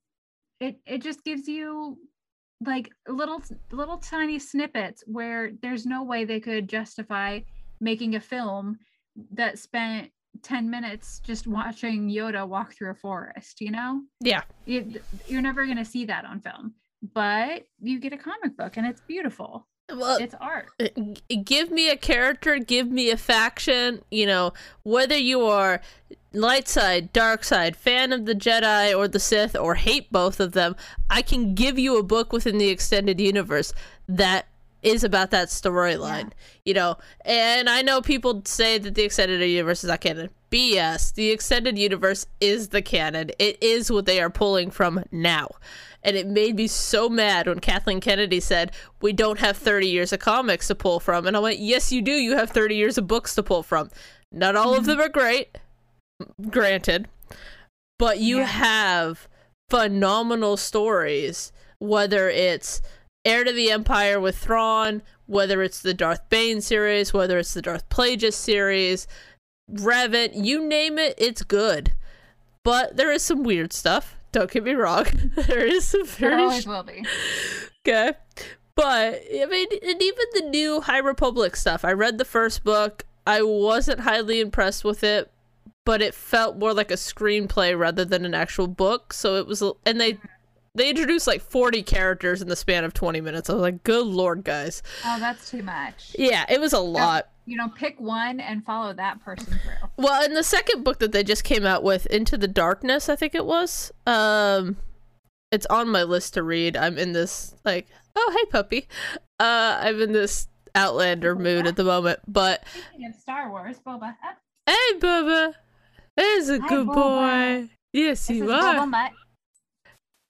it 0.60 0.80
it 0.86 1.02
just 1.02 1.24
gives 1.24 1.48
you 1.48 1.98
like 2.64 2.92
little 3.08 3.42
little 3.72 3.98
tiny 3.98 4.38
snippets 4.38 5.04
where 5.08 5.54
there's 5.64 5.88
no 5.88 6.04
way 6.04 6.24
they 6.24 6.40
could 6.40 6.70
justify 6.70 7.40
making 7.82 8.16
a 8.16 8.22
film 8.22 8.78
that 9.32 9.58
spent 9.58 10.12
10 10.44 10.70
minutes 10.70 11.20
just 11.24 11.48
watching 11.48 12.10
Yoda 12.10 12.48
walk 12.48 12.74
through 12.74 12.92
a 12.92 12.96
forest, 12.96 13.62
you 13.62 13.72
know? 13.72 14.02
yeah 14.20 14.42
You, 14.66 15.00
you're 15.28 15.42
never 15.42 15.66
going 15.66 15.78
to 15.78 15.86
see 15.86 16.06
that 16.06 16.26
on 16.26 16.40
film, 16.40 16.74
but 17.14 17.64
you 17.82 18.00
get 18.00 18.14
a 18.14 18.18
comic 18.18 18.58
book 18.58 18.78
and 18.78 18.86
it's 18.86 19.02
beautiful. 19.02 19.68
well 19.90 20.18
It's 20.18 20.36
art. 20.40 20.68
Uh, 20.80 20.88
give 21.44 21.72
me 21.72 21.90
a 21.90 21.98
character, 21.98 22.58
give 22.60 22.90
me 22.90 23.12
a 23.12 23.18
faction, 23.18 24.02
you 24.12 24.26
know, 24.26 24.54
whether 24.84 25.18
you 25.18 25.46
are 25.46 25.82
light 26.36 26.68
side, 26.68 27.14
dark 27.14 27.44
side, 27.44 27.76
fan 27.76 28.12
of 28.14 28.26
the 28.26 28.36
Jedi 28.36 28.96
or 28.96 29.08
the 29.08 29.20
Sith, 29.20 29.56
or 29.56 29.76
hate 29.76 30.12
both 30.12 30.40
of 30.40 30.52
them, 30.52 30.76
I 31.10 31.22
can 31.22 31.56
give 31.56 31.80
you 31.80 31.98
a 31.98 32.04
book 32.04 32.34
within 32.34 32.58
the 32.58 32.70
extended 32.70 33.20
universe 33.20 33.74
that 34.08 34.48
is 34.86 35.04
about 35.04 35.32
that 35.32 35.50
storyline, 35.50 36.32
you 36.64 36.74
know. 36.74 36.98
And 37.26 37.70
I 37.70 37.82
know 37.82 38.02
people 38.02 38.42
say 38.46 38.78
that 38.78 38.96
the 38.96 39.04
extended 39.04 39.42
universe 39.42 39.84
is 39.84 39.90
not 39.90 40.02
canon. 40.02 40.30
BS. 40.52 41.14
The 41.14 41.32
extended 41.32 41.78
universe 41.78 42.28
is 42.40 42.70
the 42.70 42.82
canon. 42.82 43.32
It 43.40 43.62
is 43.62 43.92
what 43.92 44.06
they 44.06 44.22
are 44.22 44.30
pulling 44.30 44.72
from 44.72 45.04
now. 45.12 45.50
And 46.04 46.16
it 46.16 46.28
made 46.28 46.56
me 46.56 46.68
so 46.68 47.10
mad 47.10 47.48
when 47.48 47.60
Kathleen 47.60 48.00
Kennedy 48.00 48.40
said, 48.40 48.72
We 49.02 49.12
don't 49.12 49.40
have 49.40 49.58
30 49.58 49.88
years 49.88 50.14
of 50.14 50.20
comics 50.20 50.68
to 50.68 50.76
pull 50.76 51.00
from. 51.00 51.26
And 51.26 51.36
I 51.36 51.40
went, 51.40 51.60
Yes, 51.60 51.92
you 51.92 52.02
do. 52.02 52.12
You 52.12 52.38
have 52.38 52.52
30 52.52 52.76
years 52.76 52.98
of 52.98 53.08
books 53.08 53.34
to 53.36 53.44
pull 53.44 53.64
from. 53.64 53.90
Not 54.32 54.56
all 54.56 54.76
of 54.76 54.86
them 54.86 55.02
are 55.02 55.10
great, 55.10 55.58
granted, 56.50 57.08
but 57.98 58.20
you 58.20 58.38
Yeah. 58.38 58.46
have 58.46 59.28
phenomenal 59.70 60.58
stories, 60.58 61.52
whether 61.80 62.30
it's 62.30 62.82
Heir 63.26 63.44
to 63.44 63.52
the 63.52 63.72
Empire 63.72 64.20
with 64.20 64.38
Thrawn, 64.38 65.02
whether 65.26 65.64
it's 65.64 65.82
the 65.82 65.94
Darth 65.94 66.30
Bane 66.30 66.62
series, 66.62 67.12
whether 67.12 67.40
it's 67.40 67.54
the 67.54 67.62
Darth 67.62 67.90
Plagueis 67.90 68.34
series, 68.34 69.08
Revan, 69.72 70.32
you 70.34 70.64
name 70.64 71.00
it, 71.00 71.16
it's 71.18 71.42
good. 71.42 71.94
But 72.64 72.98
there 72.98 73.12
is 73.12 73.24
some 73.24 73.44
weird 73.44 73.74
stuff. 73.74 74.16
Don't 74.32 74.52
get 74.52 74.64
me 74.64 74.74
wrong. 74.74 75.06
there 75.36 75.66
is 75.66 75.88
some 75.88 76.06
very 76.06 76.44
always 76.44 76.68
will 76.68 76.84
be. 76.84 77.06
okay. 77.88 78.14
But 78.76 79.22
I 79.34 79.46
mean, 79.50 79.68
and 79.72 80.02
even 80.02 80.26
the 80.34 80.50
new 80.50 80.82
High 80.82 80.98
Republic 81.00 81.56
stuff. 81.56 81.86
I 81.86 81.94
read 81.94 82.18
the 82.18 82.26
first 82.26 82.64
book. 82.64 83.06
I 83.26 83.42
wasn't 83.42 84.02
highly 84.02 84.40
impressed 84.40 84.84
with 84.84 85.04
it, 85.04 85.32
but 85.86 86.02
it 86.02 86.14
felt 86.14 86.58
more 86.58 86.74
like 86.74 86.92
a 86.92 86.96
screenplay 86.96 87.78
rather 87.78 88.04
than 88.04 88.26
an 88.26 88.34
actual 88.34 88.68
book. 88.68 89.14
So 89.14 89.36
it 89.36 89.48
was, 89.48 89.64
and 89.86 90.00
they 90.02 90.14
mm-hmm. 90.14 90.28
They 90.76 90.90
introduced 90.90 91.26
like 91.26 91.42
40 91.42 91.82
characters 91.84 92.42
in 92.42 92.50
the 92.50 92.56
span 92.56 92.84
of 92.84 92.94
20 92.94 93.22
minutes. 93.22 93.50
I 93.50 93.54
was 93.54 93.62
like, 93.62 93.84
good 93.84 94.06
lord, 94.06 94.44
guys. 94.44 94.84
Oh, 95.06 95.18
that's 95.20 95.50
too 95.50 95.64
much. 95.64 96.16
Yeah, 96.20 96.46
it 96.50 96.60
was 96.60 96.74
a 96.74 96.80
lot. 96.80 97.30
You 97.46 97.58
know, 97.58 97.70
pick 97.70 98.00
one 98.00 98.40
and 98.40 98.66
follow 98.66 98.92
that 98.94 99.22
person 99.24 99.46
through. 99.46 99.90
Well, 99.98 100.24
in 100.26 100.34
the 100.34 100.44
second 100.44 100.84
book 100.84 101.00
that 101.00 101.12
they 101.12 101.24
just 101.24 101.44
came 101.44 101.66
out 101.66 101.84
with, 101.84 102.06
Into 102.08 102.38
the 102.38 102.48
Darkness, 102.48 103.08
I 103.08 103.16
think 103.16 103.36
it 103.36 103.46
was. 103.46 103.92
Um, 104.08 104.78
it's 105.52 105.66
on 105.68 105.90
my 105.90 106.04
list 106.04 106.34
to 106.34 106.44
read. 106.44 106.76
I'm 106.76 106.98
in 106.98 107.14
this 107.14 107.56
like, 107.64 107.88
oh 108.16 108.36
hey 108.38 108.46
puppy. 108.50 108.88
Uh, 109.40 109.78
I'm 109.82 110.02
in 110.02 110.12
this 110.12 110.48
Outlander 110.74 111.36
mood 111.36 111.68
at 111.68 111.76
the 111.78 111.84
moment. 111.84 112.20
But 112.28 112.64
Speaking 112.68 113.08
of 113.08 113.16
Star 113.16 113.50
Wars, 113.50 113.78
Boba, 113.86 114.16
hey, 114.66 115.00
Bubba, 115.00 115.54
there's 116.18 116.50
a 116.50 116.60
Hi, 116.60 116.68
good 116.68 116.88
Boba. 116.88 116.94
boy. 117.68 117.70
Yes, 117.94 118.28
this 118.28 118.32
is 118.32 118.38
you 118.38 118.46
Boba 118.46 118.80
are. 118.80 118.88
Mutt. 118.88 119.12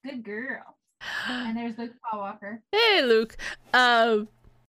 Good 0.06 0.24
girl. 0.24 0.64
And 1.28 1.58
there's 1.58 1.78
Luke 1.78 1.92
Skywalker. 2.14 2.60
Hey, 2.72 3.02
Luke. 3.04 3.36
Um, 3.74 4.28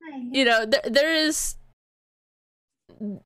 Hi. 0.03 0.21
you 0.33 0.45
know, 0.45 0.67
th- 0.67 0.93
there 0.93 1.15
is 1.15 1.57
even 3.01 3.23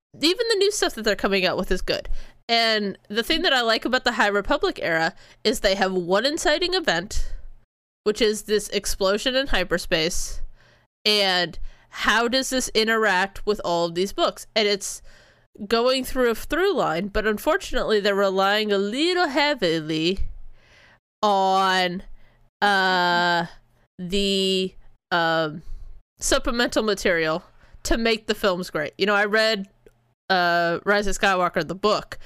the 0.48 0.56
new 0.58 0.70
stuff 0.70 0.94
that 0.94 1.02
they're 1.02 1.16
coming 1.16 1.46
out 1.46 1.56
with 1.56 1.70
is 1.70 1.82
good. 1.82 2.08
And 2.48 2.98
the 3.08 3.22
thing 3.22 3.42
that 3.42 3.52
I 3.52 3.62
like 3.62 3.84
about 3.84 4.04
the 4.04 4.12
High 4.12 4.28
Republic 4.28 4.78
era 4.82 5.14
is 5.42 5.60
they 5.60 5.74
have 5.74 5.92
one 5.92 6.26
inciting 6.26 6.74
event, 6.74 7.32
which 8.04 8.20
is 8.20 8.42
this 8.42 8.68
explosion 8.68 9.34
in 9.34 9.48
hyperspace. 9.48 10.42
And 11.04 11.58
how 11.88 12.28
does 12.28 12.50
this 12.50 12.70
interact 12.74 13.44
with 13.46 13.60
all 13.64 13.86
of 13.86 13.94
these 13.94 14.12
books? 14.12 14.46
And 14.54 14.68
it's 14.68 15.02
going 15.66 16.04
through 16.04 16.30
a 16.30 16.34
through 16.34 16.74
line, 16.74 17.08
but 17.08 17.26
unfortunately, 17.26 18.00
they're 18.00 18.14
relying 18.14 18.72
a 18.72 18.78
little 18.78 19.28
heavily 19.28 20.20
on 21.24 22.02
uh 22.60 23.46
the 23.98 24.74
um 25.10 25.62
supplemental 26.20 26.82
material 26.82 27.42
to 27.82 27.96
make 27.98 28.26
the 28.26 28.34
films 28.34 28.70
great. 28.70 28.92
You 28.98 29.06
know, 29.06 29.14
I 29.14 29.24
read 29.24 29.66
uh 30.30 30.80
Rise 30.84 31.06
of 31.06 31.18
Skywalker 31.18 31.66
the 31.66 31.74
book 31.74 32.18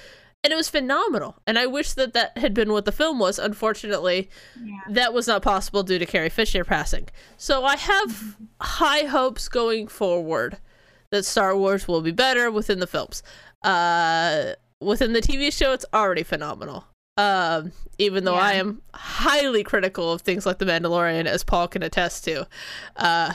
and 0.44 0.52
it 0.52 0.56
was 0.56 0.68
phenomenal. 0.68 1.36
And 1.46 1.58
I 1.58 1.66
wish 1.66 1.92
that 1.94 2.12
that 2.14 2.38
had 2.38 2.54
been 2.54 2.70
what 2.72 2.84
the 2.84 2.92
film 2.92 3.18
was. 3.18 3.38
Unfortunately, 3.38 4.28
Yeah. 4.62 4.76
that 4.90 5.12
was 5.12 5.26
not 5.26 5.42
possible 5.42 5.82
due 5.82 5.98
to 5.98 6.06
Carrie 6.06 6.28
Fisher 6.28 6.64
passing. 6.64 7.08
So 7.36 7.64
I 7.64 7.76
have 7.76 8.36
high 8.60 9.04
hopes 9.06 9.48
going 9.48 9.88
forward 9.88 10.58
that 11.10 11.24
Star 11.24 11.56
Wars 11.56 11.88
will 11.88 12.02
be 12.02 12.12
better 12.12 12.50
within 12.50 12.78
the 12.80 12.86
films. 12.86 13.22
Uh 13.62 14.52
within 14.80 15.12
the 15.12 15.20
TV 15.20 15.52
show 15.52 15.72
it's 15.72 15.86
already 15.94 16.22
phenomenal. 16.24 16.84
Um 17.18 17.72
even 17.98 18.24
though 18.24 18.36
I 18.36 18.54
am 18.54 18.80
highly 18.94 19.62
critical 19.64 20.12
of 20.12 20.22
things 20.22 20.46
like 20.46 20.58
The 20.58 20.64
Mandalorian 20.64 21.26
as 21.26 21.44
Paul 21.44 21.68
can 21.68 21.82
attest 21.82 22.24
to. 22.24 22.46
Uh 22.96 23.34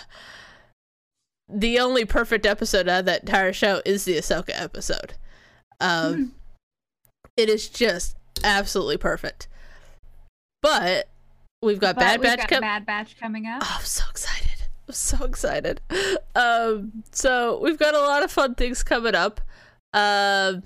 the 1.48 1.78
only 1.80 2.06
perfect 2.06 2.46
episode 2.48 2.88
out 2.88 3.02
of 3.02 3.06
that 3.06 3.22
entire 3.22 3.54
show 3.54 3.82
is 3.86 4.06
the 4.06 4.18
Ahsoka 4.18 4.60
episode. 4.60 5.14
Um 5.80 6.34
it 7.38 7.50
is 7.50 7.70
just 7.70 8.16
absolutely 8.44 8.98
perfect. 8.98 9.48
But 10.62 11.10
we've 11.62 11.80
got 11.80 11.96
But 11.96 12.02
Bad 12.02 12.20
we've 12.20 12.30
Batch 12.30 12.40
got 12.40 12.50
com- 12.50 12.62
Bad 12.62 12.86
Batch 12.86 13.20
coming 13.20 13.46
up. 13.48 13.62
Oh, 13.64 13.76
I'm 13.80 13.86
so 13.86 14.04
excited. 14.10 14.50
I'm 14.88 14.94
so 14.94 15.26
excited. 15.26 15.82
Um, 16.36 17.04
so 17.12 17.60
we've 17.62 17.78
got 17.78 17.96
a 17.96 18.00
lot 18.00 18.24
of 18.24 18.32
fun 18.32 18.56
things 18.56 18.84
coming 18.84 19.16
up. 19.16 19.42
Um, 19.94 20.64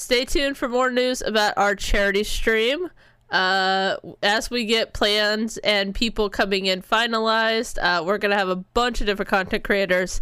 stay 0.00 0.24
tuned 0.24 0.56
for 0.56 0.68
more 0.68 0.90
news 0.90 1.20
about 1.22 1.54
our 1.56 1.74
charity 1.74 2.24
stream. 2.24 2.90
Uh, 3.30 3.96
as 4.22 4.50
we 4.50 4.64
get 4.64 4.92
plans 4.92 5.56
and 5.58 5.94
people 5.94 6.28
coming 6.28 6.66
in 6.66 6.82
finalized, 6.82 7.78
uh, 7.80 8.02
we're 8.04 8.18
gonna 8.18 8.36
have 8.36 8.48
a 8.48 8.56
bunch 8.56 9.00
of 9.00 9.06
different 9.06 9.28
content 9.28 9.62
creators 9.62 10.20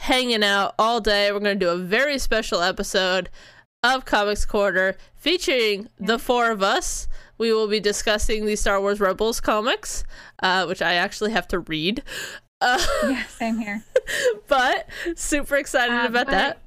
hanging 0.00 0.44
out 0.44 0.74
all 0.78 1.00
day. 1.00 1.32
We're 1.32 1.38
gonna 1.38 1.54
do 1.54 1.70
a 1.70 1.78
very 1.78 2.18
special 2.18 2.60
episode 2.60 3.30
of 3.82 4.04
Comics 4.04 4.44
Corner 4.44 4.96
featuring 5.14 5.88
the 5.98 6.18
four 6.18 6.50
of 6.50 6.62
us. 6.62 7.08
We 7.38 7.52
will 7.52 7.68
be 7.68 7.80
discussing 7.80 8.44
the 8.44 8.54
Star 8.56 8.80
Wars 8.80 9.00
Rebels 9.00 9.40
comics, 9.40 10.04
uh, 10.42 10.66
which 10.66 10.82
I 10.82 10.94
actually 10.94 11.30
have 11.32 11.48
to 11.48 11.60
read. 11.60 12.02
Uh, 12.60 12.78
yeah, 13.04 13.24
same 13.24 13.58
here. 13.58 13.82
but 14.46 14.88
super 15.16 15.56
excited 15.56 15.94
Uh, 15.94 16.06
about 16.08 16.26
but 16.26 16.30
that. 16.30 16.58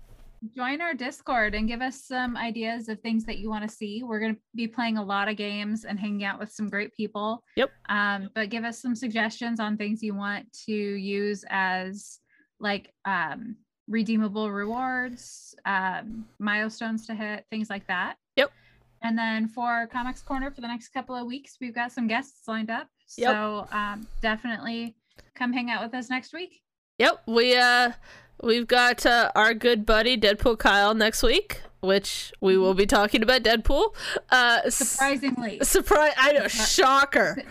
Join 0.53 0.81
our 0.81 0.93
Discord 0.93 1.55
and 1.55 1.67
give 1.67 1.81
us 1.81 2.03
some 2.03 2.35
ideas 2.35 2.89
of 2.89 2.99
things 2.99 3.25
that 3.25 3.37
you 3.37 3.49
want 3.49 3.67
to 3.67 3.73
see. 3.73 4.03
We're 4.03 4.19
going 4.19 4.35
to 4.35 4.41
be 4.53 4.67
playing 4.67 4.97
a 4.97 5.03
lot 5.03 5.29
of 5.29 5.37
games 5.37 5.85
and 5.85 5.99
hanging 5.99 6.25
out 6.25 6.39
with 6.39 6.51
some 6.51 6.69
great 6.69 6.93
people. 6.93 7.43
Yep. 7.55 7.71
Um, 7.89 8.29
but 8.35 8.49
give 8.49 8.63
us 8.63 8.81
some 8.81 8.95
suggestions 8.95 9.59
on 9.59 9.77
things 9.77 10.03
you 10.03 10.13
want 10.13 10.45
to 10.65 10.73
use 10.73 11.45
as 11.49 12.19
like 12.59 12.91
um, 13.05 13.55
redeemable 13.87 14.51
rewards, 14.51 15.55
um, 15.65 16.25
milestones 16.39 17.07
to 17.07 17.15
hit, 17.15 17.45
things 17.49 17.69
like 17.69 17.87
that. 17.87 18.17
Yep. 18.35 18.51
And 19.03 19.17
then 19.17 19.47
for 19.47 19.87
Comics 19.87 20.21
Corner 20.21 20.51
for 20.51 20.61
the 20.61 20.67
next 20.67 20.89
couple 20.89 21.15
of 21.15 21.25
weeks, 21.25 21.57
we've 21.61 21.75
got 21.75 21.91
some 21.91 22.07
guests 22.07 22.47
lined 22.47 22.69
up. 22.69 22.87
Yep. 23.17 23.31
So 23.31 23.67
um, 23.71 24.07
definitely 24.21 24.95
come 25.35 25.53
hang 25.53 25.69
out 25.69 25.83
with 25.83 25.93
us 25.93 26.09
next 26.09 26.33
week. 26.33 26.61
Yep, 26.97 27.23
we 27.27 27.57
uh 27.57 27.91
we've 28.41 28.67
got 28.67 29.05
uh, 29.05 29.31
our 29.35 29.53
good 29.53 29.85
buddy 29.85 30.17
Deadpool 30.17 30.57
Kyle 30.57 30.93
next 30.93 31.23
week, 31.23 31.61
which 31.81 32.33
we 32.41 32.57
will 32.57 32.73
be 32.73 32.85
talking 32.85 33.21
about 33.23 33.43
Deadpool. 33.43 33.93
Uh 34.29 34.69
Surprisingly. 34.69 35.59
surprise 35.61 36.13
I 36.17 36.33
know, 36.33 36.47
shocker. 36.47 37.43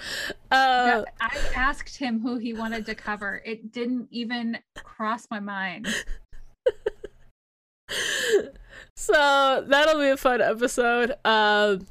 Uh 0.51 1.05
I 1.21 1.37
asked 1.55 1.97
him 1.97 2.21
who 2.21 2.37
he 2.37 2.53
wanted 2.53 2.87
to 2.87 2.95
cover. 2.95 3.43
It 3.45 3.73
didn't 3.73 4.09
even 4.11 4.59
cross 4.83 5.27
my 5.31 5.41
mind. 5.41 5.89
so 8.97 9.65
that'll 9.67 10.01
be 10.01 10.09
a 10.09 10.17
fun 10.17 10.41
episode. 10.41 11.15
Um 11.25 11.87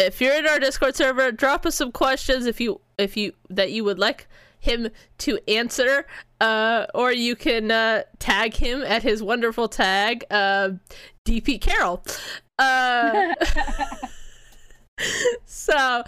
if 0.00 0.20
you're 0.20 0.36
in 0.36 0.46
our 0.46 0.60
Discord 0.60 0.94
server, 0.94 1.32
drop 1.32 1.66
us 1.66 1.74
some 1.74 1.90
questions 1.92 2.46
if 2.46 2.60
you 2.60 2.80
if 2.98 3.16
you 3.16 3.32
that 3.50 3.72
you 3.72 3.84
would 3.84 3.98
like 3.98 4.28
him 4.60 4.88
to 5.18 5.38
answer. 5.48 6.06
Uh 6.40 6.86
or 6.94 7.12
you 7.12 7.36
can 7.36 7.70
uh 7.70 8.02
tag 8.18 8.54
him 8.54 8.82
at 8.82 9.02
his 9.02 9.22
wonderful 9.22 9.68
tag, 9.68 10.24
uh 10.30 10.70
DP 11.24 11.60
Carroll. 11.60 12.02
Uh 12.58 13.34
so 15.46 16.02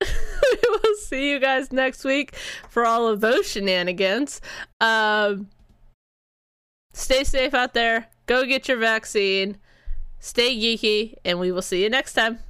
we 0.00 0.58
will 0.68 0.96
see 0.96 1.30
you 1.30 1.38
guys 1.38 1.72
next 1.72 2.04
week 2.04 2.34
for 2.68 2.86
all 2.86 3.06
of 3.06 3.20
those 3.20 3.50
shenanigans. 3.50 4.40
Um, 4.80 5.48
stay 6.92 7.24
safe 7.24 7.54
out 7.54 7.74
there. 7.74 8.08
Go 8.26 8.46
get 8.46 8.68
your 8.68 8.78
vaccine. 8.78 9.58
Stay 10.18 10.56
geeky, 10.56 11.16
and 11.24 11.38
we 11.38 11.52
will 11.52 11.62
see 11.62 11.82
you 11.82 11.90
next 11.90 12.14
time. 12.14 12.40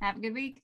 Have 0.00 0.16
a 0.16 0.20
good 0.20 0.34
week. 0.34 0.62